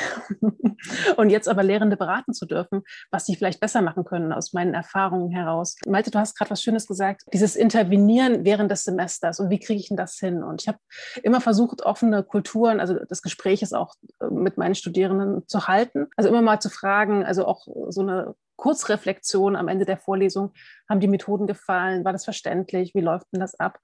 und 1.16 1.30
jetzt 1.30 1.48
aber 1.48 1.62
Lehrende 1.62 1.96
beraten 1.96 2.34
zu 2.34 2.46
dürfen, 2.46 2.82
was 3.12 3.26
sie 3.26 3.36
vielleicht 3.36 3.60
besser 3.60 3.80
machen 3.80 4.04
können 4.04 4.32
aus 4.32 4.52
meinen 4.52 4.74
Erfahrungen 4.74 5.30
heraus. 5.30 5.76
Malte, 5.86 6.10
du 6.10 6.18
hast 6.18 6.36
gerade 6.36 6.50
was 6.50 6.62
Schönes 6.62 6.88
gesagt, 6.88 7.22
dieses 7.32 7.54
Intervenieren 7.54 8.44
während 8.44 8.72
des 8.72 8.82
Semesters 8.82 9.38
und 9.38 9.50
wie 9.50 9.60
kriege 9.60 9.78
ich 9.78 9.86
denn 9.86 9.96
das 9.96 10.16
hin? 10.16 10.42
Und 10.42 10.62
ich 10.62 10.68
habe 10.68 10.78
immer 11.22 11.40
versucht, 11.40 11.82
offen 11.82 12.07
offene 12.08 12.22
Kulturen, 12.22 12.80
also 12.80 12.94
das 13.08 13.22
Gespräch 13.22 13.62
ist 13.62 13.74
auch 13.74 13.94
äh, 14.20 14.26
mit 14.26 14.56
meinen 14.56 14.74
Studierenden 14.74 15.46
zu 15.46 15.68
halten. 15.68 16.06
Also 16.16 16.28
immer 16.28 16.42
mal 16.42 16.60
zu 16.60 16.70
fragen, 16.70 17.24
also 17.24 17.46
auch 17.46 17.66
so 17.88 18.00
eine 18.00 18.34
Kurzreflexion 18.56 19.56
am 19.56 19.68
Ende 19.68 19.84
der 19.84 19.98
Vorlesung. 19.98 20.52
Haben 20.88 21.00
die 21.00 21.08
Methoden 21.08 21.46
gefallen? 21.46 22.04
War 22.04 22.12
das 22.12 22.24
verständlich? 22.24 22.94
Wie 22.94 23.00
läuft 23.00 23.26
denn 23.32 23.40
das 23.40 23.58
ab? 23.60 23.78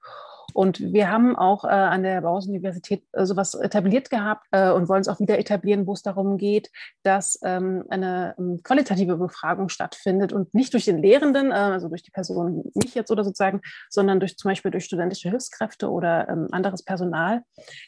Und 0.55 0.79
wir 0.93 1.11
haben 1.11 1.35
auch 1.35 1.65
äh, 1.65 1.67
an 1.67 2.01
der 2.01 2.21
Bauhaus-Universität 2.21 3.03
äh, 3.11 3.25
sowas 3.25 3.55
etabliert 3.55 4.09
gehabt 4.09 4.47
äh, 4.51 4.71
und 4.71 4.87
wollen 4.87 5.01
es 5.01 5.09
auch 5.09 5.19
wieder 5.19 5.37
etablieren, 5.37 5.85
wo 5.85 5.91
es 5.91 6.01
darum 6.01 6.37
geht, 6.37 6.71
dass 7.03 7.37
ähm, 7.43 7.83
eine 7.89 8.35
ähm, 8.39 8.61
qualitative 8.63 9.17
Befragung 9.17 9.67
stattfindet 9.67 10.31
und 10.31 10.53
nicht 10.53 10.73
durch 10.73 10.85
den 10.85 10.97
Lehrenden, 10.97 11.51
äh, 11.51 11.55
also 11.55 11.89
durch 11.89 12.03
die 12.03 12.11
Person, 12.11 12.71
mich 12.73 12.95
jetzt 12.95 13.11
oder 13.11 13.25
sozusagen, 13.25 13.59
sondern 13.89 14.21
durch 14.21 14.37
zum 14.37 14.49
Beispiel 14.49 14.71
durch 14.71 14.85
studentische 14.85 15.29
Hilfskräfte 15.29 15.91
oder 15.91 16.29
ähm, 16.29 16.47
anderes 16.51 16.83
Personal, 16.83 17.41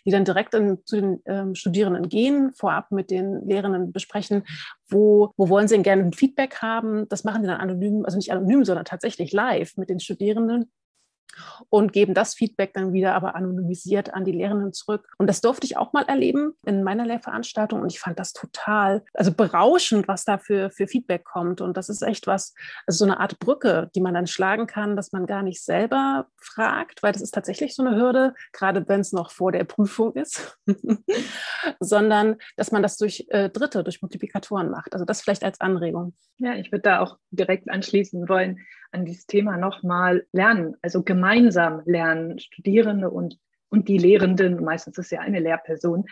die 0.05 0.11
dann 0.11 0.25
direkt 0.25 0.53
in, 0.53 0.79
zu 0.83 0.97
den 0.97 1.21
ähm, 1.25 1.55
Studierenden 1.55 2.09
gehen, 2.09 2.51
vorab 2.53 2.91
mit 2.91 3.11
den 3.11 3.47
Lehrenden 3.47 3.93
besprechen, 3.93 4.43
wo, 4.89 5.31
wo 5.37 5.47
wollen 5.47 5.69
sie 5.69 5.75
denn 5.75 5.83
gerne 5.83 6.03
ein 6.03 6.11
Feedback 6.11 6.61
haben. 6.61 7.07
Das 7.07 7.23
machen 7.23 7.43
sie 7.43 7.47
dann 7.47 7.61
anonym, 7.61 8.03
also 8.03 8.17
nicht 8.17 8.33
anonym, 8.33 8.65
sondern 8.65 8.83
tatsächlich 8.83 9.31
live 9.31 9.77
mit 9.77 9.89
den 9.89 10.01
Studierenden 10.01 10.69
und 11.69 11.93
geben 11.93 12.13
das 12.13 12.33
Feedback 12.33 12.73
dann 12.73 12.93
wieder 12.93 13.15
aber 13.15 13.35
anonymisiert 13.35 14.13
an 14.13 14.25
die 14.25 14.31
Lehrenden 14.31 14.73
zurück. 14.73 15.07
Und 15.17 15.27
das 15.27 15.41
durfte 15.41 15.65
ich 15.65 15.77
auch 15.77 15.93
mal 15.93 16.05
erleben 16.07 16.53
in 16.65 16.83
meiner 16.83 17.05
Lehrveranstaltung 17.05 17.81
und 17.81 17.91
ich 17.91 17.99
fand 17.99 18.19
das 18.19 18.33
total, 18.33 19.03
also 19.13 19.31
berauschend, 19.31 20.07
was 20.07 20.25
da 20.25 20.37
für, 20.37 20.69
für 20.69 20.87
Feedback 20.87 21.23
kommt. 21.23 21.61
Und 21.61 21.77
das 21.77 21.89
ist 21.89 22.01
echt 22.01 22.27
was, 22.27 22.53
also 22.85 23.05
so 23.05 23.05
eine 23.05 23.19
Art 23.19 23.39
Brücke, 23.39 23.89
die 23.95 24.01
man 24.01 24.13
dann 24.13 24.27
schlagen 24.27 24.67
kann, 24.67 24.95
dass 24.95 25.11
man 25.11 25.25
gar 25.25 25.43
nicht 25.43 25.63
selber 25.63 26.27
fragt, 26.37 27.03
weil 27.03 27.13
das 27.13 27.21
ist 27.21 27.33
tatsächlich 27.33 27.75
so 27.75 27.83
eine 27.83 27.95
Hürde, 27.95 28.33
gerade 28.53 28.87
wenn 28.87 29.01
es 29.01 29.11
noch 29.11 29.31
vor 29.31 29.51
der 29.51 29.63
Prüfung 29.63 30.13
ist, 30.13 30.57
sondern 31.79 32.37
dass 32.55 32.71
man 32.71 32.81
das 32.81 32.97
durch 32.97 33.25
äh, 33.29 33.49
Dritte, 33.49 33.83
durch 33.83 34.01
Multiplikatoren 34.01 34.69
macht. 34.69 34.93
Also 34.93 35.05
das 35.05 35.21
vielleicht 35.21 35.43
als 35.43 35.61
Anregung. 35.61 36.13
Ja, 36.37 36.53
ich 36.55 36.71
würde 36.71 36.83
da 36.83 36.99
auch 37.01 37.17
direkt 37.31 37.69
anschließen 37.69 38.29
wollen 38.29 38.59
an 38.91 39.05
dieses 39.05 39.25
Thema 39.25 39.57
nochmal 39.57 40.25
lernen, 40.31 40.75
also 40.81 41.03
gemeinsam 41.03 41.81
lernen, 41.85 42.39
Studierende 42.39 43.09
und, 43.09 43.37
und 43.69 43.87
die 43.87 43.97
Lehrenden, 43.97 44.63
meistens 44.63 44.97
ist 44.97 45.05
es 45.05 45.11
ja 45.11 45.19
eine 45.19 45.39
Lehrperson. 45.39 46.05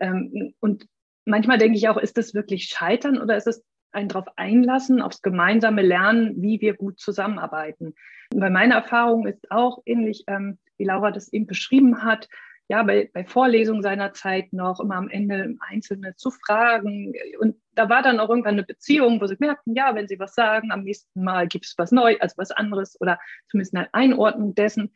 Ähm, 0.00 0.54
und 0.60 0.86
manchmal 1.24 1.58
denke 1.58 1.76
ich 1.76 1.88
auch, 1.88 1.96
ist 1.96 2.16
das 2.16 2.34
wirklich 2.34 2.64
Scheitern 2.64 3.18
oder 3.20 3.36
ist 3.36 3.46
es 3.46 3.64
ein 3.92 4.08
darauf 4.08 4.26
einlassen, 4.36 5.00
aufs 5.00 5.22
gemeinsame 5.22 5.82
Lernen, 5.82 6.42
wie 6.42 6.60
wir 6.60 6.74
gut 6.74 7.00
zusammenarbeiten? 7.00 7.94
Weil 8.34 8.50
meine 8.50 8.74
Erfahrung 8.74 9.26
ist 9.26 9.50
auch 9.50 9.82
ähnlich, 9.86 10.24
ähm, 10.26 10.58
wie 10.76 10.84
Laura 10.84 11.10
das 11.10 11.32
eben 11.32 11.46
beschrieben 11.46 12.02
hat, 12.02 12.28
ja, 12.68 12.82
bei, 12.82 13.10
bei 13.14 13.24
Vorlesungen 13.24 13.82
seiner 13.82 14.12
Zeit 14.12 14.52
noch 14.52 14.80
immer 14.80 14.96
am 14.96 15.08
Ende 15.08 15.54
Einzelne 15.60 16.16
zu 16.16 16.30
fragen. 16.30 17.14
Und 17.38 17.56
da 17.74 17.88
war 17.88 18.02
dann 18.02 18.18
auch 18.18 18.28
irgendwann 18.28 18.54
eine 18.54 18.64
Beziehung, 18.64 19.20
wo 19.20 19.26
sie 19.26 19.36
merkten, 19.38 19.74
ja, 19.74 19.94
wenn 19.94 20.08
sie 20.08 20.18
was 20.18 20.34
sagen, 20.34 20.72
am 20.72 20.82
nächsten 20.82 21.22
Mal 21.22 21.46
gibt 21.46 21.66
es 21.66 21.74
was 21.78 21.92
Neues, 21.92 22.20
also 22.20 22.34
was 22.38 22.50
anderes 22.50 23.00
oder 23.00 23.18
zumindest 23.48 23.76
eine 23.76 23.92
Einordnung 23.94 24.54
dessen. 24.54 24.92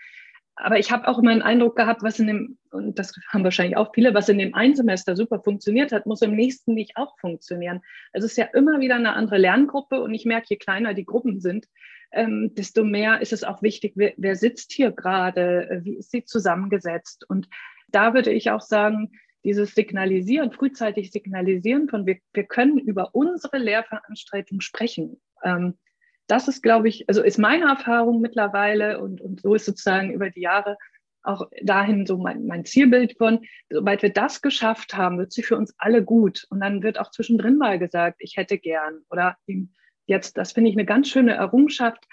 aber 0.62 0.78
ich 0.78 0.90
habe 0.90 1.09
auch 1.09 1.18
immer 1.18 1.30
einen 1.30 1.42
Eindruck 1.42 1.76
gehabt, 1.76 2.02
was 2.02 2.18
in 2.18 2.26
dem, 2.26 2.59
und 2.70 2.98
das 2.98 3.14
haben 3.28 3.44
wahrscheinlich 3.44 3.76
auch 3.76 3.92
viele, 3.94 4.14
was 4.14 4.28
in 4.28 4.38
dem 4.38 4.54
einen 4.54 4.76
Semester 4.76 5.16
super 5.16 5.40
funktioniert 5.40 5.92
hat, 5.92 6.06
muss 6.06 6.22
im 6.22 6.35
nächsten 6.35 6.74
nicht 6.74 6.96
auch 6.96 7.18
funktionieren. 7.18 7.80
Also 8.12 8.26
es 8.26 8.33
ist 8.33 8.38
ja 8.38 8.46
immer 8.52 8.80
wieder 8.80 8.96
eine 8.96 9.14
andere 9.14 9.38
Lerngruppe 9.38 10.00
und 10.02 10.12
ich 10.14 10.24
merke, 10.24 10.48
je 10.50 10.56
kleiner 10.56 10.94
die 10.94 11.04
Gruppen 11.04 11.40
sind, 11.40 11.66
ähm, 12.12 12.55
desto 12.55 12.85
mehr 12.85 13.20
ist 13.20 13.33
es 13.33 13.44
auch 13.44 13.62
wichtig, 13.62 13.92
wer, 13.96 14.12
wer 14.16 14.37
sitzt 14.37 14.73
hier 14.73 14.90
gerade, 14.90 15.70
äh, 15.70 15.85
wie 15.85 15.96
ist 15.96 16.11
sie 16.11 16.25
zusammengesetzt. 16.25 17.25
Und 17.29 17.49
da 17.88 18.14
würde 18.14 18.33
ich 18.33 18.51
auch 18.51 18.61
sagen, 18.61 19.11
dieses 19.44 19.75
Signalisieren, 19.75 20.53
frühzeitig 20.53 21.12
Signalisieren 21.12 21.88
von 21.88 22.07
wir, 22.07 22.18
wir 22.33 22.44
können 22.44 22.79
über 22.79 23.14
unsere 23.14 23.59
Lehrveranstaltung 23.59 24.61
sprechen. 24.61 25.20
Ähm, 25.42 25.79
das 26.27 26.46
ist, 26.46 26.62
glaube 26.62 26.88
ich, 26.88 27.09
also 27.09 27.23
ist 27.23 27.38
meine 27.38 27.64
Erfahrung 27.64 28.20
mittlerweile 28.20 29.01
und, 29.01 29.20
und 29.20 29.40
so 29.40 29.55
ist 29.55 29.64
sozusagen 29.64 30.12
über 30.12 30.31
die 30.31 30.42
Jahre 30.42 30.77
auch 31.23 31.49
dahin 31.62 32.07
so 32.07 32.16
mein, 32.16 32.46
mein 32.46 32.64
Zielbild 32.64 33.18
von, 33.18 33.40
sobald 33.68 34.03
wir 34.03 34.12
das 34.12 34.40
geschafft 34.40 34.94
haben, 34.96 35.18
wird 35.18 35.33
sie 35.33 35.42
für 35.42 35.57
uns 35.57 35.75
alle 35.77 36.03
gut. 36.03 36.46
Und 36.51 36.61
dann 36.61 36.83
wird 36.83 36.99
auch 36.99 37.11
zwischendrin 37.11 37.59
mal 37.59 37.79
gesagt, 37.79 38.16
ich 38.20 38.37
hätte 38.37 38.59
gern. 38.59 39.01
Oder 39.11 39.37
jetzt, 40.11 40.37
das 40.37 40.53
finde 40.53 40.68
ich 40.68 40.77
eine 40.77 40.85
ganz 40.85 41.09
schöne 41.09 41.33
Errungenschaft. 41.35 42.05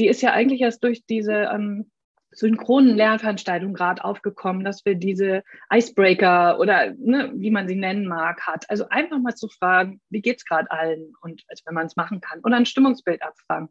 Die 0.00 0.08
ist 0.08 0.22
ja 0.22 0.32
eigentlich 0.32 0.62
erst 0.62 0.82
durch 0.82 1.04
diese 1.06 1.50
ähm, 1.52 1.90
synchronen 2.32 2.96
Lernveranstaltungen 2.96 3.74
gerade 3.74 4.02
aufgekommen, 4.02 4.64
dass 4.64 4.84
wir 4.84 4.94
diese 4.94 5.44
Icebreaker 5.72 6.58
oder 6.58 6.92
ne, 6.96 7.30
wie 7.34 7.50
man 7.50 7.68
sie 7.68 7.76
nennen 7.76 8.08
mag, 8.08 8.46
hat. 8.46 8.68
Also 8.70 8.88
einfach 8.88 9.18
mal 9.18 9.34
zu 9.34 9.48
fragen, 9.48 10.00
wie 10.08 10.22
geht 10.22 10.38
es 10.38 10.44
gerade 10.44 10.70
allen 10.70 11.12
und 11.20 11.42
also 11.48 11.62
wenn 11.66 11.74
man 11.74 11.86
es 11.86 11.96
machen 11.96 12.20
kann. 12.20 12.40
Und 12.40 12.54
ein 12.54 12.66
Stimmungsbild 12.66 13.22
abfragen. 13.22 13.68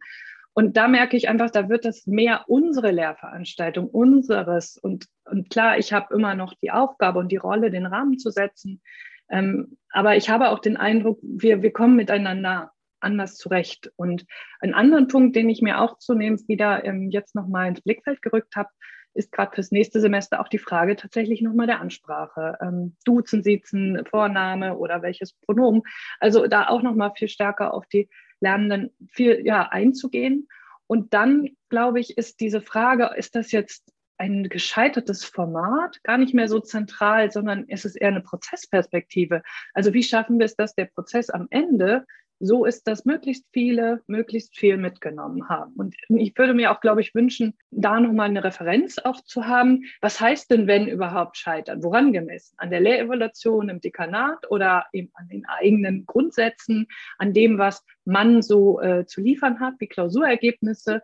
Und 0.54 0.78
da 0.78 0.88
merke 0.88 1.18
ich 1.18 1.30
einfach, 1.30 1.50
da 1.50 1.70
wird 1.70 1.86
das 1.86 2.06
mehr 2.06 2.44
unsere 2.48 2.92
Lehrveranstaltung, 2.92 3.88
unseres. 3.88 4.78
Und, 4.78 5.08
und 5.26 5.50
klar, 5.50 5.78
ich 5.78 5.94
habe 5.94 6.14
immer 6.14 6.36
noch 6.36 6.54
die 6.62 6.72
Aufgabe 6.72 7.20
und 7.20 7.32
die 7.32 7.38
Rolle, 7.38 7.72
den 7.72 7.86
Rahmen 7.86 8.20
zu 8.20 8.30
setzen. 8.32 8.82
Ähm, 9.30 9.78
aber 9.90 10.18
ich 10.18 10.30
habe 10.30 10.50
auch 10.50 10.60
den 10.60 10.76
Eindruck, 10.76 11.20
wir, 11.24 11.62
wir 11.62 11.72
kommen 11.72 11.96
miteinander 11.96 12.74
anders 13.02 13.36
zurecht. 13.36 13.92
Und 13.96 14.26
einen 14.60 14.74
anderen 14.74 15.08
Punkt, 15.08 15.36
den 15.36 15.50
ich 15.50 15.62
mir 15.62 15.82
auch 15.82 15.98
zunehmend 15.98 16.48
wieder 16.48 16.86
ähm, 16.86 17.10
jetzt 17.10 17.36
nochmal 17.36 17.68
ins 17.68 17.82
Blickfeld 17.82 18.22
gerückt 18.22 18.56
habe, 18.56 18.70
ist 19.14 19.32
gerade 19.32 19.54
fürs 19.54 19.72
nächste 19.72 20.00
Semester 20.00 20.40
auch 20.40 20.48
die 20.48 20.58
Frage 20.58 20.96
tatsächlich 20.96 21.42
nochmal 21.42 21.68
der 21.68 21.82
Ansprache. 21.82 22.58
Ähm, 22.62 22.96
Duzen, 23.06 23.44
Siezen, 23.44 24.04
Vorname 24.10 24.78
oder 24.78 25.02
welches 25.02 25.34
Pronomen. 25.34 25.84
Also 26.20 26.48
da 26.48 26.68
auch 26.68 26.82
nochmal 26.82 27.12
viel 27.16 27.28
stärker 27.28 27.74
auf 27.74 27.86
die 27.88 28.10
Lernenden 28.40 28.92
viel 29.10 29.46
ja, 29.46 29.68
einzugehen. 29.70 30.48
Und 30.88 31.14
dann, 31.14 31.50
glaube 31.70 32.00
ich, 32.00 32.18
ist 32.18 32.40
diese 32.40 32.62
Frage, 32.62 33.12
ist 33.16 33.36
das 33.36 33.52
jetzt 33.52 33.92
ein 34.18 34.50
gescheitertes 34.50 35.26
Format 35.26 36.04
gar 36.04 36.18
nicht 36.18 36.36
mehr 36.36 36.48
so 36.48 36.60
zentral, 36.60 37.32
sondern 37.32 37.66
es 37.70 37.86
ist 37.86 37.96
eher 37.96 38.10
eine 38.10 38.22
Prozessperspektive. 38.22 39.42
Also 39.74 39.94
wie 39.94 40.04
schaffen 40.04 40.38
wir 40.38 40.46
es, 40.46 40.56
dass 40.56 40.76
der 40.76 40.86
Prozess 40.86 41.32
am 41.32 41.48
Ende 41.50 42.06
so 42.42 42.66
ist, 42.66 42.88
dass 42.88 43.06
möglichst 43.06 43.46
viele 43.52 44.02
möglichst 44.08 44.58
viel 44.58 44.78
mitgenommen 44.78 45.48
haben. 45.48 45.74
Und 45.76 45.96
ich 46.10 46.38
würde 46.38 46.54
mir 46.54 46.72
auch, 46.72 46.82
glaube 46.82 47.02
ich, 47.02 47.14
wünschen, 47.16 47.54
da 47.70 48.00
nochmal 48.00 48.30
eine 48.30 48.44
Referenz 48.44 48.98
auch 48.98 49.22
zu 49.22 49.48
haben. 49.48 49.84
Was 50.02 50.20
heißt 50.20 50.52
denn, 50.52 50.68
wenn 50.68 50.88
überhaupt 50.88 51.38
scheitern? 51.38 51.84
Woran 51.84 52.14
gemessen? 52.14 52.56
An 52.58 52.72
der 52.72 52.82
Lehrevaluation 52.82 53.70
im 53.70 53.82
Dekanat 53.82 54.50
oder 54.50 54.86
eben 54.92 55.12
an 55.14 55.30
den 55.30 55.46
eigenen 55.46 56.06
Grundsätzen, 56.06 56.88
an 57.18 57.34
dem, 57.34 57.58
was 57.58 57.86
man 58.06 58.42
so 58.42 58.82
äh, 58.82 59.06
zu 59.06 59.22
liefern 59.22 59.60
hat, 59.60 59.76
wie 59.80 59.88
Klausurergebnisse 59.88 61.02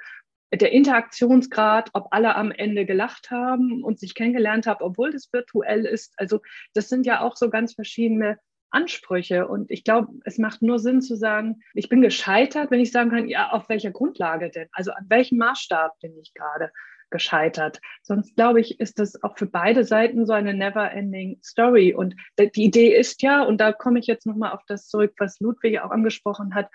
der 0.53 0.71
Interaktionsgrad, 0.71 1.89
ob 1.93 2.07
alle 2.11 2.35
am 2.35 2.51
Ende 2.51 2.85
gelacht 2.85 3.31
haben 3.31 3.83
und 3.83 3.99
sich 3.99 4.15
kennengelernt 4.15 4.65
haben, 4.65 4.81
obwohl 4.81 5.11
das 5.11 5.31
virtuell 5.33 5.85
ist. 5.85 6.13
Also 6.17 6.39
das 6.73 6.87
sind 6.87 7.05
ja 7.05 7.21
auch 7.21 7.35
so 7.35 7.49
ganz 7.49 7.73
verschiedene 7.73 8.39
Ansprüche. 8.69 9.47
Und 9.47 9.71
ich 9.71 9.83
glaube, 9.83 10.09
es 10.25 10.37
macht 10.37 10.61
nur 10.61 10.79
Sinn 10.79 11.01
zu 11.01 11.15
sagen, 11.15 11.61
ich 11.73 11.89
bin 11.89 12.01
gescheitert, 12.01 12.71
wenn 12.71 12.79
ich 12.79 12.91
sagen 12.91 13.09
kann, 13.09 13.27
ja, 13.27 13.51
auf 13.51 13.69
welcher 13.69 13.91
Grundlage 13.91 14.49
denn? 14.49 14.67
Also 14.71 14.91
an 14.91 15.05
welchem 15.09 15.37
Maßstab 15.37 15.99
bin 16.01 16.17
ich 16.19 16.33
gerade 16.33 16.71
gescheitert? 17.09 17.79
Sonst 18.01 18.35
glaube 18.35 18.59
ich, 18.59 18.79
ist 18.79 18.99
das 18.99 19.21
auch 19.23 19.37
für 19.37 19.45
beide 19.45 19.83
Seiten 19.83 20.25
so 20.25 20.33
eine 20.33 20.53
never-ending 20.53 21.39
Story. 21.43 21.93
Und 21.93 22.15
die 22.37 22.63
Idee 22.63 22.95
ist 22.95 23.21
ja, 23.21 23.43
und 23.43 23.59
da 23.59 23.71
komme 23.71 23.99
ich 23.99 24.07
jetzt 24.07 24.25
nochmal 24.25 24.51
auf 24.51 24.61
das 24.67 24.87
zurück, 24.87 25.13
was 25.17 25.39
Ludwig 25.39 25.79
auch 25.79 25.91
angesprochen 25.91 26.53
hat, 26.53 26.69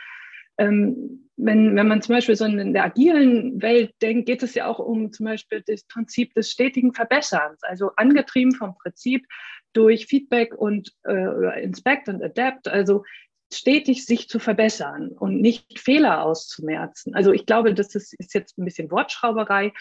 ähm, 0.58 1.30
wenn, 1.36 1.74
wenn 1.76 1.88
man 1.88 2.02
zum 2.02 2.14
Beispiel 2.14 2.36
so 2.36 2.44
in 2.44 2.72
der 2.72 2.84
agilen 2.84 3.60
Welt 3.62 3.94
denkt, 4.02 4.26
geht 4.26 4.42
es 4.42 4.54
ja 4.54 4.66
auch 4.66 4.78
um 4.78 5.12
zum 5.12 5.26
Beispiel 5.26 5.62
das 5.66 5.84
Prinzip 5.84 6.34
des 6.34 6.50
stetigen 6.50 6.92
Verbesserns, 6.94 7.62
also 7.62 7.90
angetrieben 7.96 8.54
vom 8.54 8.76
Prinzip, 8.76 9.26
durch 9.72 10.06
Feedback 10.06 10.54
und 10.54 10.92
äh, 11.06 11.62
Inspect 11.62 12.08
und 12.08 12.22
Adapt, 12.22 12.68
also 12.68 13.04
stetig 13.52 14.06
sich 14.06 14.28
zu 14.28 14.38
verbessern 14.38 15.08
und 15.08 15.40
nicht 15.40 15.78
Fehler 15.78 16.24
auszumerzen. 16.24 17.14
Also 17.14 17.32
ich 17.32 17.46
glaube, 17.46 17.74
das 17.74 17.94
ist, 17.94 18.14
ist 18.14 18.34
jetzt 18.34 18.58
ein 18.58 18.64
bisschen 18.64 18.90
Wortschrauberei, 18.90 19.72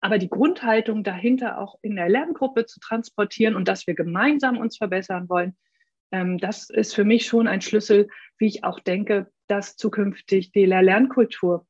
aber 0.00 0.18
die 0.18 0.30
Grundhaltung 0.30 1.02
dahinter 1.04 1.58
auch 1.58 1.78
in 1.82 1.96
der 1.96 2.08
Lerngruppe 2.08 2.66
zu 2.66 2.80
transportieren 2.80 3.56
und 3.56 3.68
dass 3.68 3.86
wir 3.86 3.94
gemeinsam 3.94 4.58
uns 4.58 4.76
verbessern 4.76 5.28
wollen, 5.28 5.56
ähm, 6.12 6.38
das 6.38 6.70
ist 6.70 6.94
für 6.94 7.04
mich 7.04 7.26
schon 7.26 7.48
ein 7.48 7.60
Schlüssel, 7.60 8.08
wie 8.38 8.46
ich 8.46 8.64
auch 8.64 8.80
denke, 8.80 9.30
dass 9.46 9.76
zukünftig 9.76 10.52
die 10.52 10.66
Lehr-Lernkultur 10.66 11.66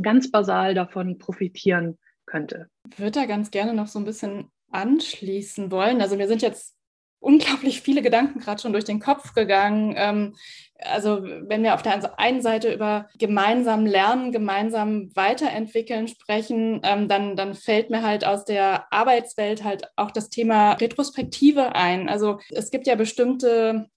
ganz 0.00 0.30
basal 0.30 0.74
davon 0.74 1.18
profitieren 1.18 1.98
könnte. 2.26 2.68
Ich 2.90 2.98
würde 2.98 3.20
da 3.20 3.26
ganz 3.26 3.50
gerne 3.50 3.74
noch 3.74 3.86
so 3.86 3.98
ein 3.98 4.04
bisschen 4.04 4.50
anschließen 4.70 5.70
wollen. 5.70 6.00
Also 6.02 6.18
wir 6.18 6.28
sind 6.28 6.42
jetzt 6.42 6.77
unglaublich 7.20 7.82
viele 7.82 8.02
Gedanken 8.02 8.40
gerade 8.40 8.60
schon 8.60 8.72
durch 8.72 8.84
den 8.84 9.00
Kopf 9.00 9.34
gegangen. 9.34 9.94
Ähm, 9.96 10.34
also 10.80 11.22
wenn 11.22 11.62
wir 11.64 11.74
auf 11.74 11.82
der 11.82 12.18
einen 12.20 12.40
Seite 12.40 12.72
über 12.72 13.08
gemeinsam 13.18 13.84
lernen, 13.84 14.30
gemeinsam 14.30 15.10
weiterentwickeln 15.16 16.06
sprechen, 16.06 16.80
ähm, 16.84 17.08
dann, 17.08 17.34
dann 17.34 17.54
fällt 17.54 17.90
mir 17.90 18.02
halt 18.02 18.24
aus 18.24 18.44
der 18.44 18.92
Arbeitswelt 18.92 19.64
halt 19.64 19.88
auch 19.96 20.12
das 20.12 20.28
Thema 20.28 20.72
Retrospektive 20.74 21.74
ein. 21.74 22.08
Also 22.08 22.38
es 22.50 22.70
gibt 22.70 22.86
ja 22.86 22.94
bestimmte 22.94 23.88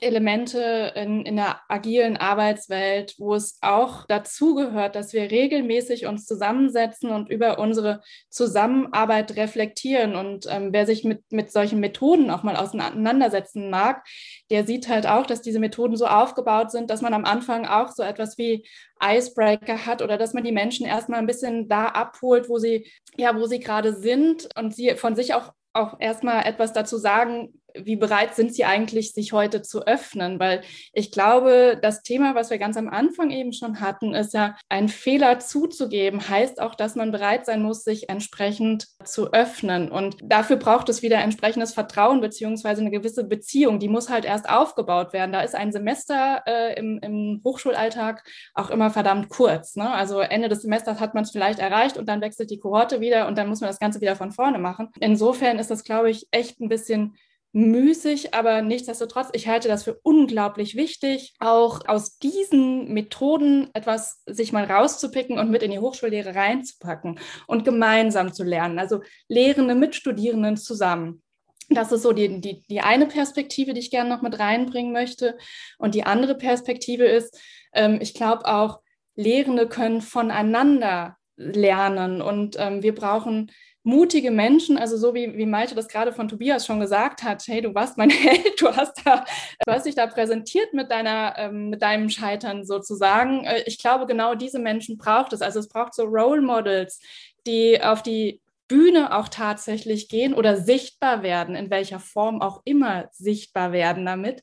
Elemente 0.00 0.92
in, 0.94 1.24
in 1.26 1.36
der 1.36 1.60
agilen 1.68 2.16
Arbeitswelt, 2.16 3.14
wo 3.18 3.34
es 3.34 3.58
auch 3.60 4.06
dazu 4.06 4.54
gehört, 4.54 4.94
dass 4.94 5.12
wir 5.12 5.30
regelmäßig 5.30 6.06
uns 6.06 6.26
zusammensetzen 6.26 7.10
und 7.10 7.28
über 7.28 7.58
unsere 7.58 8.02
Zusammenarbeit 8.28 9.36
reflektieren. 9.36 10.14
Und 10.14 10.46
ähm, 10.48 10.72
wer 10.72 10.86
sich 10.86 11.04
mit, 11.04 11.30
mit 11.32 11.50
solchen 11.50 11.80
Methoden 11.80 12.30
auch 12.30 12.42
mal 12.42 12.56
auseinandersetzen 12.56 13.70
mag, 13.70 14.06
der 14.50 14.66
sieht 14.66 14.88
halt 14.88 15.06
auch, 15.06 15.26
dass 15.26 15.42
diese 15.42 15.60
Methoden 15.60 15.96
so 15.96 16.06
aufgebaut 16.06 16.70
sind, 16.70 16.90
dass 16.90 17.02
man 17.02 17.14
am 17.14 17.24
Anfang 17.24 17.66
auch 17.66 17.90
so 17.90 18.02
etwas 18.02 18.38
wie 18.38 18.66
Icebreaker 19.02 19.86
hat 19.86 20.02
oder 20.02 20.18
dass 20.18 20.34
man 20.34 20.44
die 20.44 20.52
Menschen 20.52 20.86
erstmal 20.86 21.18
ein 21.18 21.26
bisschen 21.26 21.68
da 21.68 21.86
abholt, 21.86 22.48
wo 22.48 22.58
sie, 22.58 22.86
ja, 23.16 23.34
wo 23.36 23.46
sie 23.46 23.60
gerade 23.60 23.94
sind 23.94 24.48
und 24.56 24.74
sie 24.74 24.94
von 24.96 25.16
sich 25.16 25.34
auch 25.34 25.52
auch 25.72 26.00
erstmal 26.00 26.46
etwas 26.46 26.72
dazu 26.72 26.96
sagen, 26.96 27.59
wie 27.74 27.96
bereit 27.96 28.34
sind 28.34 28.54
Sie 28.54 28.64
eigentlich, 28.64 29.12
sich 29.12 29.32
heute 29.32 29.62
zu 29.62 29.86
öffnen? 29.86 30.38
Weil 30.38 30.62
ich 30.92 31.12
glaube, 31.12 31.78
das 31.80 32.02
Thema, 32.02 32.34
was 32.34 32.50
wir 32.50 32.58
ganz 32.58 32.76
am 32.76 32.88
Anfang 32.88 33.30
eben 33.30 33.52
schon 33.52 33.80
hatten, 33.80 34.14
ist 34.14 34.34
ja, 34.34 34.56
einen 34.68 34.88
Fehler 34.88 35.38
zuzugeben, 35.38 36.28
heißt 36.28 36.60
auch, 36.60 36.74
dass 36.74 36.94
man 36.94 37.12
bereit 37.12 37.46
sein 37.46 37.62
muss, 37.62 37.84
sich 37.84 38.08
entsprechend 38.08 38.86
zu 39.04 39.32
öffnen. 39.32 39.90
Und 39.90 40.16
dafür 40.22 40.56
braucht 40.56 40.88
es 40.88 41.02
wieder 41.02 41.18
entsprechendes 41.18 41.74
Vertrauen 41.74 42.20
beziehungsweise 42.20 42.80
eine 42.80 42.90
gewisse 42.90 43.24
Beziehung. 43.24 43.78
Die 43.78 43.88
muss 43.88 44.10
halt 44.10 44.24
erst 44.24 44.48
aufgebaut 44.48 45.12
werden. 45.12 45.32
Da 45.32 45.42
ist 45.42 45.54
ein 45.54 45.72
Semester 45.72 46.42
äh, 46.46 46.78
im, 46.78 46.98
im, 47.02 47.40
Hochschulalltag 47.44 48.24
auch 48.54 48.70
immer 48.70 48.90
verdammt 48.90 49.28
kurz. 49.28 49.76
Ne? 49.76 49.90
Also 49.90 50.20
Ende 50.20 50.48
des 50.48 50.62
Semesters 50.62 51.00
hat 51.00 51.14
man 51.14 51.24
es 51.24 51.30
vielleicht 51.30 51.58
erreicht 51.58 51.96
und 51.96 52.08
dann 52.08 52.20
wechselt 52.20 52.50
die 52.50 52.58
Kohorte 52.58 53.00
wieder 53.00 53.26
und 53.28 53.38
dann 53.38 53.48
muss 53.48 53.60
man 53.60 53.68
das 53.68 53.78
Ganze 53.78 54.00
wieder 54.00 54.16
von 54.16 54.32
vorne 54.32 54.58
machen. 54.58 54.88
Insofern 55.00 55.58
ist 55.58 55.70
das, 55.70 55.84
glaube 55.84 56.10
ich, 56.10 56.28
echt 56.30 56.60
ein 56.60 56.68
bisschen 56.68 57.16
müßig, 57.52 58.32
aber 58.34 58.62
nichtsdestotrotz, 58.62 59.28
ich 59.32 59.48
halte 59.48 59.68
das 59.68 59.84
für 59.84 59.98
unglaublich 60.02 60.76
wichtig, 60.76 61.34
auch 61.40 61.86
aus 61.88 62.18
diesen 62.18 62.92
Methoden 62.92 63.70
etwas 63.74 64.22
sich 64.26 64.52
mal 64.52 64.64
rauszupicken 64.64 65.38
und 65.38 65.50
mit 65.50 65.62
in 65.62 65.72
die 65.72 65.80
Hochschullehre 65.80 66.34
reinzupacken 66.34 67.18
und 67.46 67.64
gemeinsam 67.64 68.32
zu 68.32 68.44
lernen. 68.44 68.78
Also 68.78 69.02
Lehrende 69.28 69.74
mit 69.74 69.96
Studierenden 69.96 70.56
zusammen. 70.56 71.22
Das 71.68 71.92
ist 71.92 72.02
so 72.02 72.12
die, 72.12 72.40
die, 72.40 72.62
die 72.68 72.80
eine 72.80 73.06
Perspektive, 73.06 73.74
die 73.74 73.80
ich 73.80 73.90
gerne 73.90 74.10
noch 74.10 74.22
mit 74.22 74.38
reinbringen 74.38 74.92
möchte. 74.92 75.36
Und 75.78 75.94
die 75.94 76.04
andere 76.04 76.36
Perspektive 76.36 77.04
ist, 77.04 77.40
ähm, 77.72 77.98
ich 78.00 78.14
glaube 78.14 78.46
auch, 78.46 78.80
Lehrende 79.14 79.68
können 79.68 80.00
voneinander 80.00 81.16
lernen 81.36 82.22
und 82.22 82.56
ähm, 82.58 82.82
wir 82.82 82.94
brauchen 82.94 83.50
mutige 83.82 84.30
Menschen, 84.30 84.76
also 84.76 84.96
so 84.96 85.14
wie, 85.14 85.36
wie 85.36 85.46
Malte 85.46 85.74
das 85.74 85.88
gerade 85.88 86.12
von 86.12 86.28
Tobias 86.28 86.66
schon 86.66 86.80
gesagt 86.80 87.22
hat, 87.22 87.42
hey, 87.46 87.62
du 87.62 87.74
warst 87.74 87.96
mein 87.96 88.10
Held, 88.10 88.60
du 88.60 88.68
hast, 88.68 89.00
da, 89.04 89.24
du 89.64 89.72
hast 89.72 89.86
dich 89.86 89.94
da 89.94 90.06
präsentiert 90.06 90.74
mit, 90.74 90.90
deiner, 90.90 91.34
ähm, 91.38 91.70
mit 91.70 91.82
deinem 91.82 92.10
Scheitern 92.10 92.64
sozusagen. 92.64 93.44
Äh, 93.44 93.62
ich 93.66 93.78
glaube, 93.78 94.06
genau 94.06 94.34
diese 94.34 94.58
Menschen 94.58 94.98
braucht 94.98 95.32
es. 95.32 95.40
Also 95.40 95.60
es 95.60 95.68
braucht 95.68 95.94
so 95.94 96.04
Role 96.04 96.42
Models, 96.42 97.00
die 97.46 97.82
auf 97.82 98.02
die 98.02 98.40
Bühne 98.68 99.16
auch 99.16 99.26
tatsächlich 99.26 100.08
gehen 100.08 100.32
oder 100.32 100.56
sichtbar 100.56 101.24
werden, 101.24 101.56
in 101.56 101.70
welcher 101.70 101.98
Form 101.98 102.40
auch 102.40 102.62
immer 102.64 103.08
sichtbar 103.10 103.72
werden 103.72 104.06
damit, 104.06 104.42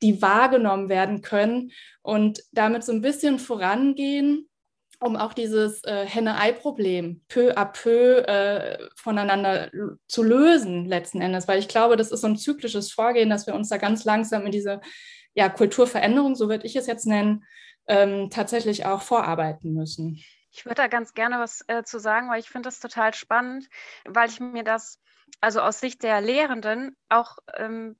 die 0.00 0.22
wahrgenommen 0.22 0.88
werden 0.88 1.20
können 1.20 1.72
und 2.00 2.42
damit 2.52 2.84
so 2.84 2.92
ein 2.92 3.02
bisschen 3.02 3.38
vorangehen, 3.38 4.48
um 4.98 5.16
auch 5.16 5.34
dieses 5.34 5.82
äh, 5.84 6.06
Henne-Ei-Problem 6.06 7.22
peu 7.28 7.52
à 7.56 7.64
peu 7.64 8.18
äh, 8.26 8.78
voneinander 8.96 9.70
zu 10.08 10.22
lösen, 10.22 10.86
letzten 10.86 11.20
Endes. 11.20 11.48
Weil 11.48 11.58
ich 11.58 11.68
glaube, 11.68 11.96
das 11.96 12.12
ist 12.12 12.20
so 12.20 12.26
ein 12.26 12.36
zyklisches 12.36 12.92
Vorgehen, 12.92 13.30
dass 13.30 13.46
wir 13.46 13.54
uns 13.54 13.68
da 13.68 13.76
ganz 13.76 14.04
langsam 14.04 14.46
in 14.46 14.52
diese 14.52 14.80
ja, 15.34 15.48
Kulturveränderung, 15.48 16.34
so 16.34 16.48
würde 16.48 16.66
ich 16.66 16.76
es 16.76 16.86
jetzt 16.86 17.06
nennen, 17.06 17.44
ähm, 17.86 18.30
tatsächlich 18.30 18.86
auch 18.86 19.02
vorarbeiten 19.02 19.74
müssen. 19.74 20.22
Ich 20.50 20.64
würde 20.64 20.76
da 20.76 20.86
ganz 20.88 21.12
gerne 21.12 21.38
was 21.38 21.62
äh, 21.68 21.82
zu 21.84 21.98
sagen, 22.00 22.30
weil 22.30 22.40
ich 22.40 22.48
finde 22.48 22.68
das 22.68 22.80
total 22.80 23.12
spannend, 23.12 23.68
weil 24.06 24.30
ich 24.30 24.40
mir 24.40 24.64
das 24.64 25.00
also 25.40 25.60
aus 25.60 25.80
Sicht 25.80 26.02
der 26.02 26.20
Lehrenden 26.22 26.96
auch 27.10 27.36
ähm, 27.56 27.96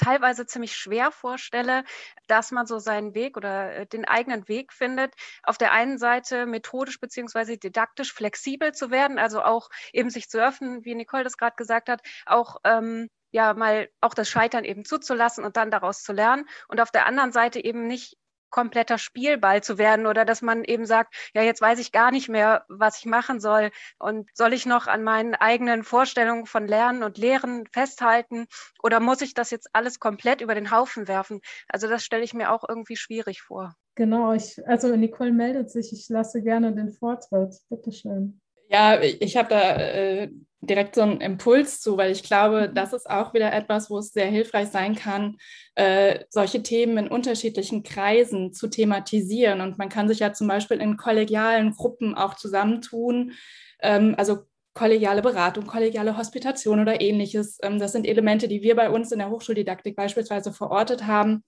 teilweise 0.00 0.46
ziemlich 0.46 0.74
schwer 0.76 1.12
vorstelle, 1.12 1.84
dass 2.26 2.50
man 2.50 2.66
so 2.66 2.78
seinen 2.78 3.14
Weg 3.14 3.36
oder 3.36 3.74
äh, 3.76 3.86
den 3.86 4.06
eigenen 4.06 4.48
Weg 4.48 4.72
findet. 4.72 5.14
Auf 5.42 5.58
der 5.58 5.72
einen 5.72 5.98
Seite 5.98 6.46
methodisch 6.46 6.98
beziehungsweise 7.00 7.58
didaktisch 7.58 8.12
flexibel 8.12 8.72
zu 8.72 8.90
werden, 8.90 9.18
also 9.18 9.42
auch 9.42 9.68
eben 9.92 10.10
sich 10.10 10.28
zu 10.28 10.42
öffnen, 10.42 10.84
wie 10.84 10.94
Nicole 10.94 11.24
das 11.24 11.36
gerade 11.36 11.56
gesagt 11.56 11.88
hat, 11.88 12.00
auch 12.26 12.56
ähm, 12.64 13.08
ja 13.32 13.54
mal 13.54 13.88
auch 14.00 14.14
das 14.14 14.28
Scheitern 14.28 14.64
eben 14.64 14.84
zuzulassen 14.84 15.44
und 15.44 15.56
dann 15.56 15.70
daraus 15.70 16.02
zu 16.02 16.12
lernen 16.12 16.46
und 16.68 16.80
auf 16.80 16.90
der 16.90 17.06
anderen 17.06 17.32
Seite 17.32 17.62
eben 17.62 17.86
nicht 17.86 18.16
kompletter 18.50 18.98
Spielball 18.98 19.62
zu 19.62 19.78
werden 19.78 20.06
oder 20.06 20.24
dass 20.24 20.42
man 20.42 20.64
eben 20.64 20.86
sagt, 20.86 21.14
ja, 21.34 21.42
jetzt 21.42 21.60
weiß 21.60 21.78
ich 21.78 21.92
gar 21.92 22.10
nicht 22.10 22.28
mehr, 22.28 22.64
was 22.68 22.98
ich 22.98 23.06
machen 23.06 23.40
soll 23.40 23.70
und 23.98 24.28
soll 24.34 24.52
ich 24.52 24.66
noch 24.66 24.86
an 24.86 25.02
meinen 25.02 25.34
eigenen 25.34 25.84
Vorstellungen 25.84 26.46
von 26.46 26.66
Lernen 26.66 27.02
und 27.02 27.18
Lehren 27.18 27.66
festhalten 27.72 28.46
oder 28.82 29.00
muss 29.00 29.20
ich 29.20 29.34
das 29.34 29.50
jetzt 29.50 29.68
alles 29.72 29.98
komplett 29.98 30.40
über 30.40 30.54
den 30.54 30.70
Haufen 30.70 31.08
werfen? 31.08 31.40
Also 31.68 31.88
das 31.88 32.04
stelle 32.04 32.24
ich 32.24 32.34
mir 32.34 32.52
auch 32.52 32.64
irgendwie 32.68 32.96
schwierig 32.96 33.42
vor. 33.42 33.74
Genau, 33.94 34.32
ich, 34.32 34.66
also 34.66 34.94
Nicole 34.96 35.32
meldet 35.32 35.70
sich, 35.70 35.92
ich 35.92 36.08
lasse 36.08 36.42
gerne 36.42 36.74
den 36.74 36.90
Vortritt. 36.90 37.54
Bitte 37.68 37.92
schön. 37.92 38.40
Ja, 38.70 39.00
ich 39.02 39.36
habe 39.36 39.48
da 39.48 39.76
äh, 39.76 40.30
direkt 40.60 40.94
so 40.94 41.00
einen 41.00 41.20
Impuls 41.20 41.80
zu, 41.80 41.96
weil 41.96 42.12
ich 42.12 42.22
glaube, 42.22 42.68
mhm. 42.68 42.74
das 42.74 42.92
ist 42.92 43.10
auch 43.10 43.34
wieder 43.34 43.52
etwas, 43.52 43.90
wo 43.90 43.98
es 43.98 44.12
sehr 44.12 44.26
hilfreich 44.26 44.68
sein 44.68 44.94
kann, 44.94 45.38
äh, 45.74 46.20
solche 46.28 46.62
Themen 46.62 46.96
in 46.96 47.08
unterschiedlichen 47.08 47.82
Kreisen 47.82 48.52
zu 48.52 48.68
thematisieren. 48.68 49.60
Und 49.60 49.76
man 49.78 49.88
kann 49.88 50.06
sich 50.06 50.20
ja 50.20 50.32
zum 50.32 50.46
Beispiel 50.46 50.80
in 50.80 50.96
kollegialen 50.96 51.72
Gruppen 51.72 52.14
auch 52.14 52.34
zusammentun, 52.36 53.32
ähm, 53.80 54.14
also 54.16 54.44
kollegiale 54.72 55.22
Beratung, 55.22 55.66
kollegiale 55.66 56.16
Hospitation 56.16 56.80
oder 56.80 57.00
ähnliches. 57.00 57.58
Ähm, 57.62 57.80
das 57.80 57.90
sind 57.90 58.06
Elemente, 58.06 58.46
die 58.46 58.62
wir 58.62 58.76
bei 58.76 58.88
uns 58.88 59.10
in 59.10 59.18
der 59.18 59.30
Hochschuldidaktik 59.30 59.96
beispielsweise 59.96 60.52
verortet 60.52 61.08
haben, 61.08 61.42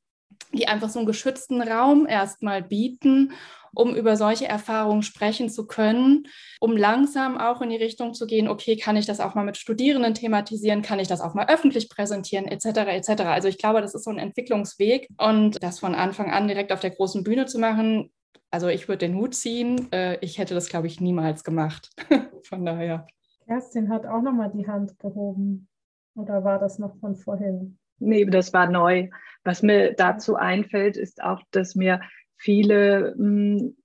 die 0.52 0.68
einfach 0.68 0.90
so 0.90 0.98
einen 0.98 1.06
geschützten 1.06 1.62
Raum 1.62 2.06
erstmal 2.06 2.62
bieten 2.62 3.32
um 3.74 3.94
über 3.94 4.16
solche 4.16 4.46
Erfahrungen 4.46 5.02
sprechen 5.02 5.48
zu 5.48 5.66
können, 5.66 6.26
um 6.60 6.76
langsam 6.76 7.38
auch 7.38 7.62
in 7.62 7.70
die 7.70 7.76
Richtung 7.76 8.14
zu 8.14 8.26
gehen, 8.26 8.48
okay, 8.48 8.76
kann 8.76 8.96
ich 8.96 9.06
das 9.06 9.20
auch 9.20 9.34
mal 9.34 9.44
mit 9.44 9.56
Studierenden 9.56 10.14
thematisieren, 10.14 10.82
kann 10.82 10.98
ich 10.98 11.08
das 11.08 11.20
auch 11.20 11.34
mal 11.34 11.48
öffentlich 11.48 11.88
präsentieren, 11.88 12.46
etc. 12.46 12.66
etc. 12.66 13.22
Also 13.22 13.48
ich 13.48 13.58
glaube, 13.58 13.80
das 13.80 13.94
ist 13.94 14.04
so 14.04 14.10
ein 14.10 14.18
Entwicklungsweg 14.18 15.08
und 15.16 15.62
das 15.62 15.78
von 15.78 15.94
Anfang 15.94 16.30
an 16.30 16.48
direkt 16.48 16.72
auf 16.72 16.80
der 16.80 16.90
großen 16.90 17.24
Bühne 17.24 17.46
zu 17.46 17.58
machen, 17.58 18.12
also 18.50 18.68
ich 18.68 18.86
würde 18.86 19.06
den 19.06 19.16
Hut 19.16 19.34
ziehen, 19.34 19.90
äh, 19.92 20.18
ich 20.20 20.36
hätte 20.36 20.54
das, 20.54 20.68
glaube 20.68 20.86
ich, 20.86 21.00
niemals 21.00 21.42
gemacht. 21.42 21.88
von 22.42 22.66
daher. 22.66 23.06
Kerstin 23.46 23.88
hat 23.88 24.04
auch 24.04 24.20
nochmal 24.20 24.52
die 24.54 24.66
Hand 24.66 24.98
gehoben. 24.98 25.68
Oder 26.14 26.44
war 26.44 26.58
das 26.58 26.78
noch 26.78 26.94
von 26.96 27.16
vorhin? 27.16 27.78
Nee, 28.02 28.24
das 28.26 28.52
war 28.52 28.70
neu. 28.70 29.08
Was 29.44 29.62
mir 29.62 29.94
dazu 29.94 30.36
einfällt, 30.36 30.96
ist 30.96 31.22
auch, 31.22 31.42
dass 31.50 31.74
mir 31.74 32.00
viele 32.36 33.14
mh, 33.16 33.60
hm, 33.60 33.76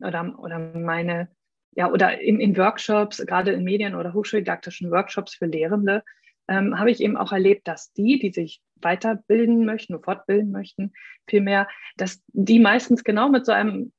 oder, 0.00 0.38
oder 0.38 0.58
meine, 0.58 1.28
ja, 1.72 1.90
oder 1.90 2.20
in, 2.20 2.40
in 2.40 2.56
Workshops, 2.56 3.24
gerade 3.26 3.52
in 3.52 3.64
Medien- 3.64 3.94
oder 3.94 4.12
hochschuldidaktischen 4.12 4.90
Workshops 4.90 5.34
für 5.34 5.46
Lehrende, 5.46 6.02
ähm, 6.48 6.78
habe 6.78 6.90
ich 6.90 7.00
eben 7.00 7.16
auch 7.16 7.32
erlebt, 7.32 7.66
dass 7.68 7.92
die, 7.92 8.18
die 8.18 8.30
sich 8.30 8.60
weiterbilden 8.80 9.64
möchten, 9.64 10.00
fortbilden 10.02 10.50
möchten, 10.50 10.92
vielmehr, 11.26 11.68
dass 11.96 12.22
die 12.28 12.58
meistens 12.58 13.04
genau 13.04 13.28
mit 13.28 13.46
so 13.46 13.52
einem 13.52 13.92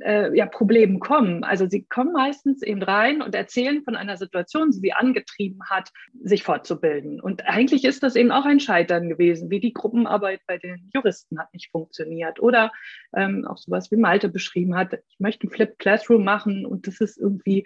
äh, 0.00 0.36
ja, 0.36 0.46
Problem 0.46 1.00
kommen. 1.00 1.44
Also 1.44 1.68
sie 1.68 1.84
kommen 1.84 2.12
meistens 2.12 2.62
eben 2.62 2.82
rein 2.82 3.22
und 3.22 3.34
erzählen 3.34 3.82
von 3.82 3.96
einer 3.96 4.16
Situation, 4.16 4.70
die 4.70 4.78
sie 4.78 4.92
angetrieben 4.92 5.60
hat, 5.68 5.90
sich 6.22 6.42
fortzubilden. 6.42 7.20
Und 7.20 7.46
eigentlich 7.46 7.84
ist 7.84 8.02
das 8.02 8.16
eben 8.16 8.30
auch 8.30 8.44
ein 8.44 8.60
Scheitern 8.60 9.08
gewesen, 9.08 9.50
wie 9.50 9.60
die 9.60 9.72
Gruppenarbeit 9.72 10.40
bei 10.46 10.58
den 10.58 10.90
Juristen 10.94 11.38
hat 11.38 11.52
nicht 11.52 11.70
funktioniert. 11.70 12.40
Oder 12.40 12.72
ähm, 13.16 13.46
auch 13.46 13.58
sowas 13.58 13.90
wie 13.90 13.96
Malte 13.96 14.28
beschrieben 14.28 14.76
hat, 14.76 14.92
ich 15.08 15.18
möchte 15.18 15.46
ein 15.46 15.50
Flip 15.50 15.78
Classroom 15.78 16.24
machen 16.24 16.66
und 16.66 16.86
das 16.86 17.00
ist 17.00 17.18
irgendwie 17.18 17.64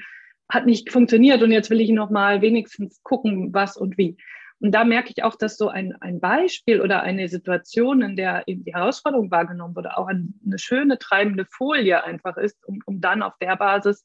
hat 0.49 0.67
nicht 0.67 0.93
funktioniert 0.93 1.43
und 1.43 1.53
jetzt 1.53 1.71
will 1.71 1.81
ich 1.81 1.91
noch 1.91 2.11
mal 2.11 2.43
wenigstens 2.43 3.03
gucken, 3.03 3.55
was 3.55 3.77
und 3.77 3.97
wie. 3.97 4.17
Und 4.61 4.73
da 4.73 4.85
merke 4.85 5.11
ich 5.11 5.23
auch, 5.25 5.37
dass 5.37 5.57
so 5.57 5.69
ein, 5.69 5.95
ein 6.01 6.21
Beispiel 6.21 6.81
oder 6.81 7.03
eine 7.03 7.29
Situation, 7.29 8.03
in 8.03 8.17
der 8.17 8.45
eben 8.47 8.65
die 8.65 8.75
Herausforderung 8.75 9.31
wahrgenommen 9.31 9.77
wurde, 9.77 9.97
auch 9.97 10.07
eine 10.07 10.59
schöne 10.59 10.99
treibende 10.99 11.45
Folie 11.45 12.03
einfach 12.05 12.37
ist, 12.37 12.65
um, 12.67 12.81
um 12.87 13.01
dann 13.01 13.23
auf 13.23 13.35
der 13.41 13.57
Basis 13.57 14.05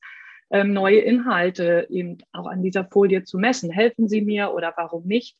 ähm, 0.51 0.73
neue 0.73 0.99
Inhalte 0.99 1.87
eben 1.89 2.17
auch 2.33 2.47
an 2.47 2.63
dieser 2.63 2.85
Folie 2.85 3.23
zu 3.23 3.37
messen. 3.37 3.71
Helfen 3.71 4.07
Sie 4.07 4.21
mir 4.21 4.51
oder 4.53 4.73
warum 4.75 5.05
nicht? 5.05 5.37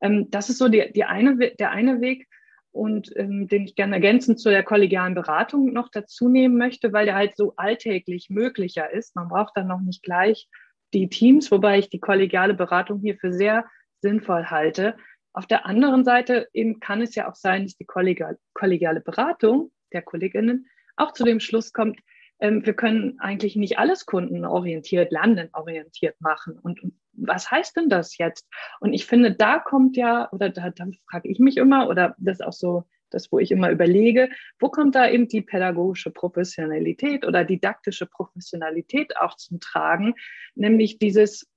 Ähm, 0.00 0.30
das 0.30 0.48
ist 0.48 0.58
so 0.58 0.68
die, 0.68 0.92
die 0.92 1.04
eine, 1.04 1.36
der 1.36 1.70
eine 1.70 2.00
Weg 2.00 2.28
und 2.72 3.14
ähm, 3.16 3.48
den 3.48 3.64
ich 3.64 3.74
gerne 3.74 3.94
ergänzend 3.94 4.40
zu 4.40 4.50
der 4.50 4.62
kollegialen 4.62 5.14
Beratung 5.14 5.72
noch 5.72 5.88
dazu 5.90 6.28
nehmen 6.28 6.56
möchte, 6.56 6.92
weil 6.92 7.06
der 7.06 7.14
halt 7.14 7.36
so 7.36 7.54
alltäglich 7.56 8.30
möglicher 8.30 8.90
ist. 8.92 9.14
Man 9.14 9.28
braucht 9.28 9.56
dann 9.56 9.68
noch 9.68 9.80
nicht 9.80 10.02
gleich 10.02 10.48
die 10.92 11.08
Teams, 11.08 11.50
wobei 11.50 11.78
ich 11.78 11.88
die 11.88 12.00
kollegiale 12.00 12.54
Beratung 12.54 13.00
hier 13.00 13.16
für 13.16 13.32
sehr 13.32 13.64
sinnvoll 14.04 14.44
halte. 14.44 14.96
Auf 15.32 15.46
der 15.46 15.64
anderen 15.64 16.04
Seite 16.04 16.48
eben 16.52 16.78
kann 16.78 17.00
es 17.00 17.14
ja 17.14 17.28
auch 17.28 17.34
sein, 17.34 17.64
dass 17.64 17.76
die 17.76 17.86
kollegiale 17.86 19.00
Beratung 19.00 19.72
der 19.92 20.02
Kolleginnen 20.02 20.66
auch 20.96 21.12
zu 21.12 21.24
dem 21.24 21.40
Schluss 21.40 21.72
kommt, 21.72 21.98
ähm, 22.40 22.64
wir 22.66 22.74
können 22.74 23.18
eigentlich 23.20 23.56
nicht 23.56 23.78
alles 23.78 24.06
kundenorientiert, 24.06 25.10
lernenorientiert 25.12 26.20
machen. 26.20 26.58
Und, 26.58 26.82
und, 26.82 26.94
was 27.16 27.50
heißt 27.50 27.76
denn 27.76 27.88
das 27.88 28.18
jetzt? 28.18 28.48
Und 28.80 28.92
ich 28.92 29.06
finde, 29.06 29.32
da 29.32 29.60
kommt 29.60 29.96
ja, 29.96 30.28
oder 30.32 30.50
da, 30.50 30.70
da 30.70 30.86
frage 31.08 31.28
ich 31.28 31.38
mich 31.38 31.56
immer, 31.56 31.88
oder 31.88 32.16
das 32.18 32.40
ist 32.40 32.44
auch 32.44 32.52
so 32.52 32.84
das, 33.10 33.30
wo 33.30 33.38
ich 33.38 33.52
immer 33.52 33.70
überlege, 33.70 34.28
wo 34.58 34.68
kommt 34.68 34.96
da 34.96 35.08
eben 35.08 35.28
die 35.28 35.40
pädagogische 35.40 36.10
Professionalität 36.10 37.24
oder 37.24 37.44
didaktische 37.44 38.06
Professionalität 38.06 39.16
auch 39.16 39.36
zum 39.36 39.60
Tragen, 39.60 40.14
nämlich 40.56 40.98
dieses, 40.98 41.48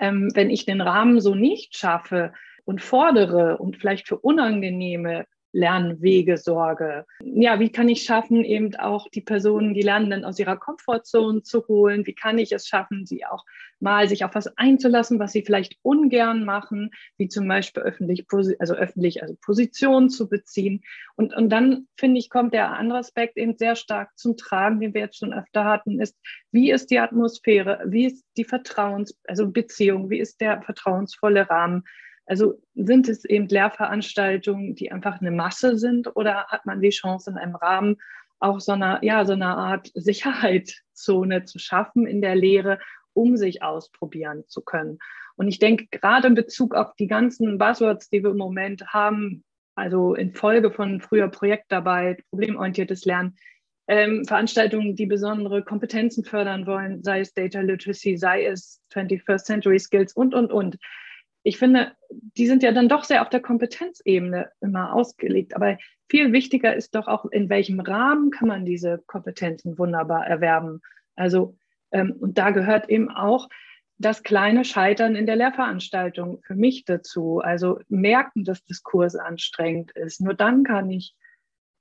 ähm, 0.00 0.30
wenn 0.34 0.50
ich 0.50 0.64
den 0.64 0.80
Rahmen 0.80 1.20
so 1.20 1.34
nicht 1.34 1.76
schaffe 1.76 2.32
und 2.64 2.82
fordere 2.82 3.58
und 3.58 3.76
vielleicht 3.76 4.08
für 4.08 4.18
unangenehme 4.18 5.26
Lernwege 5.52 6.36
sorge. 6.36 7.04
Ja, 7.22 7.58
wie 7.60 7.70
kann 7.70 7.88
ich 7.88 8.02
schaffen, 8.02 8.44
eben 8.44 8.74
auch 8.76 9.08
die 9.08 9.20
Personen, 9.20 9.74
die 9.74 9.82
Lernenden 9.82 10.24
aus 10.24 10.38
ihrer 10.38 10.56
Komfortzone 10.56 11.42
zu 11.42 11.66
holen? 11.68 12.06
Wie 12.06 12.14
kann 12.14 12.38
ich 12.38 12.52
es 12.52 12.66
schaffen, 12.66 13.06
sie 13.06 13.24
auch 13.26 13.44
mal 13.80 14.08
sich 14.08 14.24
auf 14.24 14.34
was 14.34 14.46
einzulassen, 14.58 15.18
was 15.18 15.32
sie 15.32 15.42
vielleicht 15.42 15.78
ungern 15.82 16.44
machen, 16.44 16.90
wie 17.16 17.28
zum 17.28 17.48
Beispiel 17.48 17.82
öffentlich, 17.82 18.26
also 18.58 18.74
öffentlich, 18.74 19.22
also 19.22 19.34
Positionen 19.40 20.10
zu 20.10 20.28
beziehen. 20.28 20.82
Und, 21.16 21.34
und 21.34 21.48
dann, 21.48 21.88
finde 21.96 22.18
ich, 22.18 22.30
kommt 22.30 22.54
der 22.54 22.72
andere 22.72 22.98
Aspekt 22.98 23.36
eben 23.36 23.56
sehr 23.56 23.76
stark 23.76 24.10
zum 24.16 24.36
Tragen, 24.36 24.80
den 24.80 24.94
wir 24.94 25.00
jetzt 25.00 25.18
schon 25.18 25.32
öfter 25.32 25.64
hatten, 25.64 26.00
ist, 26.00 26.16
wie 26.52 26.70
ist 26.70 26.90
die 26.90 26.98
Atmosphäre? 26.98 27.82
Wie 27.86 28.06
ist 28.06 28.24
die 28.36 28.44
Vertrauens, 28.44 29.18
also 29.26 29.50
Beziehung? 29.50 30.10
Wie 30.10 30.20
ist 30.20 30.40
der 30.40 30.62
vertrauensvolle 30.62 31.48
Rahmen? 31.48 31.84
Also 32.30 32.62
sind 32.76 33.08
es 33.08 33.24
eben 33.24 33.48
Lehrveranstaltungen, 33.48 34.76
die 34.76 34.92
einfach 34.92 35.20
eine 35.20 35.32
Masse 35.32 35.76
sind 35.76 36.14
oder 36.14 36.46
hat 36.46 36.64
man 36.64 36.80
die 36.80 36.90
Chance 36.90 37.28
in 37.28 37.36
einem 37.36 37.56
Rahmen 37.56 37.96
auch 38.38 38.60
so 38.60 38.70
einer, 38.70 39.02
ja, 39.02 39.24
so 39.24 39.32
einer 39.32 39.58
Art 39.58 39.90
Sicherheitszone 39.94 41.44
zu 41.44 41.58
schaffen 41.58 42.06
in 42.06 42.22
der 42.22 42.36
Lehre, 42.36 42.78
um 43.14 43.36
sich 43.36 43.64
ausprobieren 43.64 44.44
zu 44.46 44.62
können? 44.62 45.00
Und 45.34 45.48
ich 45.48 45.58
denke, 45.58 45.88
gerade 45.90 46.28
in 46.28 46.36
Bezug 46.36 46.76
auf 46.76 46.94
die 46.94 47.08
ganzen 47.08 47.58
Buzzwords, 47.58 48.10
die 48.10 48.22
wir 48.22 48.30
im 48.30 48.36
Moment 48.36 48.86
haben, 48.86 49.42
also 49.74 50.14
in 50.14 50.32
Folge 50.32 50.70
von 50.70 51.00
früher 51.00 51.26
Projektarbeit, 51.26 52.22
problemorientiertes 52.30 53.06
Lernen, 53.06 53.38
ähm, 53.88 54.24
Veranstaltungen, 54.24 54.94
die 54.94 55.06
besondere 55.06 55.64
Kompetenzen 55.64 56.22
fördern 56.22 56.64
wollen, 56.64 57.02
sei 57.02 57.18
es 57.18 57.34
Data 57.34 57.60
Literacy, 57.60 58.16
sei 58.16 58.44
es 58.44 58.80
21st 58.94 59.44
Century 59.44 59.80
Skills 59.80 60.12
und, 60.12 60.32
und, 60.32 60.52
und 60.52 60.78
ich 61.42 61.58
finde, 61.58 61.92
die 62.10 62.46
sind 62.46 62.62
ja 62.62 62.72
dann 62.72 62.88
doch 62.88 63.04
sehr 63.04 63.22
auf 63.22 63.30
der 63.30 63.40
Kompetenzebene 63.40 64.50
immer 64.60 64.94
ausgelegt. 64.94 65.56
Aber 65.56 65.78
viel 66.08 66.32
wichtiger 66.32 66.74
ist 66.74 66.94
doch 66.94 67.08
auch, 67.08 67.24
in 67.26 67.48
welchem 67.48 67.80
Rahmen 67.80 68.30
kann 68.30 68.48
man 68.48 68.64
diese 68.64 69.02
Kompetenzen 69.06 69.78
wunderbar 69.78 70.26
erwerben. 70.26 70.80
Also, 71.16 71.56
ähm, 71.92 72.14
und 72.18 72.36
da 72.36 72.50
gehört 72.50 72.90
eben 72.90 73.10
auch 73.10 73.48
das 73.96 74.22
kleine 74.22 74.64
Scheitern 74.64 75.14
in 75.14 75.26
der 75.26 75.36
Lehrveranstaltung 75.36 76.40
für 76.42 76.54
mich 76.54 76.84
dazu. 76.84 77.40
Also 77.40 77.80
merken, 77.88 78.44
dass 78.44 78.64
Diskurs 78.64 79.14
anstrengend 79.14 79.92
ist. 79.92 80.20
Nur 80.20 80.34
dann 80.34 80.64
kann 80.64 80.90
ich 80.90 81.14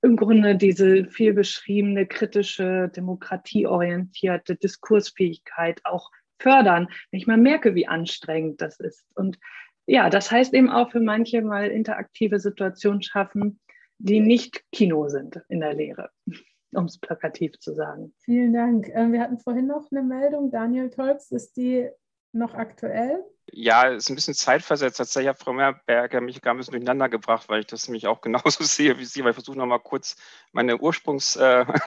im 0.02 0.16
Grunde 0.16 0.56
diese 0.56 1.06
viel 1.06 1.34
beschriebene 1.34 2.06
kritische, 2.06 2.90
demokratieorientierte 2.96 4.56
Diskursfähigkeit 4.56 5.82
auch 5.84 6.12
fördern, 6.40 6.88
wenn 7.12 7.20
ich 7.20 7.28
mal 7.28 7.38
merke, 7.38 7.76
wie 7.76 7.88
anstrengend 7.88 8.62
das 8.62 8.80
ist. 8.80 9.06
Und 9.16 9.40
ja, 9.86 10.10
das 10.10 10.32
heißt 10.32 10.54
eben 10.54 10.70
auch 10.70 10.92
für 10.92 11.00
manche 11.00 11.42
mal 11.42 11.70
interaktive 11.70 12.40
Situationen 12.40 13.02
schaffen, 13.02 13.60
die 13.98 14.20
nicht 14.20 14.64
Kino 14.72 15.10
sind 15.10 15.42
in 15.50 15.60
der 15.60 15.74
Lehre, 15.74 16.10
um 16.74 16.86
es 16.86 17.00
plakativ 17.00 17.60
zu 17.60 17.74
sagen. 17.74 18.14
Vielen 18.20 18.54
Dank. 18.54 18.90
Ähm, 18.94 19.12
wir 19.14 19.22
hatten 19.22 19.40
vorhin 19.40 19.68
noch 19.68 19.92
eine 19.92 20.04
Meldung. 20.04 20.52
Daniel 20.52 20.90
Tolks, 20.90 21.32
ist 21.32 21.58
die 21.58 21.90
noch 22.32 22.54
aktuell? 22.54 23.24
Ja, 23.52 23.88
ist 23.88 24.10
ein 24.10 24.16
bisschen 24.16 24.36
zeitversetzt. 24.36 24.98
Tatsächlich 24.98 25.30
hat 25.30 25.40
Frau 25.40 25.54
Meerberger 25.54 26.22
mich 26.22 26.42
gar 26.42 26.54
ein 26.54 26.58
bisschen 26.58 26.74
durcheinander 26.74 27.10
gebracht, 27.10 27.50
weil 27.50 27.62
ich 27.62 27.68
das 27.68 27.88
nämlich 27.88 28.08
auch 28.08 28.22
genauso 28.22 28.64
sehe 28.64 29.00
wie 29.00 29.06
Sie, 29.06 29.24
weil 29.24 29.32
ich 29.32 29.36
versuche 29.36 29.58
nochmal 29.58 29.80
kurz 29.80 30.16
meine 30.52 30.78
Ursprungsaussage 30.78 31.84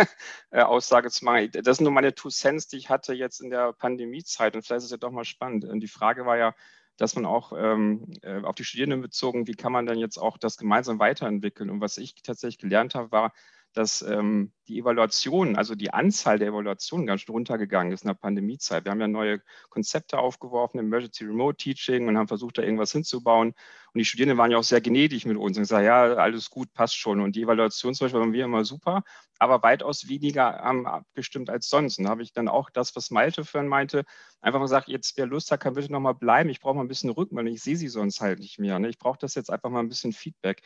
äh, 0.51 1.07
äh 1.07 1.11
zu 1.11 1.25
machen. 1.25 1.51
Das 1.63 1.77
sind 1.77 1.85
nur 1.85 1.93
meine 1.93 2.15
Two 2.15 2.31
Cents, 2.31 2.69
die 2.69 2.79
ich 2.79 2.91
hatte 2.91 3.15
jetzt 3.15 3.41
in 3.41 3.51
der 3.51 3.73
Pandemiezeit 3.73 4.57
und 4.57 4.63
vielleicht 4.63 4.79
ist 4.79 4.85
es 4.87 4.91
ja 4.91 4.97
doch 4.97 5.13
mal 5.13 5.25
spannend. 5.25 5.65
Und 5.65 5.81
die 5.81 5.89
Frage 5.89 6.27
war 6.27 6.37
ja, 6.37 6.55
dass 6.97 7.15
man 7.15 7.27
auch 7.27 7.53
ähm, 7.57 8.13
äh, 8.23 8.43
auf 8.43 8.55
die 8.55 8.65
Studierenden 8.65 9.01
bezogen, 9.01 9.47
wie 9.47 9.55
kann 9.55 9.73
man 9.73 9.87
dann 9.87 9.99
jetzt 9.99 10.19
auch 10.19 10.39
das 10.39 10.57
gemeinsam 10.57 10.99
weiterentwickeln? 10.99 11.71
Und 11.71 11.81
was 11.81 11.97
ich 11.97 12.15
tatsächlich 12.23 12.59
gelernt 12.59 12.95
habe, 12.95 13.11
war, 13.13 13.33
dass 13.73 14.03
ähm, 14.03 14.53
die 14.69 14.79
Evaluation, 14.79 15.57
also 15.57 15.75
die 15.75 15.93
Anzahl 15.93 16.39
der 16.39 16.49
Evaluationen 16.49 17.07
ganz 17.07 17.23
schön 17.23 17.33
runtergegangen 17.35 17.93
ist 17.93 18.03
in 18.03 18.09
der 18.09 18.15
Pandemiezeit. 18.15 18.85
Wir 18.85 18.93
haben 18.93 19.01
ja 19.01 19.09
neue 19.09 19.41
Konzepte 19.71 20.19
aufgeworfen, 20.19 20.79
Emergency 20.79 21.25
Remote 21.25 21.57
Teaching 21.57 22.09
und 22.09 22.17
haben 22.17 22.29
versucht, 22.29 22.59
da 22.59 22.63
irgendwas 22.63 22.93
hinzubauen. 22.93 23.55
Und 23.95 23.99
die 23.99 24.05
Studierenden 24.05 24.39
waren 24.39 24.51
ja 24.51 24.59
auch 24.59 24.65
sehr 24.65 24.81
gnädig 24.81 25.27
mit 25.27 25.37
uns 25.37 25.57
und 25.57 25.63
gesagt, 25.63 25.85
ja, 25.85 26.15
alles 26.15 26.51
gut, 26.51 26.73
passt 26.73 26.97
schon. 26.97 27.21
Und 27.21 27.37
die 27.37 27.43
Evaluation 27.43 27.95
zum 27.95 28.07
Beispiel 28.07 28.21
waren 28.21 28.33
wir 28.33 28.45
immer 28.45 28.65
super, 28.65 29.03
aber 29.39 29.63
weitaus 29.63 30.09
weniger 30.09 30.59
haben 30.59 30.87
abgestimmt 30.87 31.51
als 31.51 31.69
sonst. 31.69 31.99
Und 31.99 32.05
da 32.05 32.11
habe 32.11 32.23
ich 32.23 32.33
dann 32.33 32.49
auch 32.49 32.71
das, 32.71 32.95
was 32.97 33.11
Malte 33.11 33.45
vorhin 33.45 33.69
meinte, 33.69 34.05
einfach 34.41 34.59
mal 34.59 34.67
gesagt, 34.67 34.89
jetzt 34.89 35.17
wer 35.17 35.27
Lust 35.27 35.51
hat, 35.51 35.61
kann 35.61 35.75
bitte 35.75 35.93
nochmal 35.93 36.15
bleiben. 36.15 36.49
Ich 36.51 36.61
brauche 36.61 36.75
mal 36.75 36.83
ein 36.83 36.89
bisschen 36.89 37.11
Rückmeldung. 37.11 37.53
Ich 37.53 37.63
sehe 37.63 37.77
sie 37.77 37.89
sonst 37.89 38.21
halt 38.21 38.39
nicht 38.39 38.59
mehr. 38.59 38.79
Ne? 38.79 38.89
Ich 38.89 38.99
brauche 38.99 39.19
das 39.19 39.35
jetzt 39.35 39.51
einfach 39.51 39.71
mal 39.71 39.81
ein 39.81 39.89
bisschen 39.89 40.13
Feedback. 40.13 40.63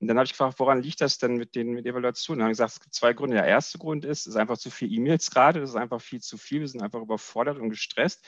Und 0.00 0.06
dann 0.06 0.16
habe 0.16 0.26
ich 0.26 0.32
gefragt, 0.32 0.58
woran 0.58 0.82
liegt 0.82 1.00
das 1.00 1.18
denn 1.18 1.36
mit 1.36 1.54
den 1.54 1.70
mit 1.70 1.86
Evaluationen? 1.86 2.38
Dann 2.38 2.44
habe 2.44 2.52
ich 2.52 2.58
gesagt, 2.58 2.72
es 2.72 2.80
gibt 2.80 2.94
zwei 2.94 3.12
Gründe. 3.12 3.36
Der 3.36 3.46
erste 3.46 3.78
Grund 3.78 4.04
ist, 4.04 4.20
es 4.20 4.26
ist 4.28 4.36
einfach 4.36 4.58
zu 4.58 4.70
viel 4.70 4.92
E-Mails 4.92 5.30
gerade, 5.30 5.60
es 5.60 5.70
ist 5.70 5.76
einfach 5.76 6.00
viel 6.00 6.20
zu 6.20 6.38
viel, 6.38 6.60
wir 6.60 6.68
sind 6.68 6.82
einfach 6.82 7.00
überfordert 7.00 7.58
und 7.58 7.70
gestresst. 7.70 8.24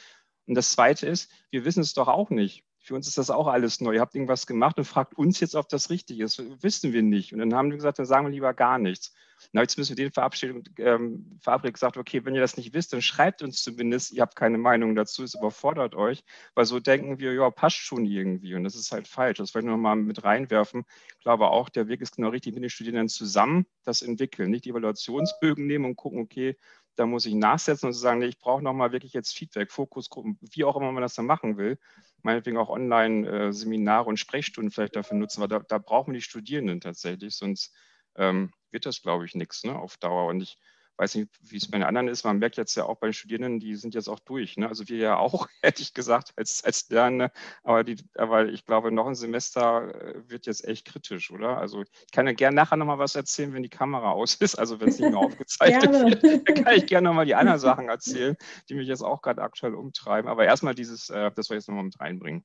Und 0.47 0.57
das 0.57 0.73
zweite 0.73 1.07
ist, 1.07 1.31
wir 1.51 1.65
wissen 1.65 1.81
es 1.81 1.95
doch 1.95 2.09
auch 2.09 2.31
nicht. 2.31 2.65
Für 2.81 2.95
uns 2.95 3.07
ist 3.07 3.19
das 3.19 3.31
auch 3.31 3.47
alles 3.47 3.81
neu. 3.81 3.95
Ihr 3.95 4.01
habt 4.01 4.15
irgendwas 4.15 4.47
gemacht 4.47 4.79
und 4.79 4.85
fragt 4.85 5.15
uns 5.15 5.39
jetzt, 5.39 5.55
ob 5.55 5.69
das 5.69 5.91
richtig 5.91 6.19
ist. 6.19 6.43
Wissen 6.63 6.93
wir 6.93 7.03
nicht. 7.03 7.33
Und 7.33 7.39
dann 7.39 7.55
haben 7.55 7.71
wir 7.71 7.77
gesagt, 7.77 7.99
dann 7.99 8.07
sagen 8.07 8.27
wir 8.27 8.33
lieber 8.33 8.55
gar 8.55 8.79
nichts. 8.79 9.15
Habe 9.55 9.65
ich 9.65 9.71
zumindest 9.71 9.91
mit 9.91 9.99
denen 9.99 10.13
verabredet, 10.13 10.71
ähm, 10.79 11.39
verabredet 11.41 11.75
gesagt, 11.75 11.97
okay, 11.97 12.25
wenn 12.25 12.35
ihr 12.35 12.41
das 12.41 12.57
nicht 12.57 12.75
wisst, 12.75 12.93
dann 12.93 13.03
schreibt 13.03 13.43
uns 13.43 13.63
zumindest, 13.63 14.13
ihr 14.13 14.23
habt 14.23 14.37
keine 14.37 14.59
Meinung 14.59 14.95
dazu, 14.95 15.23
es 15.23 15.35
überfordert 15.35 15.95
euch, 15.95 16.25
weil 16.55 16.65
so 16.65 16.81
denken 16.81 17.19
wir, 17.19 17.33
ja, 17.33 17.51
passt 17.51 17.79
schon 17.79 18.05
irgendwie 18.05 18.55
und 18.55 18.65
das 18.65 18.75
ist 18.75 18.93
halt 18.93 19.09
falsch. 19.09 19.39
Das 19.39 19.55
wollte 19.55 19.67
ich 19.67 19.71
nochmal 19.71 19.97
mit 19.97 20.25
reinwerfen. 20.25 20.85
Ich 21.19 21.21
glaube 21.21 21.51
auch, 21.51 21.69
der 21.69 21.89
Weg 21.89 22.01
ist 22.01 22.17
genau 22.17 22.29
richtig, 22.29 22.55
mit 22.55 22.63
den 22.63 22.71
Studierenden 22.71 23.09
zusammen 23.09 23.67
das 23.85 24.03
entwickeln, 24.03 24.51
nicht 24.51 24.65
die 24.65 24.71
Evaluationsbögen 24.71 25.67
nehmen 25.67 25.85
und 25.85 25.97
gucken, 25.97 26.21
okay, 26.21 26.57
da 26.97 27.07
muss 27.07 27.25
ich 27.25 27.35
nachsetzen 27.35 27.87
und 27.87 27.93
sagen, 27.95 28.21
nee, 28.21 28.27
ich 28.27 28.39
brauche 28.39 28.63
nochmal 28.63 28.93
wirklich 28.93 29.13
jetzt 29.15 29.35
Feedback, 29.35 29.73
Fokusgruppen, 29.73 30.39
wie 30.43 30.65
auch 30.65 30.77
immer 30.77 30.93
man 30.93 31.03
das 31.03 31.15
dann 31.15 31.27
machen 31.27 31.57
will. 31.57 31.79
Meinetwegen 32.23 32.59
auch 32.59 32.69
Online-Seminare 32.69 34.09
und 34.09 34.19
Sprechstunden 34.19 34.71
vielleicht 34.71 34.97
dafür 34.97 35.17
nutzen, 35.17 35.41
weil 35.41 35.49
da, 35.49 35.61
da 35.61 35.79
brauchen 35.79 36.13
wir 36.13 36.19
die 36.19 36.25
Studierenden 36.25 36.81
tatsächlich, 36.81 37.35
sonst 37.35 37.75
ähm, 38.21 38.53
wird 38.71 38.87
das, 38.87 39.03
glaube 39.03 39.25
ich, 39.25 39.35
nichts 39.35 39.65
ne, 39.65 39.77
auf 39.77 39.97
Dauer. 39.97 40.29
Und 40.29 40.43
ich 40.43 40.59
weiß 41.01 41.15
nicht, 41.15 41.31
wie 41.41 41.57
es 41.57 41.71
bei 41.71 41.79
den 41.79 41.87
anderen 41.87 42.09
ist. 42.09 42.25
Man 42.25 42.39
merkt 42.39 42.59
jetzt 42.59 42.75
ja 42.75 42.85
auch 42.85 42.97
bei 42.97 43.09
den 43.09 43.15
Studierenden, 43.15 43.59
die 43.59 43.75
sind 43.75 43.95
jetzt 43.95 44.09
auch 44.09 44.19
durch. 44.19 44.59
Ne? 44.59 44.69
Also 44.69 44.87
wir 44.89 44.99
ja 44.99 45.17
auch, 45.17 45.49
hätte 45.63 45.81
ich 45.81 45.95
gesagt, 45.95 46.33
als, 46.37 46.63
als 46.63 46.91
Lernende. 46.91 47.33
Aber, 47.63 47.85
die, 47.85 47.97
aber 48.17 48.47
ich 48.49 48.67
glaube, 48.67 48.93
noch 48.93 49.07
ein 49.07 49.15
Semester 49.15 49.95
äh, 49.95 50.29
wird 50.29 50.47
jetzt 50.47 50.65
echt 50.69 50.87
kritisch, 50.87 51.31
oder? 51.31 51.57
Also 51.57 51.83
ich 51.83 52.11
kann 52.13 52.27
ja 52.27 52.35
gerne 52.35 52.55
nachher 52.55 52.77
nochmal 52.77 52.99
was 52.99 53.15
erzählen, 53.15 53.55
wenn 53.55 53.63
die 53.63 53.71
Kamera 53.71 54.11
aus 54.11 54.35
ist. 54.35 54.57
Also 54.57 54.79
wenn 54.79 54.91
es 54.91 54.99
nicht 54.99 55.11
mehr 55.11 55.19
aufgezeichnet 55.27 56.23
wird, 56.23 56.49
dann 56.49 56.65
kann 56.65 56.75
ich 56.75 56.87
gerne 56.87 57.09
nochmal 57.09 57.27
die 57.27 57.35
anderen 57.35 57.59
Sachen 57.59 57.89
erzählen, 57.89 58.37
die 58.69 58.75
mich 58.75 58.87
jetzt 58.87 59.03
auch 59.03 59.23
gerade 59.23 59.41
aktuell 59.41 59.75
umtreiben. 59.75 60.31
Aber 60.31 60.45
erstmal 60.45 60.75
dieses, 60.75 61.09
äh, 61.09 61.31
das 61.35 61.49
wir 61.49 61.57
jetzt 61.57 61.69
nochmal 61.69 61.85
mit 61.85 61.99
reinbringen. 61.99 62.45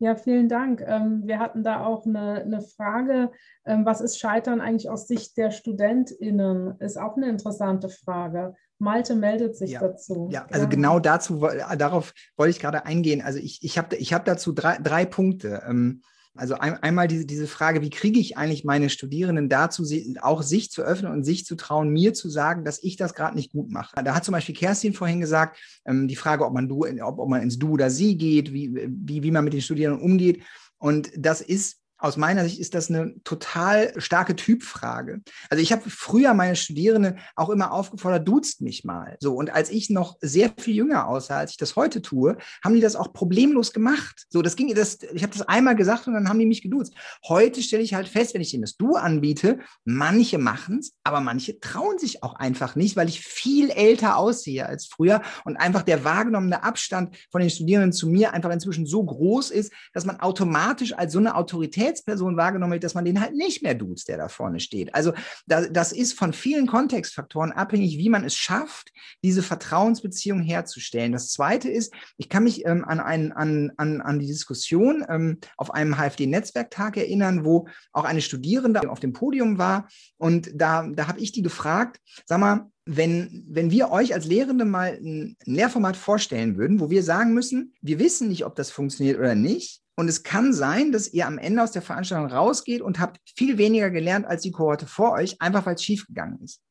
Ja, 0.00 0.14
vielen 0.14 0.48
Dank. 0.48 0.80
Ähm, 0.86 1.22
wir 1.24 1.40
hatten 1.40 1.64
da 1.64 1.84
auch 1.84 2.06
eine, 2.06 2.42
eine 2.42 2.60
Frage, 2.60 3.32
ähm, 3.64 3.84
was 3.84 4.00
ist 4.00 4.18
Scheitern 4.18 4.60
eigentlich 4.60 4.88
aus 4.88 5.08
Sicht 5.08 5.36
der 5.36 5.50
StudentInnen? 5.50 6.76
Ist 6.78 6.98
auch 6.98 7.16
eine 7.16 7.28
interessante 7.28 7.88
Frage. 7.88 8.54
Malte 8.78 9.16
meldet 9.16 9.56
sich 9.56 9.72
ja, 9.72 9.80
dazu. 9.80 10.28
Ja, 10.30 10.46
also 10.50 10.62
ja. 10.62 10.68
genau 10.68 11.00
dazu, 11.00 11.40
darauf 11.76 12.14
wollte 12.36 12.50
ich 12.50 12.60
gerade 12.60 12.86
eingehen. 12.86 13.22
Also 13.22 13.40
ich, 13.40 13.58
ich 13.62 13.76
habe 13.76 13.96
ich 13.96 14.12
hab 14.12 14.24
dazu 14.24 14.52
drei, 14.52 14.78
drei 14.78 15.04
Punkte. 15.04 15.62
Ähm, 15.68 16.02
also 16.38 16.54
ein, 16.54 16.74
einmal 16.82 17.08
diese, 17.08 17.26
diese 17.26 17.46
Frage, 17.46 17.82
wie 17.82 17.90
kriege 17.90 18.20
ich 18.20 18.36
eigentlich 18.36 18.64
meine 18.64 18.90
Studierenden 18.90 19.48
dazu, 19.48 19.84
auch 20.20 20.42
sich 20.42 20.70
zu 20.70 20.82
öffnen 20.82 21.12
und 21.12 21.24
sich 21.24 21.44
zu 21.44 21.56
trauen, 21.56 21.90
mir 21.90 22.14
zu 22.14 22.30
sagen, 22.30 22.64
dass 22.64 22.82
ich 22.82 22.96
das 22.96 23.14
gerade 23.14 23.36
nicht 23.36 23.52
gut 23.52 23.70
mache. 23.70 24.02
Da 24.02 24.14
hat 24.14 24.24
zum 24.24 24.32
Beispiel 24.32 24.54
Kerstin 24.54 24.94
vorhin 24.94 25.20
gesagt, 25.20 25.58
ähm, 25.84 26.08
die 26.08 26.16
Frage, 26.16 26.46
ob 26.46 26.52
man, 26.52 26.68
du, 26.68 26.86
ob, 27.02 27.18
ob 27.18 27.28
man 27.28 27.42
ins 27.42 27.58
Du 27.58 27.72
oder 27.72 27.90
Sie 27.90 28.16
geht, 28.16 28.52
wie, 28.52 28.74
wie, 28.74 29.22
wie 29.22 29.30
man 29.30 29.44
mit 29.44 29.52
den 29.52 29.62
Studierenden 29.62 30.02
umgeht. 30.02 30.42
Und 30.78 31.10
das 31.16 31.40
ist 31.40 31.80
aus 31.98 32.16
meiner 32.16 32.44
Sicht 32.44 32.60
ist 32.60 32.74
das 32.74 32.88
eine 32.88 33.14
total 33.24 33.92
starke 34.00 34.36
Typfrage. 34.36 35.20
Also 35.50 35.62
ich 35.62 35.72
habe 35.72 35.90
früher 35.90 36.32
meine 36.32 36.54
Studierenden 36.54 37.18
auch 37.34 37.50
immer 37.50 37.72
aufgefordert, 37.72 38.26
duzt 38.26 38.60
mich 38.60 38.84
mal. 38.84 39.16
So 39.20 39.34
und 39.34 39.50
als 39.52 39.70
ich 39.70 39.90
noch 39.90 40.16
sehr 40.20 40.52
viel 40.58 40.76
jünger 40.76 41.08
aussah, 41.08 41.38
als 41.38 41.50
ich 41.50 41.56
das 41.56 41.74
heute 41.74 42.00
tue, 42.00 42.36
haben 42.62 42.74
die 42.74 42.80
das 42.80 42.94
auch 42.94 43.12
problemlos 43.12 43.72
gemacht. 43.72 44.26
So, 44.30 44.42
das 44.42 44.54
ging 44.54 44.72
das 44.74 44.98
ich 45.12 45.22
habe 45.22 45.32
das 45.32 45.48
einmal 45.48 45.74
gesagt 45.74 46.06
und 46.06 46.14
dann 46.14 46.28
haben 46.28 46.38
die 46.38 46.46
mich 46.46 46.62
geduzt. 46.62 46.94
Heute 47.26 47.62
stelle 47.62 47.82
ich 47.82 47.94
halt 47.94 48.08
fest, 48.08 48.34
wenn 48.34 48.42
ich 48.42 48.54
ihnen 48.54 48.62
das 48.62 48.76
Du 48.76 48.94
anbiete, 48.94 49.58
manche 49.84 50.38
machen 50.38 50.78
es, 50.78 50.92
aber 51.02 51.20
manche 51.20 51.58
trauen 51.58 51.98
sich 51.98 52.22
auch 52.22 52.34
einfach 52.34 52.76
nicht, 52.76 52.96
weil 52.96 53.08
ich 53.08 53.22
viel 53.22 53.70
älter 53.70 54.16
aussehe 54.16 54.66
als 54.66 54.86
früher 54.86 55.20
und 55.44 55.56
einfach 55.56 55.82
der 55.82 56.04
wahrgenommene 56.04 56.62
Abstand 56.62 57.16
von 57.30 57.40
den 57.40 57.50
Studierenden 57.50 57.92
zu 57.92 58.08
mir 58.08 58.34
einfach 58.34 58.50
inzwischen 58.50 58.86
so 58.86 59.02
groß 59.02 59.50
ist, 59.50 59.72
dass 59.92 60.04
man 60.04 60.20
automatisch 60.20 60.92
als 60.92 61.12
so 61.12 61.18
eine 61.18 61.34
Autorität 61.34 61.87
Autoritätsperson 61.88 62.36
wahrgenommen 62.36 62.74
wird, 62.74 62.84
dass 62.84 62.94
man 62.94 63.04
den 63.04 63.20
halt 63.20 63.34
nicht 63.34 63.62
mehr 63.62 63.74
duzt, 63.74 64.08
der 64.08 64.18
da 64.18 64.28
vorne 64.28 64.60
steht. 64.60 64.94
Also 64.94 65.12
da, 65.46 65.66
das 65.66 65.92
ist 65.92 66.12
von 66.12 66.32
vielen 66.32 66.66
Kontextfaktoren 66.66 67.52
abhängig, 67.52 67.98
wie 67.98 68.08
man 68.08 68.24
es 68.24 68.34
schafft, 68.34 68.92
diese 69.22 69.42
Vertrauensbeziehung 69.42 70.40
herzustellen. 70.40 71.12
Das 71.12 71.30
Zweite 71.30 71.70
ist, 71.70 71.92
ich 72.16 72.28
kann 72.28 72.44
mich 72.44 72.64
ähm, 72.66 72.84
an, 72.84 73.00
einen, 73.00 73.32
an, 73.32 73.72
an, 73.76 74.00
an 74.00 74.18
die 74.18 74.26
Diskussion 74.26 75.04
ähm, 75.08 75.38
auf 75.56 75.72
einem 75.72 75.96
HFD-Netzwerktag 75.96 76.96
erinnern, 76.96 77.44
wo 77.44 77.68
auch 77.92 78.04
eine 78.04 78.20
Studierende 78.20 78.88
auf 78.90 79.00
dem 79.00 79.12
Podium 79.12 79.58
war 79.58 79.88
und 80.16 80.50
da, 80.54 80.86
da 80.86 81.08
habe 81.08 81.20
ich 81.20 81.32
die 81.32 81.42
gefragt, 81.42 82.00
sag 82.26 82.40
mal, 82.40 82.70
wenn, 82.90 83.44
wenn 83.46 83.70
wir 83.70 83.90
euch 83.90 84.14
als 84.14 84.24
Lehrende 84.26 84.64
mal 84.64 84.94
ein 84.94 85.36
Lehrformat 85.44 85.96
vorstellen 85.96 86.56
würden, 86.56 86.80
wo 86.80 86.88
wir 86.88 87.02
sagen 87.02 87.34
müssen, 87.34 87.74
wir 87.82 87.98
wissen 87.98 88.28
nicht, 88.28 88.46
ob 88.46 88.54
das 88.54 88.70
funktioniert 88.70 89.18
oder 89.18 89.34
nicht, 89.34 89.82
und 89.98 90.06
es 90.06 90.22
kann 90.22 90.52
sein, 90.52 90.92
dass 90.92 91.12
ihr 91.12 91.26
am 91.26 91.38
Ende 91.38 91.60
aus 91.60 91.72
der 91.72 91.82
Veranstaltung 91.82 92.30
rausgeht 92.30 92.82
und 92.82 93.00
habt 93.00 93.18
viel 93.34 93.58
weniger 93.58 93.90
gelernt 93.90 94.26
als 94.26 94.42
die 94.42 94.52
Kohorte 94.52 94.86
vor 94.86 95.10
euch, 95.10 95.42
einfach 95.42 95.66
weil 95.66 95.74
es 95.74 95.82
schiefgegangen 95.82 96.38
ist. 96.40 96.62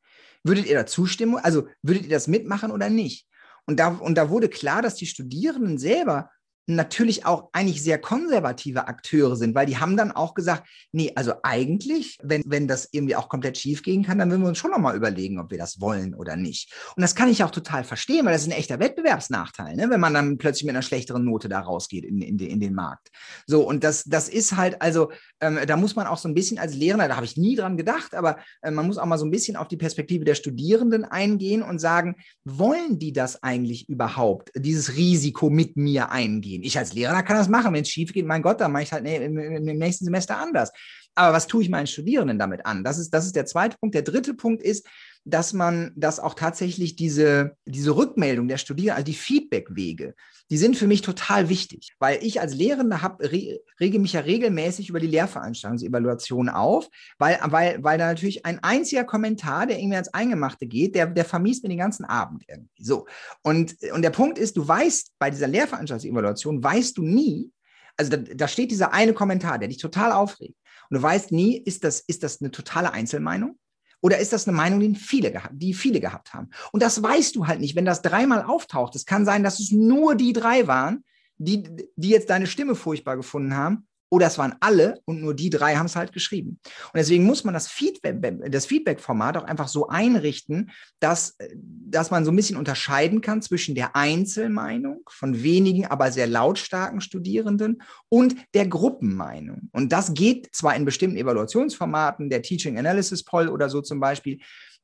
Würdet 0.46 0.66
ihr 0.66 0.76
da 0.76 0.86
zustimmen? 0.86 1.36
Also 1.36 1.68
würdet 1.82 2.04
ihr 2.04 2.10
das 2.10 2.28
mitmachen 2.28 2.72
oder 2.72 2.90
nicht? 2.90 3.28
Und 3.66 3.82
da, 3.82 3.90
und 3.90 4.16
da 4.16 4.30
wurde 4.30 4.48
klar, 4.48 4.82
dass 4.82 4.96
die 4.96 5.08
Studierenden 5.08 5.78
selber 5.78 6.32
natürlich 6.68 7.26
auch 7.26 7.50
eigentlich 7.54 7.82
sehr 7.82 7.98
konservative 7.98 8.88
Akteure 8.88 9.38
sind, 9.38 9.56
weil 9.56 9.66
die 9.66 9.78
haben 9.78 9.96
dann 9.96 10.12
auch 10.12 10.34
gesagt, 10.34 10.68
nee, 10.92 11.14
also 11.16 11.34
eigentlich, 11.42 12.18
wenn, 12.22 12.44
wenn 12.46 12.68
das 12.68 12.90
irgendwie 12.92 13.16
auch 13.16 13.30
komplett 13.30 13.58
schief 13.58 13.84
gehen 13.84 14.04
kann, 14.04 14.20
dann 14.20 14.30
würden 14.30 14.42
wir 14.42 14.50
uns 14.50 14.58
schon 14.58 14.72
nochmal 14.72 14.96
überlegen, 14.96 15.40
ob 15.40 15.50
wir 15.50 15.58
das 15.58 15.80
wollen 15.80 16.14
oder 16.14 16.36
nicht. 16.36 16.74
Und 16.96 17.02
das 17.02 17.16
kann 17.16 17.30
ich 17.30 17.44
auch 17.44 17.52
total 17.52 17.86
verstehen, 17.86 18.26
weil 18.26 18.34
das 18.34 18.42
ist 18.42 18.50
ein 18.50 18.58
echter 18.58 18.80
Wettbewerbsnachteil, 18.80 19.78
ne? 19.78 19.90
wenn 19.90 20.02
man 20.02 20.14
dann 20.14 20.38
plötzlich 20.38 20.66
mit 20.66 20.76
einer 20.76 20.82
schlechteren 20.82 21.24
Note 21.24 21.48
da 21.48 21.62
rausgeht 21.62 22.04
in, 22.04 22.22
in, 22.22 22.38
in 22.38 22.60
den 22.60 22.74
Markt. 22.74 23.10
So, 23.46 23.66
und 23.66 23.86
das, 23.86 24.04
das 24.04 24.28
ist 24.28 24.58
halt, 24.58 24.82
also 24.82 25.12
ähm, 25.40 25.60
da 25.66 25.78
muss 25.78 25.96
man 25.96 26.06
auch 26.06 26.18
so 26.18 26.28
ein 26.28 26.34
bisschen 26.34 26.60
als 26.60 26.76
Lehrer, 26.76 27.08
da 27.08 27.16
habe 27.16 27.26
ich 27.26 27.38
nie 27.38 27.56
dran 27.56 27.78
gedacht, 27.78 28.14
aber 28.14 28.40
äh, 28.62 28.72
man 28.72 28.88
muss 28.88 28.98
auch 28.98 29.06
mal 29.06 29.18
so 29.18 29.26
ein 29.26 29.32
bisschen 29.32 29.56
auf 29.56 29.70
die 29.70 29.78
Perspektive 29.78 30.26
der 30.26 30.36
Studierenden 30.36 31.06
eingehen 31.06 31.62
und 31.62 31.80
sagen, 31.80 32.16
wollen 32.44 33.00
die 33.00 33.14
das 33.14 33.42
eigentlich 33.42 33.88
überhaupt, 33.88 34.52
dieses 34.56 34.98
Risiko 34.98 35.50
mit 35.50 35.78
mir 35.78 36.12
eingehen? 36.12 36.57
Ich 36.64 36.78
als 36.78 36.94
Lehrer 36.94 37.24
kann 37.24 37.38
das 37.38 37.50
machen. 37.50 37.74
Wenn 37.74 37.84
es 37.84 37.90
schief 37.90 38.14
geht, 38.14 38.26
mein 38.26 38.42
Gott, 38.42 38.62
dann 38.62 38.72
mache 38.72 38.84
ich 38.84 38.92
halt 38.94 39.06
im, 39.06 39.38
im 39.38 39.78
nächsten 39.78 40.06
Semester 40.06 40.38
anders. 40.38 40.72
Aber 41.16 41.34
was 41.34 41.48
tue 41.48 41.64
ich 41.64 41.70
meinen 41.70 41.88
Studierenden 41.88 42.38
damit 42.38 42.66
an? 42.66 42.84
Das 42.84 43.00
ist, 43.00 43.12
das 43.12 43.26
ist 43.26 43.36
der 43.36 43.46
zweite 43.46 43.78
Punkt. 43.78 43.96
Der 43.96 44.04
dritte 44.04 44.34
Punkt 44.34 44.62
ist, 44.62 44.88
dass 45.30 45.54
man, 45.54 45.92
dass 45.96 46.20
auch 46.20 46.34
tatsächlich 46.34 46.96
diese, 46.96 47.58
diese 47.66 47.96
Rückmeldung 47.96 48.48
der 48.48 48.58
Studierenden, 48.58 48.98
also 48.98 49.06
die 49.06 49.18
Feedbackwege, 49.18 50.16
die 50.50 50.58
sind 50.58 50.78
für 50.78 50.88
mich 50.88 51.02
total 51.02 51.50
wichtig, 51.50 51.94
weil 52.00 52.24
ich 52.24 52.40
als 52.40 52.56
Lehrende 52.56 53.02
hab, 53.02 53.22
re, 53.22 53.60
rege 53.80 54.00
mich 54.00 54.14
ja 54.14 54.22
regelmäßig 54.22 54.90
über 54.90 55.02
die 55.02 55.08
Lehrveranstaltungsevaluation 55.08 56.48
auf, 56.48 56.90
weil, 57.18 57.38
weil, 57.44 57.84
weil 57.84 57.98
da 57.98 58.08
natürlich 58.08 58.46
ein 58.46 58.64
einziger 58.64 59.04
Kommentar, 59.04 59.68
der 59.68 59.80
irgendwie 59.80 59.96
ans 59.96 60.14
Eingemachte 60.14 60.66
geht, 60.66 60.96
der, 60.96 61.08
der 61.08 61.26
vermiest 61.26 61.64
mir 61.64 61.70
den 61.70 61.80
ganzen 61.80 62.06
Abend 62.06 62.46
irgendwie. 62.48 62.84
So. 62.84 63.06
Und, 63.44 63.76
und 63.94 64.02
der 64.02 64.12
Punkt 64.12 64.38
ist, 64.38 64.56
du 64.56 64.66
weißt, 64.66 65.14
bei 65.20 65.30
dieser 65.30 65.48
Lehrveranstaltungsevaluation 65.48 66.64
weißt 66.64 66.98
du 66.98 67.04
nie, 67.04 67.52
also 67.98 68.12
da, 68.12 68.18
da 68.18 68.48
steht 68.48 68.72
dieser 68.72 68.94
eine 68.94 69.14
Kommentar, 69.14 69.60
der 69.60 69.68
dich 69.68 69.80
total 69.80 70.14
aufregt. 70.14 70.56
Und 70.90 70.98
du 70.98 71.04
weißt 71.04 71.34
nie, 71.34 71.58
ist 71.58 71.84
das, 71.84 72.00
ist 72.00 72.24
das 72.24 72.40
eine 72.40 72.52
totale 72.52 72.94
Einzelmeinung? 72.94 73.58
Oder 74.02 74.20
ist 74.20 74.34
das 74.34 74.48
eine 74.48 74.56
Meinung, 74.56 74.80
die 74.80 74.96
viele, 74.96 75.32
gehabt, 75.32 75.54
die 75.56 75.74
viele 75.74 76.00
gehabt 76.00 76.34
haben? 76.34 76.50
Und 76.72 76.84
das 76.84 77.02
weißt 77.02 77.36
du 77.36 77.48
halt 77.48 77.60
nicht, 77.60 77.76
wenn 77.76 77.86
das 77.86 78.02
dreimal 78.02 78.44
auftaucht. 78.44 78.96
Es 78.96 79.06
kann 79.06 79.26
sein, 79.26 79.44
dass 79.44 79.60
es 79.60 79.72
nur 79.72 80.16
die 80.16 80.34
drei 80.34 80.68
waren, 80.68 81.04
die, 81.38 81.64
die 81.96 82.10
jetzt 82.10 82.30
deine 82.30 82.48
Stimme 82.48 82.76
furchtbar 82.76 83.16
gefunden 83.16 83.56
haben 83.56 83.87
oder 84.10 84.28
es 84.28 84.38
waren 84.38 84.56
alle 84.62 85.02
und 85.06 85.22
nur 85.22 85.34
die 85.34 85.50
drei 85.50 85.76
haben 85.76 85.88
es 85.88 85.96
halt 85.96 86.14
geschrieben. 86.14 86.60
Und 86.64 86.96
deswegen 86.96 87.26
muss 87.26 87.44
man 87.44 87.54
das 87.54 87.68
Feedback, 87.68 88.18
das 88.50 88.66
Feedback-Format 88.66 89.38
auch 89.38 89.44
einfach 89.44 89.68
so 89.68 89.88
einrichten, 89.88 90.72
dass, 91.00 91.38
dass 91.54 92.10
man 92.12 92.24
so 92.24 92.32
ein 92.32 92.36
bisschen 92.36 92.58
unterscheiden 92.58 93.22
kann 93.22 93.42
zwischen 93.42 93.76
der 93.76 93.96
Einzelmeinung 93.96 95.02
von 95.10 95.44
wenigen, 95.44 95.86
aber 95.88 96.12
sehr 96.12 96.28
lautstarken 96.28 97.02
Studierenden 97.02 97.82
und 98.10 98.36
der 98.54 98.68
Gruppenmeinung. 98.68 99.70
Und 99.74 99.92
das 99.92 100.14
geht 100.14 100.54
zwar 100.56 100.76
in 100.76 100.86
bestimmten 100.86 101.18
Evaluationsformaten, 101.18 102.30
der 102.30 102.42
Teaching 102.42 102.78
Analysis 102.78 103.24
Poll 103.24 103.50
oder 103.50 103.70
so 103.70 103.82
zum 103.82 104.00
Beispiel, 104.00 104.40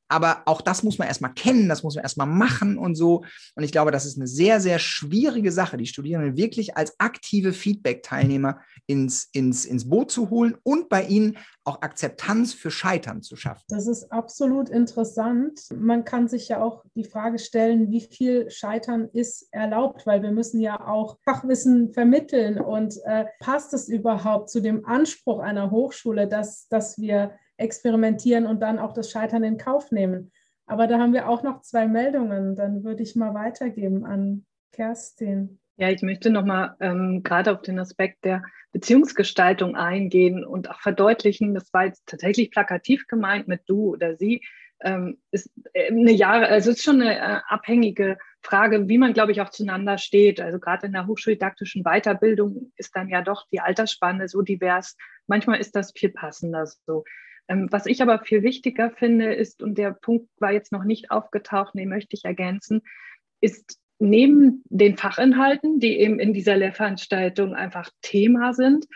aber 0.08 0.42
auch 0.46 0.60
das 0.60 0.82
muss 0.82 0.98
man 0.98 1.08
erstmal 1.08 1.34
kennen, 1.34 1.68
das 1.68 1.82
muss 1.82 1.94
man 1.94 2.02
erstmal 2.02 2.26
machen 2.26 2.78
und 2.78 2.94
so. 2.94 3.24
Und 3.54 3.64
ich 3.64 3.72
glaube, 3.72 3.90
das 3.90 4.06
ist 4.06 4.16
eine 4.16 4.26
sehr, 4.26 4.60
sehr 4.60 4.78
schwierige 4.78 5.50
Sache, 5.50 5.76
die 5.76 5.86
Studierenden 5.86 6.36
wirklich 6.36 6.76
als 6.76 6.98
aktive 6.98 7.52
Feedback-Teilnehmer 7.52 8.60
ins, 8.86 9.28
ins, 9.32 9.64
ins 9.64 9.88
Boot 9.88 10.10
zu 10.10 10.30
holen 10.30 10.56
und 10.62 10.88
bei 10.88 11.04
ihnen 11.04 11.38
auch 11.64 11.80
Akzeptanz 11.82 12.52
für 12.52 12.70
Scheitern 12.70 13.22
zu 13.22 13.36
schaffen. 13.36 13.64
Das 13.68 13.86
ist 13.86 14.12
absolut 14.12 14.68
interessant. 14.68 15.60
Man 15.74 16.04
kann 16.04 16.28
sich 16.28 16.48
ja 16.48 16.62
auch 16.62 16.84
die 16.94 17.04
Frage 17.04 17.38
stellen, 17.38 17.90
wie 17.90 18.02
viel 18.02 18.50
Scheitern 18.50 19.08
ist 19.12 19.48
erlaubt, 19.52 20.06
weil 20.06 20.22
wir 20.22 20.32
müssen 20.32 20.60
ja 20.60 20.86
auch 20.86 21.18
Fachwissen 21.24 21.92
vermitteln 21.92 22.60
und 22.60 22.94
äh, 23.04 23.24
passt 23.40 23.72
es 23.72 23.88
überhaupt 23.88 24.50
zu 24.50 24.60
dem 24.60 24.84
Anspruch 24.84 25.38
einer 25.38 25.70
Hochschule, 25.70 26.28
dass, 26.28 26.68
dass 26.68 26.98
wir 26.98 27.32
experimentieren 27.56 28.46
und 28.46 28.60
dann 28.60 28.78
auch 28.78 28.92
das 28.92 29.10
Scheitern 29.10 29.44
in 29.44 29.58
Kauf 29.58 29.90
nehmen. 29.90 30.32
Aber 30.66 30.86
da 30.86 30.98
haben 30.98 31.12
wir 31.12 31.28
auch 31.28 31.42
noch 31.42 31.60
zwei 31.60 31.86
Meldungen. 31.86 32.56
Dann 32.56 32.84
würde 32.84 33.02
ich 33.02 33.16
mal 33.16 33.34
weitergeben 33.34 34.04
an 34.04 34.46
Kerstin. 34.72 35.58
Ja, 35.76 35.90
ich 35.90 36.02
möchte 36.02 36.30
nochmal 36.30 36.76
ähm, 36.80 37.22
gerade 37.22 37.52
auf 37.52 37.62
den 37.62 37.78
Aspekt 37.78 38.24
der 38.24 38.42
Beziehungsgestaltung 38.72 39.76
eingehen 39.76 40.44
und 40.44 40.70
auch 40.70 40.80
verdeutlichen, 40.80 41.54
das 41.54 41.72
war 41.72 41.86
jetzt 41.86 42.06
tatsächlich 42.06 42.50
plakativ 42.50 43.06
gemeint 43.08 43.48
mit 43.48 43.62
du 43.66 43.92
oder 43.92 44.16
sie, 44.16 44.40
ähm, 44.80 45.18
ist 45.30 45.50
äh, 45.72 45.90
eine 45.90 46.12
Jahre, 46.12 46.46
also 46.48 46.70
ist 46.70 46.82
schon 46.82 47.00
eine 47.00 47.18
äh, 47.18 47.40
abhängige 47.48 48.18
Frage, 48.40 48.88
wie 48.88 48.98
man, 48.98 49.14
glaube 49.14 49.32
ich, 49.32 49.40
auch 49.40 49.48
zueinander 49.48 49.98
steht. 49.98 50.40
Also 50.40 50.60
gerade 50.60 50.86
in 50.86 50.92
der 50.92 51.06
hochschuldidaktischen 51.06 51.82
Weiterbildung 51.82 52.72
ist 52.76 52.94
dann 52.94 53.08
ja 53.08 53.22
doch 53.22 53.46
die 53.50 53.60
Altersspanne 53.60 54.28
so 54.28 54.42
divers. 54.42 54.96
Manchmal 55.26 55.58
ist 55.58 55.74
das 55.74 55.92
viel 55.92 56.10
passender 56.10 56.66
so. 56.66 57.04
Ähm, 57.48 57.68
was 57.70 57.86
ich 57.86 58.02
aber 58.02 58.20
viel 58.20 58.42
wichtiger 58.42 58.90
finde, 58.90 59.34
ist, 59.34 59.62
und 59.62 59.76
der 59.76 59.92
Punkt 59.92 60.28
war 60.38 60.52
jetzt 60.52 60.72
noch 60.72 60.84
nicht 60.84 61.10
aufgetaucht, 61.10 61.74
den 61.74 61.88
möchte 61.88 62.16
ich 62.16 62.24
ergänzen, 62.24 62.82
ist 63.40 63.78
neben 63.98 64.62
den 64.66 64.96
Fachinhalten, 64.96 65.78
die 65.80 65.98
eben 65.98 66.18
in 66.18 66.32
dieser 66.32 66.56
Lehrveranstaltung 66.56 67.54
einfach 67.54 67.90
Thema 68.02 68.52
sind, 68.54 68.86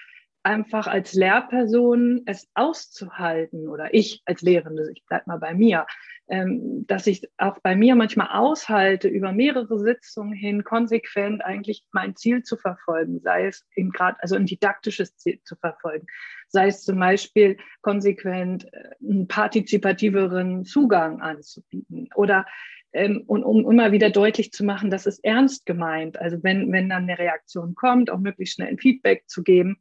einfach 0.49 0.87
als 0.87 1.13
Lehrperson 1.13 2.23
es 2.25 2.49
auszuhalten 2.55 3.69
oder 3.69 3.93
ich 3.93 4.23
als 4.25 4.41
Lehrende, 4.41 4.91
ich 4.95 5.05
bleibe 5.07 5.25
mal 5.27 5.37
bei 5.37 5.53
mir, 5.53 5.87
ähm, 6.29 6.87
dass 6.87 7.07
ich 7.07 7.29
auch 7.37 7.59
bei 7.61 7.77
mir 7.77 7.95
manchmal 7.95 8.29
aushalte, 8.31 9.09
über 9.09 9.33
mehrere 9.33 9.79
Sitzungen 9.79 10.33
hin 10.33 10.65
konsequent 10.65 11.45
eigentlich 11.45 11.85
mein 11.93 12.17
Ziel 12.17 12.43
zu 12.43 12.57
verfolgen, 12.57 13.21
sei 13.21 13.47
es 13.47 13.67
in 13.75 13.91
gerade, 13.91 14.17
also 14.21 14.37
ein 14.37 14.47
didaktisches 14.47 15.17
Ziel 15.19 15.39
zu 15.45 15.55
verfolgen, 15.57 16.07
sei 16.49 16.69
es 16.69 16.83
zum 16.83 16.99
Beispiel 16.99 17.59
konsequent 17.83 18.73
äh, 18.73 18.95
einen 19.07 19.29
partizipativeren 19.29 20.65
Zugang 20.65 21.21
anzubieten 21.21 22.09
oder 22.15 22.47
ähm, 22.95 23.25
und 23.27 23.45
um 23.45 23.71
immer 23.71 23.93
wieder 23.93 24.09
deutlich 24.09 24.51
zu 24.51 24.65
machen, 24.65 24.91
dass 24.91 25.05
es 25.05 25.19
ernst 25.19 25.67
gemeint. 25.67 26.19
Also 26.19 26.43
wenn, 26.43 26.73
wenn 26.73 26.89
dann 26.89 27.03
eine 27.03 27.19
Reaktion 27.19 27.75
kommt, 27.75 28.09
auch 28.09 28.19
möglichst 28.19 28.55
schnell 28.55 28.69
ein 28.69 28.79
Feedback 28.79 29.25
zu 29.29 29.43
geben. 29.43 29.79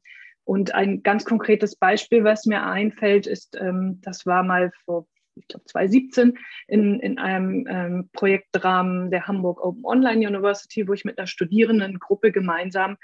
Und 0.47 0.73
ein 0.73 1.03
ganz 1.03 1.25
konkretes 1.25 1.75
Beispiel, 1.75 2.23
was 2.23 2.45
mir 2.45 2.63
einfällt, 2.63 3.27
ist, 3.27 3.57
ähm, 3.59 3.99
das 4.01 4.25
war 4.25 4.43
mal 4.43 4.71
vor, 4.85 5.05
ich 5.35 5.45
glaube, 5.49 5.65
2017 5.65 6.37
in, 6.69 7.01
in 7.01 7.19
einem 7.19 7.67
ähm, 7.69 8.09
Projektrahmen 8.13 9.11
der 9.11 9.27
Hamburg 9.27 9.61
Open 9.61 9.83
Online 9.83 10.25
University, 10.25 10.87
wo 10.87 10.93
ich 10.93 11.03
mit 11.03 11.17
einer 11.17 11.27
Studierendengruppe 11.27 12.31
gemeinsam 12.31 12.95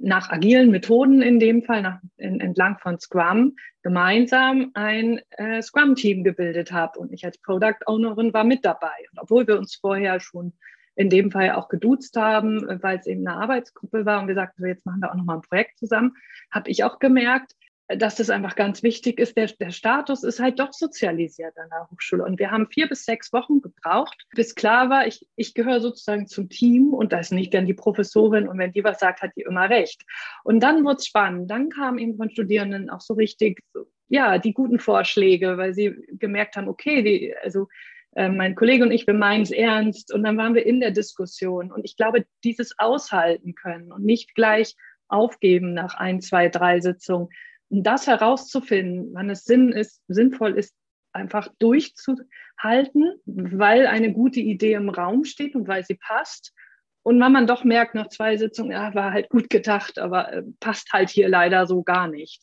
nach 0.00 0.28
agilen 0.28 0.70
Methoden 0.70 1.22
in 1.22 1.40
dem 1.40 1.62
Fall, 1.62 1.80
nach, 1.80 1.98
in, 2.18 2.40
entlang 2.40 2.76
von 2.78 3.00
Scrum, 3.00 3.56
gemeinsam 3.82 4.72
ein 4.74 5.22
äh, 5.30 5.62
Scrum-Team 5.62 6.24
gebildet 6.24 6.72
habe. 6.72 6.98
Und 6.98 7.10
ich 7.10 7.24
als 7.24 7.38
Product 7.38 7.86
Ownerin 7.86 8.34
war 8.34 8.44
mit 8.44 8.66
dabei. 8.66 8.92
Und 9.12 9.18
obwohl 9.18 9.46
wir 9.46 9.56
uns 9.56 9.76
vorher 9.76 10.20
schon 10.20 10.52
in 10.96 11.10
dem 11.10 11.30
Fall 11.30 11.52
auch 11.52 11.68
geduzt 11.68 12.16
haben, 12.16 12.66
weil 12.82 12.98
es 12.98 13.06
eben 13.06 13.26
eine 13.26 13.36
Arbeitsgruppe 13.36 14.04
war 14.04 14.20
und 14.20 14.26
gesagt, 14.26 14.56
so 14.56 14.66
jetzt 14.66 14.86
machen 14.86 15.00
wir 15.00 15.10
auch 15.10 15.16
nochmal 15.16 15.36
ein 15.36 15.42
Projekt 15.42 15.78
zusammen, 15.78 16.14
habe 16.50 16.70
ich 16.70 16.82
auch 16.84 16.98
gemerkt, 16.98 17.52
dass 17.88 18.16
das 18.16 18.30
einfach 18.30 18.56
ganz 18.56 18.82
wichtig 18.82 19.20
ist. 19.20 19.36
Der, 19.36 19.46
der 19.46 19.70
Status 19.70 20.24
ist 20.24 20.40
halt 20.40 20.58
doch 20.58 20.72
sozialisiert 20.72 21.56
an 21.56 21.68
der 21.70 21.88
Hochschule. 21.90 22.24
Und 22.24 22.38
wir 22.38 22.50
haben 22.50 22.66
vier 22.66 22.88
bis 22.88 23.04
sechs 23.04 23.32
Wochen 23.32 23.60
gebraucht, 23.60 24.26
bis 24.34 24.54
klar 24.54 24.90
war, 24.90 25.06
ich, 25.06 25.26
ich 25.36 25.54
gehöre 25.54 25.80
sozusagen 25.80 26.26
zum 26.26 26.48
Team 26.48 26.92
und 26.92 27.12
da 27.12 27.20
ist 27.20 27.32
nicht 27.32 27.54
dann 27.54 27.66
die 27.66 27.74
Professorin 27.74 28.48
und 28.48 28.58
wenn 28.58 28.72
die 28.72 28.82
was 28.82 28.98
sagt, 28.98 29.22
hat 29.22 29.30
die 29.36 29.42
immer 29.42 29.70
recht. 29.70 30.02
Und 30.42 30.60
dann 30.60 30.84
wurde 30.84 30.96
es 30.96 31.06
spannend. 31.06 31.50
Dann 31.50 31.68
kamen 31.68 31.98
eben 31.98 32.16
von 32.16 32.30
Studierenden 32.30 32.90
auch 32.90 33.00
so 33.00 33.14
richtig, 33.14 33.60
ja, 34.08 34.38
die 34.38 34.52
guten 34.52 34.80
Vorschläge, 34.80 35.56
weil 35.56 35.74
sie 35.74 35.94
gemerkt 36.12 36.56
haben, 36.56 36.68
okay, 36.68 37.02
die, 37.02 37.34
also 37.42 37.68
äh, 38.16 38.30
mein 38.30 38.54
Kollege 38.54 38.82
und 38.82 38.92
ich, 38.92 39.06
wir 39.06 39.14
meinen 39.14 39.42
es 39.42 39.50
ernst. 39.50 40.12
Und 40.12 40.24
dann 40.24 40.38
waren 40.38 40.54
wir 40.54 40.64
in 40.64 40.80
der 40.80 40.90
Diskussion. 40.90 41.70
Und 41.70 41.84
ich 41.84 41.96
glaube, 41.96 42.24
dieses 42.44 42.78
aushalten 42.78 43.54
können 43.54 43.92
und 43.92 44.04
nicht 44.04 44.34
gleich 44.34 44.74
aufgeben 45.08 45.74
nach 45.74 45.94
ein, 45.94 46.20
zwei, 46.20 46.48
drei 46.48 46.80
Sitzungen, 46.80 47.28
um 47.68 47.82
das 47.82 48.06
herauszufinden, 48.06 49.10
wann 49.12 49.28
es 49.28 49.44
Sinn 49.44 49.70
ist, 49.70 50.02
sinnvoll 50.08 50.58
ist, 50.58 50.74
einfach 51.12 51.48
durchzuhalten, 51.58 53.20
weil 53.24 53.86
eine 53.86 54.12
gute 54.12 54.40
Idee 54.40 54.74
im 54.74 54.88
Raum 54.88 55.24
steht 55.24 55.54
und 55.54 55.68
weil 55.68 55.84
sie 55.84 55.94
passt. 55.96 56.54
Und 57.02 57.20
wenn 57.20 57.32
man 57.32 57.46
doch 57.46 57.64
merkt 57.64 57.94
nach 57.94 58.08
zwei 58.08 58.36
Sitzungen, 58.36 58.72
ja, 58.72 58.94
war 58.94 59.12
halt 59.12 59.28
gut 59.28 59.50
gedacht, 59.50 59.98
aber 59.98 60.32
äh, 60.32 60.42
passt 60.58 60.92
halt 60.92 61.10
hier 61.10 61.28
leider 61.28 61.66
so 61.66 61.82
gar 61.82 62.08
nicht. 62.08 62.42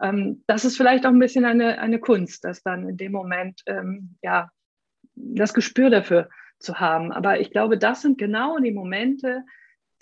Ähm, 0.00 0.44
das 0.46 0.64
ist 0.64 0.76
vielleicht 0.76 1.04
auch 1.04 1.10
ein 1.10 1.18
bisschen 1.18 1.44
eine, 1.44 1.78
eine 1.78 2.00
Kunst, 2.00 2.44
das 2.44 2.62
dann 2.62 2.88
in 2.88 2.96
dem 2.96 3.12
Moment, 3.12 3.62
ähm, 3.66 4.16
ja, 4.22 4.50
das 5.22 5.54
Gespür 5.54 5.90
dafür 5.90 6.28
zu 6.58 6.80
haben. 6.80 7.12
Aber 7.12 7.40
ich 7.40 7.50
glaube, 7.50 7.78
das 7.78 8.02
sind 8.02 8.18
genau 8.18 8.58
die 8.58 8.72
Momente, 8.72 9.44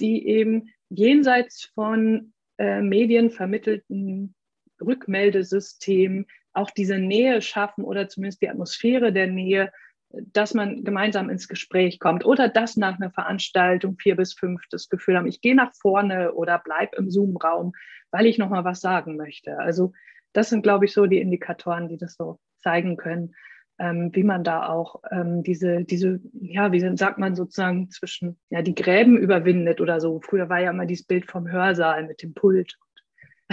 die 0.00 0.26
eben 0.26 0.70
jenseits 0.88 1.64
von 1.74 2.32
äh, 2.58 2.80
medienvermittelten 2.80 4.34
Rückmeldesystem 4.80 6.26
auch 6.52 6.70
diese 6.70 6.98
Nähe 6.98 7.40
schaffen 7.42 7.84
oder 7.84 8.08
zumindest 8.08 8.42
die 8.42 8.48
Atmosphäre 8.48 9.12
der 9.12 9.26
Nähe, 9.26 9.72
dass 10.10 10.54
man 10.54 10.84
gemeinsam 10.84 11.28
ins 11.28 11.48
Gespräch 11.48 11.98
kommt 11.98 12.24
oder 12.24 12.48
dass 12.48 12.76
nach 12.76 12.98
einer 12.98 13.10
Veranstaltung 13.10 13.98
vier 13.98 14.16
bis 14.16 14.32
fünf 14.32 14.62
das 14.70 14.88
Gefühl 14.88 15.16
haben, 15.16 15.26
ich 15.26 15.40
gehe 15.40 15.54
nach 15.54 15.74
vorne 15.74 16.32
oder 16.32 16.60
bleib 16.64 16.94
im 16.94 17.10
Zoom-Raum, 17.10 17.72
weil 18.10 18.26
ich 18.26 18.38
noch 18.38 18.48
mal 18.48 18.64
was 18.64 18.80
sagen 18.80 19.16
möchte. 19.16 19.58
Also 19.58 19.92
das 20.32 20.48
sind, 20.48 20.62
glaube 20.62 20.86
ich, 20.86 20.92
so 20.92 21.06
die 21.06 21.20
Indikatoren, 21.20 21.88
die 21.88 21.98
das 21.98 22.14
so 22.14 22.38
zeigen 22.56 22.96
können, 22.96 23.34
ähm, 23.78 24.10
wie 24.12 24.24
man 24.24 24.44
da 24.44 24.68
auch 24.68 25.02
ähm, 25.10 25.42
diese, 25.42 25.84
diese, 25.84 26.20
ja, 26.32 26.72
wie 26.72 26.96
sagt 26.96 27.18
man 27.18 27.34
sozusagen 27.34 27.90
zwischen, 27.90 28.38
ja, 28.50 28.62
die 28.62 28.74
Gräben 28.74 29.16
überwindet 29.16 29.80
oder 29.80 30.00
so. 30.00 30.20
Früher 30.20 30.48
war 30.48 30.60
ja 30.60 30.70
immer 30.70 30.86
dieses 30.86 31.06
Bild 31.06 31.30
vom 31.30 31.50
Hörsaal 31.50 32.06
mit 32.06 32.22
dem 32.22 32.34
Pult 32.34 32.76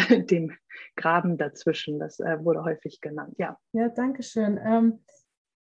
und 0.09 0.31
dem 0.31 0.51
Graben 0.95 1.37
dazwischen. 1.37 1.99
Das 1.99 2.19
äh, 2.19 2.43
wurde 2.43 2.63
häufig 2.63 3.01
genannt. 3.01 3.35
Ja, 3.37 3.57
ja 3.73 3.89
danke 3.89 4.23
schön. 4.23 4.59
Ähm, 4.63 4.99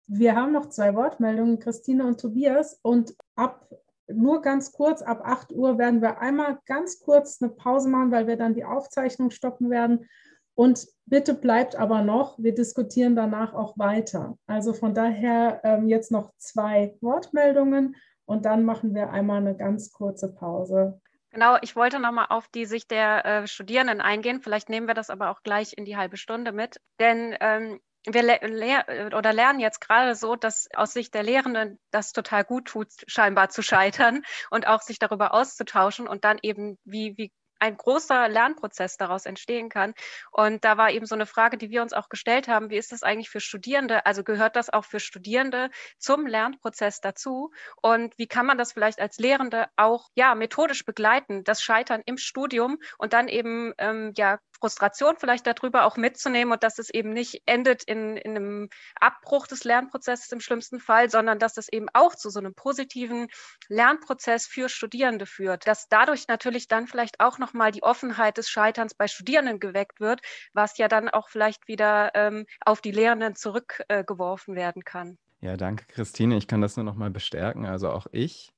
wir 0.06 0.36
haben 0.36 0.52
noch 0.52 0.68
zwei 0.68 0.94
Wortmeldungen, 0.94 1.58
Christine 1.58 2.06
und 2.06 2.20
Tobias. 2.20 2.78
Und 2.82 3.14
ab 3.36 3.68
nur 4.06 4.42
ganz 4.42 4.72
kurz, 4.72 5.02
ab 5.02 5.22
8 5.24 5.52
Uhr 5.52 5.78
werden 5.78 6.02
wir 6.02 6.20
einmal 6.20 6.58
ganz 6.66 7.00
kurz 7.00 7.40
eine 7.40 7.50
Pause 7.50 7.88
machen, 7.88 8.10
weil 8.10 8.26
wir 8.26 8.36
dann 8.36 8.54
die 8.54 8.64
Aufzeichnung 8.64 9.30
stoppen 9.30 9.70
werden. 9.70 10.06
Und 10.54 10.86
bitte 11.06 11.34
bleibt 11.34 11.76
aber 11.76 12.02
noch, 12.02 12.38
wir 12.38 12.54
diskutieren 12.54 13.16
danach 13.16 13.54
auch 13.54 13.76
weiter. 13.76 14.38
Also 14.46 14.72
von 14.72 14.94
daher 14.94 15.60
ähm, 15.64 15.88
jetzt 15.88 16.12
noch 16.12 16.32
zwei 16.38 16.96
Wortmeldungen 17.00 17.96
und 18.24 18.44
dann 18.44 18.64
machen 18.64 18.94
wir 18.94 19.10
einmal 19.10 19.38
eine 19.38 19.56
ganz 19.56 19.92
kurze 19.92 20.32
Pause. 20.32 21.00
Genau, 21.30 21.56
ich 21.62 21.74
wollte 21.74 21.98
nochmal 21.98 22.26
auf 22.30 22.46
die 22.46 22.64
Sicht 22.64 22.92
der 22.92 23.24
äh, 23.24 23.46
Studierenden 23.48 24.00
eingehen. 24.00 24.40
Vielleicht 24.40 24.68
nehmen 24.68 24.86
wir 24.86 24.94
das 24.94 25.10
aber 25.10 25.30
auch 25.30 25.42
gleich 25.42 25.76
in 25.76 25.84
die 25.84 25.96
halbe 25.96 26.16
Stunde 26.16 26.52
mit. 26.52 26.80
Denn 27.00 27.36
ähm, 27.40 27.80
wir 28.06 28.22
le 28.22 28.38
le 28.42 29.16
oder 29.16 29.32
lernen 29.32 29.58
jetzt 29.58 29.80
gerade 29.80 30.14
so, 30.14 30.36
dass 30.36 30.68
aus 30.74 30.92
Sicht 30.92 31.14
der 31.14 31.22
Lehrenden 31.22 31.80
das 31.90 32.12
total 32.12 32.44
gut 32.44 32.66
tut, 32.66 32.88
scheinbar 33.06 33.48
zu 33.48 33.62
scheitern 33.62 34.22
und 34.50 34.68
auch 34.68 34.82
sich 34.82 34.98
darüber 34.98 35.34
auszutauschen 35.34 36.06
und 36.06 36.24
dann 36.24 36.38
eben, 36.42 36.78
wie, 36.84 37.16
wie 37.16 37.32
ein 37.64 37.78
großer 37.78 38.28
Lernprozess 38.28 38.98
daraus 38.98 39.24
entstehen 39.24 39.70
kann. 39.70 39.94
Und 40.30 40.64
da 40.64 40.76
war 40.76 40.90
eben 40.90 41.06
so 41.06 41.14
eine 41.14 41.24
Frage, 41.24 41.56
die 41.56 41.70
wir 41.70 41.80
uns 41.80 41.94
auch 41.94 42.10
gestellt 42.10 42.46
haben, 42.46 42.68
wie 42.68 42.76
ist 42.76 42.92
das 42.92 43.02
eigentlich 43.02 43.30
für 43.30 43.40
Studierende? 43.40 44.04
Also 44.04 44.22
gehört 44.22 44.54
das 44.56 44.68
auch 44.68 44.84
für 44.84 45.00
Studierende 45.00 45.70
zum 45.98 46.26
Lernprozess 46.26 47.00
dazu? 47.00 47.52
Und 47.80 48.18
wie 48.18 48.26
kann 48.26 48.44
man 48.44 48.58
das 48.58 48.72
vielleicht 48.72 49.00
als 49.00 49.18
Lehrende 49.18 49.66
auch 49.76 50.10
ja 50.14 50.34
methodisch 50.34 50.84
begleiten, 50.84 51.42
das 51.44 51.62
Scheitern 51.62 52.02
im 52.04 52.18
Studium 52.18 52.78
und 52.98 53.14
dann 53.14 53.28
eben 53.28 53.72
ähm, 53.78 54.12
ja 54.16 54.38
Frustration 54.64 55.16
vielleicht 55.18 55.46
darüber 55.46 55.84
auch 55.84 55.96
mitzunehmen 55.96 56.52
und 56.52 56.62
dass 56.62 56.78
es 56.78 56.88
eben 56.88 57.10
nicht 57.10 57.42
endet 57.44 57.84
in, 57.84 58.16
in 58.16 58.36
einem 58.36 58.68
Abbruch 58.98 59.46
des 59.46 59.64
Lernprozesses 59.64 60.32
im 60.32 60.40
schlimmsten 60.40 60.80
Fall, 60.80 61.10
sondern 61.10 61.38
dass 61.38 61.56
es 61.56 61.68
eben 61.70 61.88
auch 61.92 62.14
zu 62.14 62.30
so 62.30 62.38
einem 62.38 62.54
positiven 62.54 63.28
Lernprozess 63.68 64.46
für 64.46 64.68
Studierende 64.68 65.26
führt, 65.26 65.66
dass 65.66 65.88
dadurch 65.88 66.28
natürlich 66.28 66.68
dann 66.68 66.86
vielleicht 66.86 67.20
auch 67.20 67.38
nochmal 67.54 67.70
die 67.70 67.82
Offenheit 67.82 68.36
des 68.36 68.48
Scheiterns 68.48 68.94
bei 68.94 69.06
Studierenden 69.06 69.60
geweckt 69.60 70.00
wird, 70.00 70.20
was 70.52 70.76
ja 70.76 70.88
dann 70.88 71.08
auch 71.08 71.28
vielleicht 71.28 71.68
wieder 71.68 72.10
ähm, 72.14 72.46
auf 72.64 72.80
die 72.80 72.90
Lehrenden 72.90 73.36
zurückgeworfen 73.36 74.54
äh, 74.54 74.58
werden 74.58 74.82
kann. 74.84 75.18
Ja, 75.40 75.56
danke, 75.56 75.84
Christine. 75.86 76.36
Ich 76.36 76.48
kann 76.48 76.60
das 76.60 76.76
nur 76.76 76.84
nochmal 76.84 77.10
bestärken. 77.10 77.64
Also 77.66 77.90
auch 77.90 78.06
ich 78.12 78.53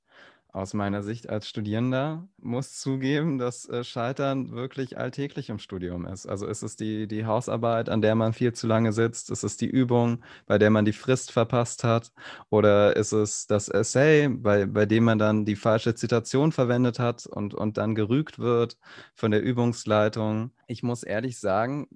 aus 0.57 0.73
meiner 0.73 1.03
Sicht 1.03 1.29
als 1.29 1.47
Studierender 1.49 2.27
muss 2.39 2.81
zugeben, 2.81 3.37
dass 3.39 3.69
äh, 3.69 3.85
Scheitern 3.85 4.53
wirklich 4.53 4.97
alltäglich 4.97 5.51
im 5.51 5.59
Studium 5.59 6.07
ist. 6.07 6.27
Also 6.27 6.47
ist 6.47 6.63
es 6.63 6.77
die, 6.77 7.07
die 7.07 7.27
Hausarbeit, 7.27 7.91
an 7.91 8.01
der 8.01 8.15
man 8.15 8.33
viel 8.33 8.55
zu 8.55 8.67
lange 8.67 8.93
sitzt? 8.93 9.31
Ist 9.31 9.45
es 9.45 9.59
die 9.59 9.69
Übung, 9.69 10.25
bei 10.47 10.57
der 10.57 10.71
man 10.71 10.87
die 10.87 10.95
Frist 10.95 11.31
verpasst 11.31 11.85
hat? 11.85 12.11
Oder 12.49 12.97
ist 12.97 13.13
es 13.13 13.47
das 13.47 13.69
Essay, 13.69 14.29
bei, 14.29 14.65
bei 14.65 14.87
dem 14.87 15.05
man 15.05 15.19
dann 15.19 15.45
die 15.45 15.57
falsche 15.57 15.95
Zitation 15.95 16.53
verwendet 16.53 16.99
hat 16.99 17.27
und, 17.27 17.53
und 17.53 17.77
dann 17.77 17.95
gerügt 17.95 18.39
wird 18.39 18.79
von 19.15 19.31
der 19.31 19.43
Übungsleitung? 19.43 20.53
Ich 20.67 20.83
muss 20.83 21.03
ehrlich 21.03 21.39
sagen, 21.39 21.87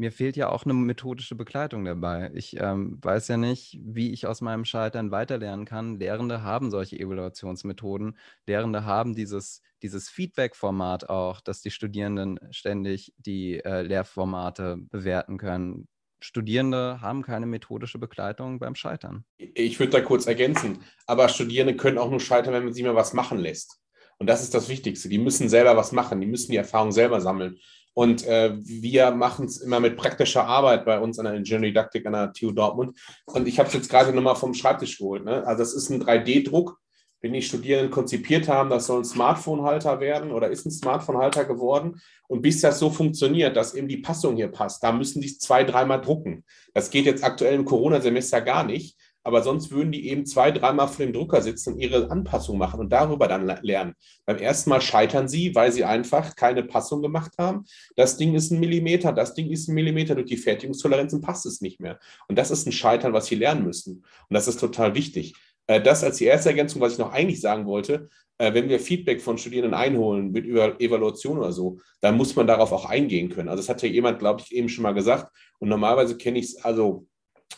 mir 0.00 0.12
fehlt 0.12 0.34
ja 0.34 0.48
auch 0.48 0.64
eine 0.64 0.72
methodische 0.72 1.34
Begleitung 1.34 1.84
dabei. 1.84 2.30
Ich 2.34 2.58
ähm, 2.58 2.98
weiß 3.02 3.28
ja 3.28 3.36
nicht, 3.36 3.78
wie 3.82 4.12
ich 4.12 4.26
aus 4.26 4.40
meinem 4.40 4.64
Scheitern 4.64 5.10
weiterlernen 5.10 5.66
kann. 5.66 5.98
Lehrende 5.98 6.42
haben 6.42 6.70
solche 6.70 6.98
Evaluationsmethoden. 6.98 8.16
Lehrende 8.46 8.86
haben 8.86 9.14
dieses, 9.14 9.60
dieses 9.82 10.08
Feedback-Format 10.08 11.10
auch, 11.10 11.42
dass 11.42 11.60
die 11.60 11.70
Studierenden 11.70 12.40
ständig 12.50 13.12
die 13.18 13.62
äh, 13.62 13.82
Lehrformate 13.82 14.78
bewerten 14.78 15.36
können. 15.36 15.86
Studierende 16.20 17.02
haben 17.02 17.22
keine 17.22 17.44
methodische 17.44 17.98
Begleitung 17.98 18.58
beim 18.58 18.76
Scheitern. 18.76 19.26
Ich 19.36 19.78
würde 19.78 19.92
da 19.92 20.00
kurz 20.00 20.26
ergänzen, 20.26 20.78
aber 21.06 21.28
Studierende 21.28 21.76
können 21.76 21.98
auch 21.98 22.10
nur 22.10 22.20
scheitern, 22.20 22.54
wenn 22.54 22.64
man 22.64 22.72
sie 22.72 22.82
mal 22.84 22.94
was 22.94 23.12
machen 23.12 23.38
lässt. 23.38 23.78
Und 24.16 24.28
das 24.28 24.42
ist 24.42 24.54
das 24.54 24.70
Wichtigste. 24.70 25.10
Die 25.10 25.18
müssen 25.18 25.50
selber 25.50 25.76
was 25.76 25.92
machen, 25.92 26.22
die 26.22 26.26
müssen 26.26 26.52
die 26.52 26.58
Erfahrung 26.58 26.92
selber 26.92 27.20
sammeln. 27.20 27.58
Und 27.94 28.26
äh, 28.26 28.52
wir 28.62 29.10
machen 29.10 29.46
es 29.46 29.58
immer 29.58 29.80
mit 29.80 29.96
praktischer 29.96 30.46
Arbeit 30.46 30.84
bei 30.84 31.00
uns 31.00 31.18
an 31.18 31.24
der 31.24 31.34
Ingenieurdidaktik 31.34 32.06
an 32.06 32.12
der 32.12 32.32
TU 32.32 32.52
Dortmund. 32.52 32.98
Und 33.26 33.48
ich 33.48 33.58
habe 33.58 33.68
es 33.68 33.74
jetzt 33.74 33.90
gerade 33.90 34.12
nochmal 34.12 34.36
vom 34.36 34.54
Schreibtisch 34.54 34.98
geholt. 34.98 35.24
Ne? 35.24 35.46
Also 35.46 35.62
das 35.62 35.74
ist 35.74 35.90
ein 35.90 36.02
3D-Druck, 36.02 36.78
den 37.22 37.32
die 37.32 37.42
Studierenden 37.42 37.90
konzipiert 37.90 38.48
haben. 38.48 38.70
Das 38.70 38.86
soll 38.86 39.00
ein 39.00 39.04
Smartphone-Halter 39.04 40.00
werden 40.00 40.30
oder 40.30 40.48
ist 40.48 40.66
ein 40.66 40.70
Smartphone-Halter 40.70 41.44
geworden. 41.44 42.00
Und 42.28 42.42
bis 42.42 42.60
das 42.60 42.78
so 42.78 42.90
funktioniert, 42.90 43.56
dass 43.56 43.74
eben 43.74 43.88
die 43.88 43.98
Passung 43.98 44.36
hier 44.36 44.48
passt, 44.48 44.82
da 44.84 44.92
müssen 44.92 45.20
die 45.20 45.36
zwei, 45.36 45.64
dreimal 45.64 46.00
drucken. 46.00 46.44
Das 46.72 46.90
geht 46.90 47.06
jetzt 47.06 47.24
aktuell 47.24 47.54
im 47.54 47.64
Corona-Semester 47.64 48.40
gar 48.40 48.64
nicht. 48.64 48.96
Aber 49.22 49.42
sonst 49.42 49.70
würden 49.70 49.92
die 49.92 50.08
eben 50.08 50.24
zwei, 50.24 50.50
dreimal 50.50 50.88
vor 50.88 51.04
dem 51.04 51.12
Drucker 51.12 51.42
sitzen 51.42 51.74
und 51.74 51.80
ihre 51.80 52.10
Anpassung 52.10 52.56
machen 52.56 52.80
und 52.80 52.90
darüber 52.90 53.28
dann 53.28 53.46
lernen. 53.62 53.94
Beim 54.24 54.38
ersten 54.38 54.70
Mal 54.70 54.80
scheitern 54.80 55.28
sie, 55.28 55.54
weil 55.54 55.72
sie 55.72 55.84
einfach 55.84 56.34
keine 56.36 56.62
Passung 56.62 57.02
gemacht 57.02 57.32
haben. 57.38 57.64
Das 57.96 58.16
Ding 58.16 58.34
ist 58.34 58.50
ein 58.50 58.60
Millimeter, 58.60 59.12
das 59.12 59.34
Ding 59.34 59.50
ist 59.50 59.68
ein 59.68 59.74
Millimeter. 59.74 60.14
Durch 60.14 60.26
die 60.26 60.36
Fertigungstoleranzen 60.36 61.20
passt 61.20 61.44
es 61.46 61.60
nicht 61.60 61.80
mehr. 61.80 61.98
Und 62.28 62.38
das 62.38 62.50
ist 62.50 62.66
ein 62.66 62.72
Scheitern, 62.72 63.12
was 63.12 63.26
sie 63.26 63.34
lernen 63.34 63.64
müssen. 63.64 63.96
Und 63.96 64.34
das 64.34 64.48
ist 64.48 64.58
total 64.58 64.94
wichtig. 64.94 65.34
Äh, 65.66 65.80
das 65.80 66.02
als 66.02 66.16
die 66.16 66.24
erste 66.24 66.48
Ergänzung, 66.48 66.80
was 66.80 66.94
ich 66.94 66.98
noch 66.98 67.12
eigentlich 67.12 67.40
sagen 67.40 67.66
wollte, 67.66 68.08
äh, 68.38 68.54
wenn 68.54 68.68
wir 68.68 68.80
Feedback 68.80 69.20
von 69.20 69.36
Studierenden 69.38 69.74
einholen 69.74 70.32
mit 70.32 70.46
über 70.46 70.80
Evaluation 70.80 71.38
oder 71.38 71.52
so, 71.52 71.78
dann 72.00 72.16
muss 72.16 72.34
man 72.34 72.46
darauf 72.46 72.72
auch 72.72 72.86
eingehen 72.86 73.28
können. 73.28 73.48
Also 73.48 73.60
das 73.60 73.68
hat 73.68 73.82
ja 73.82 73.88
jemand, 73.88 74.18
glaube 74.18 74.42
ich, 74.42 74.52
eben 74.52 74.68
schon 74.68 74.82
mal 74.82 74.94
gesagt. 74.94 75.30
Und 75.58 75.68
normalerweise 75.68 76.16
kenne 76.16 76.38
ich 76.38 76.46
es, 76.46 76.64
also 76.64 77.06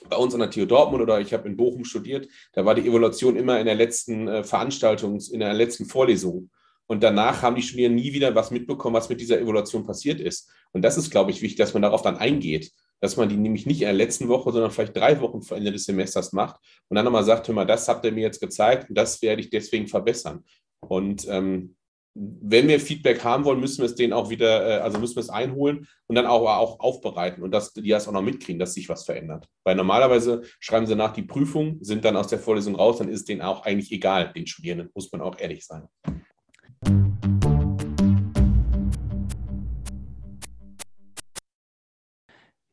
bei 0.08 0.16
uns 0.16 0.34
an 0.34 0.40
der 0.40 0.50
TU 0.50 0.64
Dortmund 0.64 1.02
oder 1.02 1.20
ich 1.20 1.32
habe 1.32 1.48
in 1.48 1.56
Bochum 1.56 1.84
studiert, 1.84 2.28
da 2.52 2.64
war 2.64 2.74
die 2.74 2.86
Evaluation 2.86 3.36
immer 3.36 3.58
in 3.60 3.66
der 3.66 3.74
letzten 3.74 4.28
äh, 4.28 4.44
Veranstaltung, 4.44 5.18
in 5.30 5.40
der 5.40 5.54
letzten 5.54 5.86
Vorlesung. 5.86 6.50
Und 6.86 7.02
danach 7.02 7.42
haben 7.42 7.56
die 7.56 7.62
Studierenden 7.62 8.02
nie 8.02 8.12
wieder 8.12 8.34
was 8.34 8.50
mitbekommen, 8.50 8.96
was 8.96 9.08
mit 9.08 9.20
dieser 9.20 9.40
Evaluation 9.40 9.86
passiert 9.86 10.20
ist. 10.20 10.50
Und 10.72 10.82
das 10.82 10.98
ist, 10.98 11.10
glaube 11.10 11.30
ich, 11.30 11.40
wichtig, 11.40 11.58
dass 11.58 11.72
man 11.72 11.82
darauf 11.82 12.02
dann 12.02 12.16
eingeht, 12.16 12.72
dass 13.00 13.16
man 13.16 13.28
die 13.28 13.36
nämlich 13.36 13.66
nicht 13.66 13.80
in 13.80 13.86
der 13.86 13.94
letzten 13.94 14.28
Woche, 14.28 14.52
sondern 14.52 14.70
vielleicht 14.70 14.96
drei 14.96 15.20
Wochen 15.20 15.42
vor 15.42 15.56
Ende 15.56 15.72
des 15.72 15.84
Semesters 15.84 16.32
macht 16.32 16.56
und 16.88 16.94
dann 16.94 17.04
nochmal 17.04 17.24
sagt, 17.24 17.48
hör 17.48 17.54
mal, 17.54 17.64
das 17.64 17.88
habt 17.88 18.04
ihr 18.04 18.12
mir 18.12 18.22
jetzt 18.22 18.40
gezeigt 18.40 18.88
und 18.88 18.96
das 18.96 19.22
werde 19.22 19.40
ich 19.40 19.50
deswegen 19.50 19.88
verbessern. 19.88 20.44
Und 20.80 21.26
ähm, 21.28 21.76
wenn 22.14 22.68
wir 22.68 22.78
Feedback 22.78 23.24
haben 23.24 23.44
wollen, 23.44 23.60
müssen 23.60 23.78
wir 23.78 23.86
es 23.86 23.94
denen 23.94 24.12
auch 24.12 24.28
wieder, 24.28 24.66
äh, 24.66 24.80
also 24.80 24.98
müssen 24.98 25.16
wir 25.16 25.22
es 25.22 25.30
einholen 25.30 25.86
und 26.06 26.16
dann 26.16 26.26
auch, 26.26 26.46
auch 26.46 26.80
aufbereiten 26.80 27.42
und 27.42 27.52
dass 27.52 27.72
die 27.72 27.88
das 27.88 28.06
auch 28.06 28.12
noch 28.12 28.22
mitkriegen, 28.22 28.58
dass 28.58 28.74
sich 28.74 28.88
was 28.88 29.04
verändert. 29.04 29.48
Weil 29.64 29.76
normalerweise 29.76 30.42
schreiben 30.60 30.86
sie 30.86 30.94
nach 30.94 31.12
die 31.12 31.22
Prüfung, 31.22 31.78
sind 31.80 32.04
dann 32.04 32.16
aus 32.16 32.28
der 32.28 32.38
Vorlesung 32.38 32.74
raus, 32.74 32.98
dann 32.98 33.08
ist 33.08 33.28
denen 33.28 33.40
auch 33.40 33.64
eigentlich 33.64 33.90
egal, 33.92 34.32
den 34.32 34.46
Studierenden, 34.46 34.90
muss 34.94 35.10
man 35.12 35.22
auch 35.22 35.38
ehrlich 35.38 35.64
sein. 35.64 35.88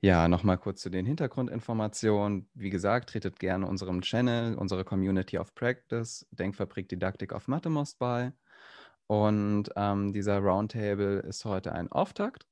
Ja, 0.02 0.30
nochmal 0.30 0.58
kurz 0.58 0.82
zu 0.82 0.90
den 0.90 1.06
Hintergrundinformationen. 1.06 2.50
Wie 2.54 2.70
gesagt, 2.70 3.10
tretet 3.10 3.38
gerne 3.38 3.68
unserem 3.68 4.02
Channel, 4.02 4.56
unsere 4.56 4.86
Community 4.86 5.38
of 5.38 5.54
Practice, 5.56 6.26
Denkfabrik 6.32 6.88
Didaktik 6.88 7.34
auf 7.34 7.50
Mathemos 7.50 7.96
bei. 7.96 8.32
Und 9.10 9.72
ähm, 9.76 10.14
dieser 10.14 10.38
Roundtable 10.38 11.22
ist 11.22 11.43
heute 11.43 11.74
ein 11.74 11.91
Auftakt, 11.91 12.45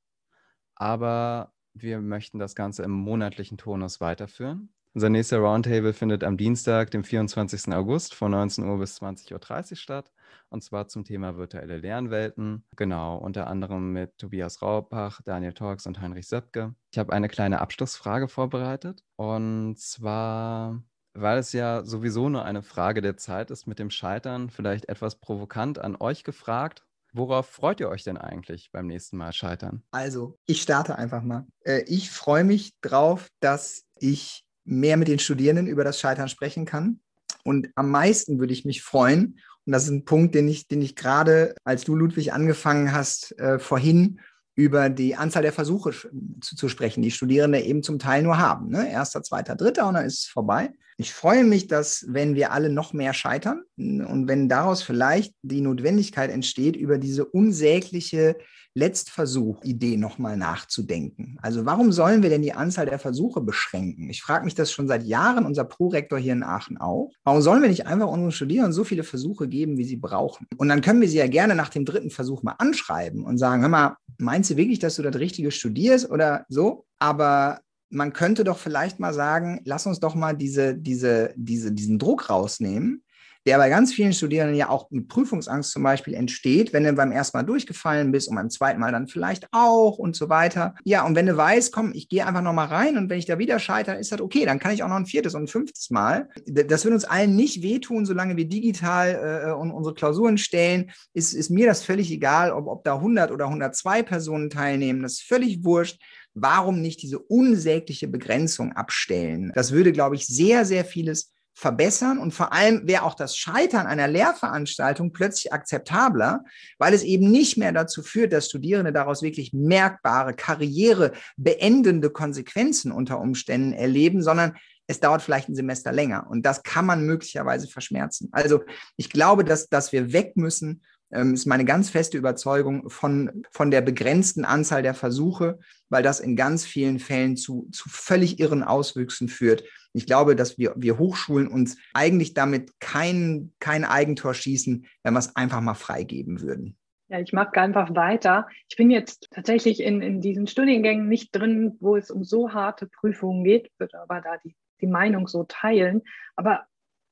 aber 0.74 1.54
wir 1.76 2.02
möchten 2.02 2.40
das 2.40 2.56
Ganze 2.56 2.82
im 2.82 2.90
monatlichen 2.90 3.60
Tonus 3.60 4.02
weiterführen. 4.02 4.74
Unser 4.96 5.12
nächster 5.12 5.38
Roundtable 5.38 5.94
findet 5.94 6.24
am 6.24 6.36
Dienstag, 6.36 6.90
dem 6.90 7.04
24. 7.04 7.72
August 7.76 8.16
von 8.16 8.32
19 8.32 8.68
Uhr 8.68 8.80
bis 8.80 9.00
20.30 9.00 9.72
Uhr 9.72 9.78
statt. 9.78 10.12
Und 10.50 10.64
zwar 10.64 10.88
zum 10.88 11.04
Thema 11.04 11.38
virtuelle 11.38 11.78
Lernwelten. 11.78 12.64
Genau, 12.76 13.18
unter 13.18 13.46
anderem 13.46 13.94
mit 13.94 14.18
Tobias 14.18 14.64
Raubach, 14.64 15.22
Daniel 15.22 15.54
Torx 15.54 15.86
und 15.86 16.02
Heinrich 16.02 16.28
Söpke. 16.28 16.74
Ich 16.92 16.98
habe 16.98 17.14
eine 17.14 17.28
kleine 17.28 17.62
Abschlussfrage 17.62 18.28
vorbereitet. 18.28 19.04
Und 19.16 19.78
zwar 19.78 20.82
weil 21.20 21.40
es 21.40 21.52
ja 21.52 21.84
sowieso 21.84 22.30
nur 22.30 22.46
eine 22.46 22.62
Frage 22.62 23.02
der 23.02 23.18
Zeit 23.18 23.52
ist 23.52 23.68
mit 23.68 23.80
dem 23.80 23.90
Scheitern, 23.90 24.50
vielleicht 24.50 24.88
etwas 24.90 25.20
provokant 25.20 25.80
an 25.80 25.96
euch 26.00 26.24
gefragt. 26.24 26.84
Worauf 27.14 27.48
freut 27.48 27.80
ihr 27.80 27.90
euch 27.90 28.04
denn 28.04 28.18
eigentlich 28.18 28.70
beim 28.72 28.86
nächsten 28.86 29.18
Mal 29.18 29.34
scheitern? 29.34 29.82
Also, 29.92 30.38
ich 30.46 30.62
starte 30.62 30.98
einfach 30.98 31.24
mal. 31.24 31.48
Äh, 31.64 31.84
ich 31.88 32.12
freue 32.12 32.44
mich 32.44 32.74
drauf, 32.82 33.30
dass 33.40 33.86
ich 34.00 34.44
mehr 34.66 34.98
mit 34.98 35.08
den 35.08 35.20
Studierenden 35.20 35.68
über 35.68 35.84
das 35.84 36.00
Scheitern 36.00 36.30
sprechen 36.30 36.66
kann. 36.66 37.00
Und 37.44 37.70
am 37.76 37.90
meisten 37.90 38.40
würde 38.40 38.54
ich 38.54 38.66
mich 38.66 38.84
freuen, 38.84 39.40
und 39.66 39.74
das 39.74 39.84
ist 39.84 39.90
ein 39.90 40.06
Punkt, 40.06 40.36
den 40.36 40.48
ich, 40.48 40.68
den 40.68 40.82
ich 40.82 40.96
gerade, 40.96 41.56
als 41.64 41.84
du, 41.84 41.96
Ludwig, 41.96 42.34
angefangen 42.34 42.92
hast, 42.94 43.38
äh, 43.40 43.58
vorhin 43.58 44.20
über 44.56 44.90
die 44.90 45.16
Anzahl 45.16 45.44
der 45.44 45.54
Versuche 45.54 45.92
zu, 45.92 46.56
zu, 46.56 46.70
sprechen, 46.70 47.02
die 47.02 47.12
Studierende 47.12 47.62
eben 47.62 47.84
zum 47.84 48.00
Teil 48.00 48.24
nur 48.24 48.38
haben. 48.38 48.70
Ne? 48.70 48.92
Erster, 48.92 49.24
zweiter, 49.24 49.56
dritter 49.56 49.88
und 49.88 49.96
dann 49.96 50.06
ist 50.06 50.20
es 50.20 50.26
vorbei. 50.26 50.74
Ich 51.00 51.14
freue 51.14 51.44
mich, 51.44 51.68
dass 51.68 52.06
wenn 52.10 52.34
wir 52.34 52.52
alle 52.52 52.70
noch 52.70 52.92
mehr 52.92 53.14
scheitern 53.14 53.62
und 53.78 54.28
wenn 54.28 54.50
daraus 54.50 54.82
vielleicht 54.82 55.36
die 55.44 55.62
Notwendigkeit 55.62 56.32
entsteht, 56.32 56.76
über 56.76 56.98
diese 56.98 57.24
unsägliche 57.24 58.36
Letztversuch-Idee 58.74 59.98
nochmal 59.98 60.38
nachzudenken. 60.38 61.38
Also 61.42 61.66
warum 61.66 61.92
sollen 61.92 62.24
wir 62.24 62.30
denn 62.30 62.42
die 62.42 62.54
Anzahl 62.54 62.86
der 62.86 63.00
Versuche 63.00 63.42
beschränken? 63.42 64.10
Ich 64.10 64.22
frage 64.22 64.46
mich 64.46 64.56
das 64.56 64.72
schon 64.72 64.88
seit 64.88 65.04
Jahren, 65.04 65.46
unser 65.46 65.66
Prorektor 65.66 66.18
hier 66.20 66.34
in 66.34 66.44
Aachen 66.44 66.78
auch. 66.78 67.12
Warum 67.24 67.42
sollen 67.42 67.62
wir 67.62 67.70
nicht 67.70 67.88
einfach 67.88 68.08
unseren 68.08 68.32
Studierenden 68.32 68.74
so 68.74 68.84
viele 68.84 69.04
Versuche 69.04 69.48
geben, 69.48 69.78
wie 69.78 69.84
sie 69.84 69.98
brauchen? 69.98 70.48
Und 70.58 70.70
dann 70.70 70.82
können 70.82 71.02
wir 71.02 71.10
sie 71.10 71.18
ja 71.18 71.28
gerne 71.28 71.56
nach 71.56 71.70
dem 71.70 71.86
dritten 71.86 72.12
Versuch 72.12 72.44
mal 72.44 72.56
anschreiben 72.58 73.24
und 73.24 73.38
sagen, 73.38 73.62
hör 73.62 73.70
mal, 73.70 73.98
meinst 74.20 74.52
du 74.52 74.58
wirklich, 74.58 74.80
dass 74.80 74.96
du 74.96 75.04
das 75.04 75.16
Richtige 75.16 75.52
studierst 75.52 76.10
oder 76.10 76.46
so? 76.50 76.86
Aber 77.00 77.60
man 77.90 78.14
könnte 78.14 78.44
doch 78.44 78.58
vielleicht 78.58 79.00
mal 79.00 79.14
sagen, 79.14 79.62
lass 79.66 79.86
uns 79.86 80.00
doch 80.00 80.16
mal 80.16 80.36
diese, 80.36 80.76
diese, 80.76 81.34
diese, 81.36 81.72
diesen 81.72 82.00
Druck 82.00 82.30
rausnehmen, 82.30 83.04
der 83.48 83.58
bei 83.58 83.70
ganz 83.70 83.94
vielen 83.94 84.12
Studierenden 84.12 84.58
ja 84.58 84.68
auch 84.68 84.92
mit 84.92 85.08
Prüfungsangst 85.08 85.72
zum 85.72 85.82
Beispiel 85.82 86.16
entsteht, 86.16 86.74
wenn 86.74 86.84
du 86.84 86.92
beim 86.92 87.14
ersten 87.14 87.38
Mal 87.38 87.44
durchgefallen 87.44 88.12
bist 88.12 88.28
und 88.28 88.36
beim 88.36 88.50
zweiten 88.50 88.82
Mal 88.82 88.92
dann 88.92 89.08
vielleicht 89.08 89.48
auch 89.54 89.98
und 89.98 90.18
so 90.18 90.28
weiter. 90.28 90.76
Ja, 90.84 91.06
und 91.06 91.16
wenn 91.16 91.28
du 91.28 91.38
weißt, 91.38 91.72
komm, 91.72 91.94
ich 91.94 92.10
gehe 92.10 92.26
einfach 92.26 92.42
nochmal 92.42 92.68
rein 92.68 92.98
und 92.98 93.10
wenn 93.10 93.20
ich 93.20 93.26
da 93.26 93.40
wieder 93.40 93.58
scheitere, 93.60 94.00
ist 94.00 94.12
das 94.12 94.20
okay, 94.20 94.44
dann 94.44 94.60
kann 94.60 94.74
ich 94.74 94.84
auch 94.84 94.90
noch 94.90 94.98
ein 94.98 95.06
viertes 95.06 95.34
und 95.34 95.44
ein 95.44 95.48
fünftes 95.48 95.90
Mal. 95.92 96.28
Das 96.46 96.84
wird 96.84 96.94
uns 96.94 97.06
allen 97.06 97.38
nicht 97.38 97.64
wehtun, 97.64 98.06
solange 98.06 98.36
wir 98.36 98.50
digital 98.50 99.46
äh, 99.48 99.52
und 99.54 99.72
unsere 99.72 99.96
Klausuren 99.96 100.38
stellen. 100.38 100.92
Ist, 101.14 101.34
ist 101.34 101.50
mir 101.50 101.68
das 101.68 101.84
völlig 101.84 102.12
egal, 102.12 102.52
ob, 102.52 102.68
ob 102.68 102.84
da 102.84 102.96
100 102.96 103.32
oder 103.32 103.46
102 103.46 104.04
Personen 104.04 104.50
teilnehmen. 104.50 105.04
Das 105.04 105.14
ist 105.14 105.22
völlig 105.22 105.64
wurscht 105.64 106.02
warum 106.42 106.82
nicht 106.82 107.02
diese 107.02 107.20
unsägliche 107.20 108.08
Begrenzung 108.08 108.74
abstellen? 108.74 109.52
Das 109.56 109.72
würde, 109.72 109.92
glaube 109.92 110.16
ich, 110.16 110.28
sehr, 110.28 110.66
sehr 110.66 110.86
vieles 110.86 111.34
verbessern 111.58 112.20
und 112.20 112.36
vor 112.36 112.54
allem 112.54 112.88
wäre 112.88 113.02
auch 113.02 113.16
das 113.16 113.36
Scheitern 113.36 113.88
einer 113.88 114.08
Lehrveranstaltung 114.08 115.12
plötzlich 115.12 115.52
akzeptabler, 115.52 116.44
weil 116.78 116.94
es 116.94 117.02
eben 117.02 117.32
nicht 117.32 117.58
mehr 117.58 117.72
dazu 117.72 118.04
führt, 118.04 118.32
dass 118.32 118.46
Studierende 118.46 118.94
daraus 118.94 119.24
wirklich 119.24 119.54
merkbare, 119.54 120.36
karrierebeendende 120.36 122.12
Konsequenzen 122.12 122.92
unter 122.92 123.20
Umständen 123.20 123.74
erleben, 123.74 124.22
sondern 124.22 124.56
es 124.86 125.00
dauert 125.00 125.24
vielleicht 125.24 125.50
ein 125.50 125.56
Semester 125.56 125.92
länger 125.92 126.28
und 126.30 126.46
das 126.46 126.62
kann 126.62 126.86
man 126.86 127.08
möglicherweise 127.08 127.68
verschmerzen. 127.68 128.30
Also 128.34 128.62
ich 128.96 129.10
glaube, 129.10 129.44
dass, 129.44 129.68
dass 129.68 129.92
wir 129.92 130.14
weg 130.14 130.38
müssen 130.38 130.84
ähm, 131.12 131.34
ist 131.34 131.46
meine 131.46 131.66
ganz 131.66 131.90
feste 131.90 132.18
Überzeugung 132.18 132.90
von, 132.90 133.44
von 133.52 133.72
der 133.72 133.82
begrenzten 133.82 134.46
Anzahl 134.46 134.84
der 134.84 134.94
Versuche, 134.94 135.60
weil 135.90 136.04
das 136.04 136.20
in 136.20 136.36
ganz 136.36 136.66
vielen 136.66 137.00
Fällen 137.00 137.38
zu, 137.38 137.68
zu 137.72 137.90
völlig 137.90 138.40
irren 138.40 138.64
Auswüchsen 138.64 139.30
führt. 139.30 139.64
Ich 139.94 140.06
glaube, 140.06 140.36
dass 140.36 140.58
wir, 140.58 140.74
wir 140.78 140.98
Hochschulen 140.98 141.48
uns 141.48 141.78
eigentlich 141.94 142.34
damit 142.34 142.80
kein, 142.80 143.54
kein 143.60 143.86
Eigentor 143.86 144.34
schießen, 144.34 144.86
wenn 145.04 145.14
wir 145.14 145.20
es 145.20 145.36
einfach 145.36 145.62
mal 145.62 145.76
freigeben 145.76 146.42
würden. 146.42 146.78
Ja, 147.10 147.22
ich 147.22 147.32
mache 147.32 147.60
einfach 147.62 147.96
weiter. 147.96 148.48
Ich 148.68 148.76
bin 148.76 148.92
jetzt 148.92 149.30
tatsächlich 149.32 149.82
in, 149.82 150.02
in 150.02 150.20
diesen 150.20 150.46
Studiengängen 150.46 151.08
nicht 151.08 151.34
drin, 151.34 151.78
wo 151.80 151.96
es 151.96 152.12
um 152.12 152.26
so 152.26 152.52
harte 152.52 152.88
Prüfungen 152.88 153.46
geht, 153.46 153.72
würde 153.78 153.98
aber 154.02 154.20
da 154.20 154.38
die, 154.44 154.56
die 154.82 154.88
Meinung 154.88 155.28
so 155.28 155.46
teilen. 155.46 156.02
Aber 156.36 156.66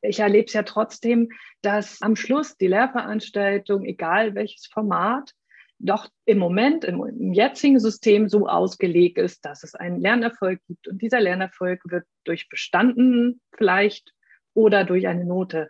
ich 0.07 0.19
erlebe 0.19 0.45
es 0.45 0.53
ja 0.53 0.63
trotzdem, 0.63 1.29
dass 1.61 2.01
am 2.01 2.15
Schluss 2.15 2.57
die 2.57 2.67
Lehrveranstaltung, 2.67 3.83
egal 3.85 4.35
welches 4.35 4.67
Format, 4.67 5.31
doch 5.79 6.09
im 6.25 6.37
Moment, 6.37 6.85
im, 6.85 7.03
im, 7.03 7.33
jetzigen 7.33 7.79
System 7.79 8.29
so 8.29 8.47
ausgelegt 8.47 9.17
ist, 9.17 9.43
dass 9.45 9.63
es 9.63 9.75
einen 9.75 9.99
Lernerfolg 9.99 10.61
gibt. 10.67 10.87
Und 10.87 11.01
dieser 11.01 11.19
Lernerfolg 11.19 11.81
wird 11.85 12.05
durch 12.23 12.47
bestanden 12.49 13.41
vielleicht 13.55 14.13
oder 14.53 14.85
durch 14.85 15.07
eine 15.07 15.25
Note 15.25 15.67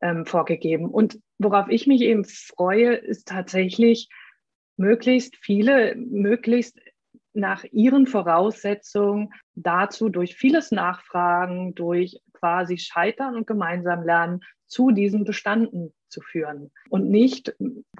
ähm, 0.00 0.26
vorgegeben. 0.26 0.86
Und 0.86 1.18
worauf 1.38 1.68
ich 1.68 1.86
mich 1.86 2.02
eben 2.02 2.24
freue, 2.24 2.94
ist 2.94 3.28
tatsächlich, 3.28 4.08
möglichst 4.76 5.36
viele, 5.36 5.96
möglichst 5.96 6.78
nach 7.32 7.64
ihren 7.72 8.06
Voraussetzungen 8.06 9.32
dazu 9.54 10.08
durch 10.08 10.36
vieles 10.36 10.70
Nachfragen, 10.70 11.74
durch 11.74 12.20
quasi 12.38 12.78
Scheitern 12.78 13.36
und 13.36 13.46
gemeinsam 13.46 14.02
lernen 14.02 14.40
zu 14.66 14.90
diesen 14.90 15.24
Bestanden 15.24 15.92
zu 16.08 16.20
führen. 16.20 16.70
Und 16.90 17.10
nicht, 17.10 17.54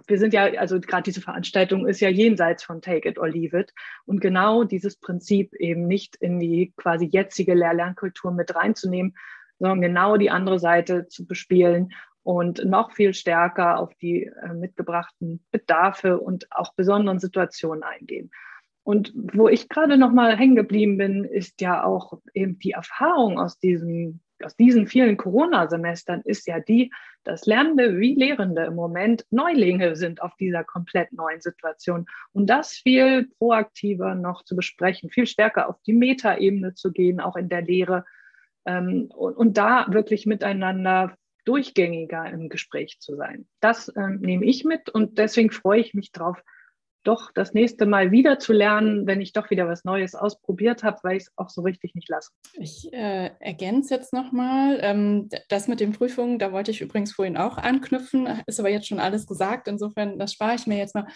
wir 0.06 0.18
sind 0.18 0.34
ja, 0.34 0.44
also 0.58 0.80
gerade 0.80 1.04
diese 1.04 1.20
Veranstaltung 1.20 1.86
ist 1.86 2.00
ja 2.00 2.08
jenseits 2.08 2.62
von 2.62 2.80
Take 2.80 3.08
it 3.08 3.18
or 3.18 3.28
leave 3.28 3.58
it. 3.58 3.72
Und 4.04 4.20
genau 4.20 4.64
dieses 4.64 4.96
Prinzip 4.96 5.54
eben 5.54 5.86
nicht 5.86 6.16
in 6.16 6.38
die 6.38 6.72
quasi 6.76 7.06
jetzige 7.06 7.54
Lehr-Lernkultur 7.54 8.32
mit 8.32 8.54
reinzunehmen, 8.54 9.14
sondern 9.58 9.80
genau 9.80 10.16
die 10.16 10.30
andere 10.30 10.58
Seite 10.58 11.08
zu 11.08 11.26
bespielen 11.26 11.92
und 12.22 12.64
noch 12.64 12.92
viel 12.92 13.14
stärker 13.14 13.78
auf 13.78 13.94
die 13.94 14.24
äh, 14.24 14.54
mitgebrachten 14.54 15.42
Bedarfe 15.50 16.20
und 16.20 16.46
auch 16.50 16.74
besonderen 16.74 17.18
Situationen 17.18 17.82
eingehen. 17.82 18.30
Und 18.82 19.12
wo 19.14 19.48
ich 19.48 19.68
gerade 19.68 19.98
noch 19.98 20.12
mal 20.12 20.36
hängen 20.36 20.56
geblieben 20.56 20.96
bin, 20.96 21.24
ist 21.24 21.60
ja 21.60 21.84
auch 21.84 22.20
eben 22.32 22.58
die 22.58 22.70
Erfahrung 22.70 23.38
aus 23.38 23.58
diesen, 23.58 24.22
aus 24.44 24.56
diesen 24.56 24.86
vielen 24.86 25.16
Corona-Semestern 25.16 26.22
ist 26.22 26.46
ja 26.46 26.60
die, 26.60 26.92
dass 27.24 27.46
Lernende 27.46 27.98
wie 27.98 28.14
Lehrende 28.14 28.64
im 28.64 28.74
Moment 28.74 29.26
Neulinge 29.30 29.96
sind 29.96 30.22
auf 30.22 30.34
dieser 30.36 30.64
komplett 30.64 31.12
neuen 31.12 31.40
Situation. 31.40 32.06
Und 32.32 32.48
das 32.48 32.72
viel 32.72 33.28
proaktiver 33.38 34.14
noch 34.14 34.44
zu 34.44 34.56
besprechen, 34.56 35.10
viel 35.10 35.26
stärker 35.26 35.68
auf 35.68 35.76
die 35.86 35.92
Metaebene 35.92 36.74
zu 36.74 36.92
gehen, 36.92 37.20
auch 37.20 37.36
in 37.36 37.48
der 37.48 37.62
Lehre. 37.62 38.04
Ähm, 38.64 39.10
und, 39.14 39.36
und 39.36 39.58
da 39.58 39.86
wirklich 39.90 40.26
miteinander 40.26 41.16
durchgängiger 41.44 42.26
im 42.30 42.48
Gespräch 42.48 42.98
zu 43.00 43.16
sein. 43.16 43.46
Das 43.60 43.90
ähm, 43.96 44.20
nehme 44.20 44.44
ich 44.44 44.64
mit 44.64 44.90
und 44.90 45.18
deswegen 45.18 45.50
freue 45.50 45.80
ich 45.80 45.94
mich 45.94 46.12
darauf, 46.12 46.42
doch 47.04 47.30
das 47.32 47.54
nächste 47.54 47.86
Mal 47.86 48.10
wieder 48.10 48.38
zu 48.38 48.52
lernen, 48.52 49.06
wenn 49.06 49.20
ich 49.20 49.32
doch 49.32 49.50
wieder 49.50 49.68
was 49.68 49.84
Neues 49.84 50.14
ausprobiert 50.14 50.82
habe, 50.82 50.98
weil 51.02 51.16
ich 51.16 51.24
es 51.24 51.32
auch 51.36 51.48
so 51.48 51.62
richtig 51.62 51.94
nicht 51.94 52.08
lasse. 52.08 52.30
Ich 52.54 52.92
äh, 52.92 53.30
ergänze 53.40 53.94
jetzt 53.94 54.12
nochmal, 54.12 54.78
ähm, 54.82 55.28
das 55.48 55.68
mit 55.68 55.80
den 55.80 55.92
Prüfungen, 55.92 56.38
da 56.38 56.52
wollte 56.52 56.70
ich 56.70 56.80
übrigens 56.80 57.12
vorhin 57.12 57.36
auch 57.36 57.58
anknüpfen, 57.58 58.28
ist 58.46 58.60
aber 58.60 58.70
jetzt 58.70 58.88
schon 58.88 59.00
alles 59.00 59.26
gesagt, 59.26 59.68
insofern, 59.68 60.18
das 60.18 60.32
spare 60.32 60.54
ich 60.54 60.66
mir 60.66 60.78
jetzt 60.78 60.94
mal. 60.94 61.06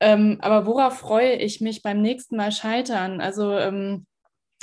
Ähm, 0.00 0.38
aber 0.40 0.66
worauf 0.66 0.98
freue 0.98 1.36
ich 1.36 1.60
mich 1.60 1.82
beim 1.82 2.00
nächsten 2.00 2.36
Mal 2.36 2.52
scheitern? 2.52 3.20
Also 3.20 3.56
ähm, 3.58 4.06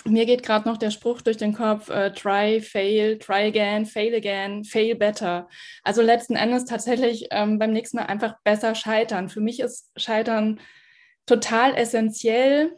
mir 0.06 0.26
geht 0.26 0.44
gerade 0.44 0.68
noch 0.68 0.78
der 0.78 0.92
Spruch 0.92 1.22
durch 1.22 1.38
den 1.38 1.54
Kopf, 1.54 1.90
äh, 1.90 2.12
try, 2.12 2.62
fail, 2.62 3.18
try 3.20 3.48
again, 3.48 3.86
fail 3.86 4.16
again, 4.16 4.64
fail 4.64 4.96
better. 4.96 5.48
Also 5.84 6.02
letzten 6.02 6.36
Endes 6.36 6.66
tatsächlich 6.66 7.28
ähm, 7.32 7.60
beim 7.60 7.72
nächsten 7.72 7.98
Mal 7.98 8.06
einfach 8.06 8.36
besser 8.44 8.76
scheitern. 8.76 9.30
Für 9.30 9.42
mich 9.42 9.60
ist 9.60 9.92
Scheitern 9.96 10.60
total 11.26 11.76
essentiell, 11.76 12.76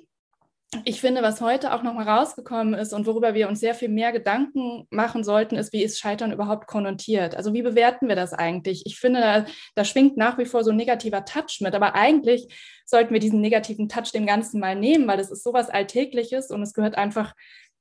ich 0.85 1.01
finde, 1.01 1.21
was 1.21 1.41
heute 1.41 1.73
auch 1.73 1.83
nochmal 1.83 2.07
rausgekommen 2.07 2.73
ist 2.73 2.93
und 2.93 3.05
worüber 3.05 3.33
wir 3.33 3.47
uns 3.47 3.59
sehr 3.59 3.75
viel 3.75 3.89
mehr 3.89 4.11
Gedanken 4.11 4.87
machen 4.89 5.23
sollten, 5.23 5.55
ist, 5.55 5.73
wie 5.73 5.83
ist 5.83 5.99
Scheitern 5.99 6.31
überhaupt 6.31 6.67
konnotiert? 6.67 7.35
Also 7.35 7.53
wie 7.53 7.61
bewerten 7.61 8.07
wir 8.07 8.15
das 8.15 8.33
eigentlich? 8.33 8.83
Ich 8.85 8.99
finde, 8.99 9.21
da, 9.21 9.45
da, 9.75 9.85
schwingt 9.85 10.17
nach 10.17 10.37
wie 10.37 10.45
vor 10.45 10.63
so 10.63 10.71
ein 10.71 10.77
negativer 10.77 11.25
Touch 11.25 11.59
mit, 11.61 11.75
aber 11.75 11.95
eigentlich 11.95 12.47
sollten 12.85 13.13
wir 13.13 13.19
diesen 13.19 13.41
negativen 13.41 13.89
Touch 13.89 14.11
dem 14.13 14.25
Ganzen 14.25 14.59
mal 14.59 14.75
nehmen, 14.75 15.07
weil 15.07 15.17
das 15.17 15.31
ist 15.31 15.43
sowas 15.43 15.69
Alltägliches 15.69 16.49
und 16.49 16.61
es 16.61 16.73
gehört 16.73 16.97
einfach 16.97 17.33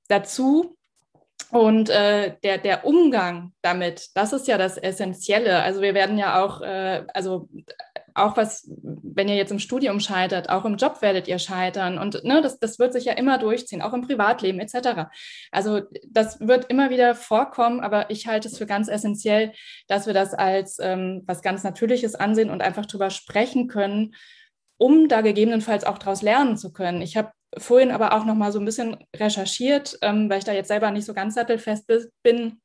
dazu. 0.09 0.77
Und 1.51 1.91
äh, 1.91 2.37
der, 2.43 2.59
der 2.59 2.87
Umgang 2.87 3.53
damit, 3.63 4.11
das 4.15 4.33
ist 4.33 4.49
ja 4.49 4.57
das 4.57 4.79
Essentielle. 4.79 5.63
Also 5.63 5.83
wir 5.83 5.93
werden 5.93 6.17
ja 6.17 6.43
auch, 6.43 6.63
äh, 6.63 7.05
also 7.13 7.49
auch 8.15 8.37
was, 8.37 8.69
wenn 8.83 9.29
ihr 9.29 9.37
jetzt 9.37 9.53
im 9.53 9.59
Studium 9.59 10.01
scheitert, 10.01 10.49
auch 10.51 10.65
im 10.65 10.77
Job 10.77 11.03
werdet 11.03 11.29
ihr 11.29 11.39
scheitern. 11.39 11.99
Und 11.99 12.25
ne, 12.25 12.43
das, 12.43 12.59
das 12.59 12.79
wird 12.79 12.93
sich 12.93 13.05
ja 13.05 13.13
immer 13.13 13.39
durchziehen, 13.39 13.83
auch 13.83 13.93
im 13.93 14.03
Privatleben 14.03 14.61
etc. 14.61 15.11
Also 15.51 15.83
das 16.07 16.41
wird 16.41 16.67
immer 16.67 16.91
wieder 16.91 17.15
vorkommen, 17.15 17.81
aber 17.81 18.11
ich 18.11 18.27
halte 18.27 18.49
es 18.49 18.59
für 18.59 18.67
ganz 18.67 18.89
essentiell, 18.89 19.53
dass 19.89 20.07
wir 20.07 20.15
das 20.15 20.35
als 20.35 20.79
ähm, 20.81 21.23
was 21.27 21.43
ganz 21.43 21.63
Natürliches 21.63 22.15
ansehen 22.15 22.51
und 22.51 22.63
einfach 22.63 22.87
drüber 22.87 23.11
sprechen 23.11 23.69
können, 23.69 24.15
um 24.79 25.09
da 25.09 25.21
gegebenenfalls 25.21 25.85
auch 25.85 25.99
daraus 25.99 26.23
lernen 26.23 26.57
zu 26.57 26.73
können. 26.73 27.03
Ich 27.03 27.17
habe 27.17 27.33
vorhin 27.59 27.91
aber 27.91 28.15
auch 28.15 28.25
noch 28.25 28.35
mal 28.35 28.53
so 28.53 28.59
ein 28.59 28.65
bisschen 28.65 28.97
recherchiert, 29.15 29.99
ähm, 30.03 30.31
weil 30.31 30.39
ich 30.39 30.45
da 30.45 30.53
jetzt 30.53 30.69
selber 30.69 30.91
nicht 30.91 31.05
so 31.05 31.15
ganz 31.15 31.35
sattelfest 31.35 31.87
bin, 32.23 32.61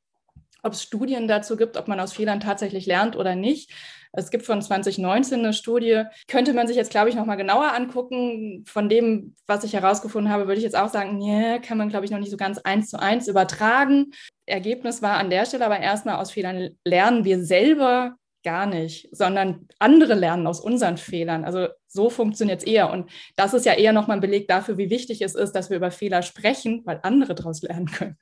ob 0.62 0.72
es 0.72 0.82
Studien 0.82 1.28
dazu 1.28 1.56
gibt, 1.56 1.76
ob 1.76 1.88
man 1.88 2.00
aus 2.00 2.12
Fehlern 2.12 2.40
tatsächlich 2.40 2.86
lernt 2.86 3.16
oder 3.16 3.34
nicht. 3.34 3.70
Es 4.12 4.30
gibt 4.30 4.44
von 4.44 4.62
2019 4.62 5.40
eine 5.40 5.52
Studie, 5.52 6.04
könnte 6.26 6.52
man 6.52 6.66
sich 6.66 6.76
jetzt, 6.76 6.90
glaube 6.90 7.08
ich, 7.08 7.14
noch 7.14 7.26
mal 7.26 7.36
genauer 7.36 7.72
angucken. 7.74 8.64
Von 8.66 8.88
dem, 8.88 9.34
was 9.46 9.64
ich 9.64 9.74
herausgefunden 9.74 10.32
habe, 10.32 10.46
würde 10.46 10.58
ich 10.58 10.64
jetzt 10.64 10.76
auch 10.76 10.88
sagen, 10.88 11.18
nee, 11.18 11.60
kann 11.60 11.78
man, 11.78 11.88
glaube 11.88 12.04
ich, 12.04 12.10
noch 12.10 12.18
nicht 12.18 12.30
so 12.30 12.36
ganz 12.36 12.58
eins 12.58 12.90
zu 12.90 13.00
eins 13.00 13.28
übertragen. 13.28 14.12
Ergebnis 14.46 15.02
war 15.02 15.18
an 15.18 15.30
der 15.30 15.44
Stelle 15.46 15.66
aber 15.66 15.80
erstmal 15.80 16.16
aus 16.16 16.30
Fehlern 16.30 16.70
lernen 16.84 17.24
wir 17.24 17.44
selber 17.44 18.16
gar 18.44 18.66
nicht, 18.66 19.08
sondern 19.14 19.68
andere 19.78 20.14
lernen 20.14 20.46
aus 20.46 20.60
unseren 20.60 20.96
Fehlern. 20.96 21.44
Also 21.44 21.68
so 21.86 22.08
funktioniert 22.08 22.60
es 22.60 22.66
eher. 22.66 22.90
Und 22.90 23.10
das 23.36 23.52
ist 23.52 23.66
ja 23.66 23.74
eher 23.74 23.92
nochmal 23.92 24.16
ein 24.16 24.22
Beleg 24.22 24.48
dafür, 24.48 24.78
wie 24.78 24.90
wichtig 24.90 25.20
es 25.22 25.34
ist, 25.34 25.52
dass 25.52 25.70
wir 25.70 25.76
über 25.76 25.90
Fehler 25.90 26.22
sprechen, 26.22 26.82
weil 26.84 27.00
andere 27.02 27.34
daraus 27.34 27.62
lernen 27.62 27.86
können. 27.86 28.16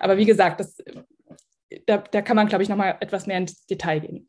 Aber 0.00 0.16
wie 0.16 0.24
gesagt, 0.24 0.60
das, 0.60 0.78
da, 1.86 1.98
da 1.98 2.22
kann 2.22 2.36
man, 2.36 2.48
glaube 2.48 2.62
ich, 2.62 2.68
nochmal 2.68 2.96
etwas 3.00 3.26
mehr 3.26 3.38
ins 3.38 3.66
Detail 3.66 4.00
gehen. 4.00 4.28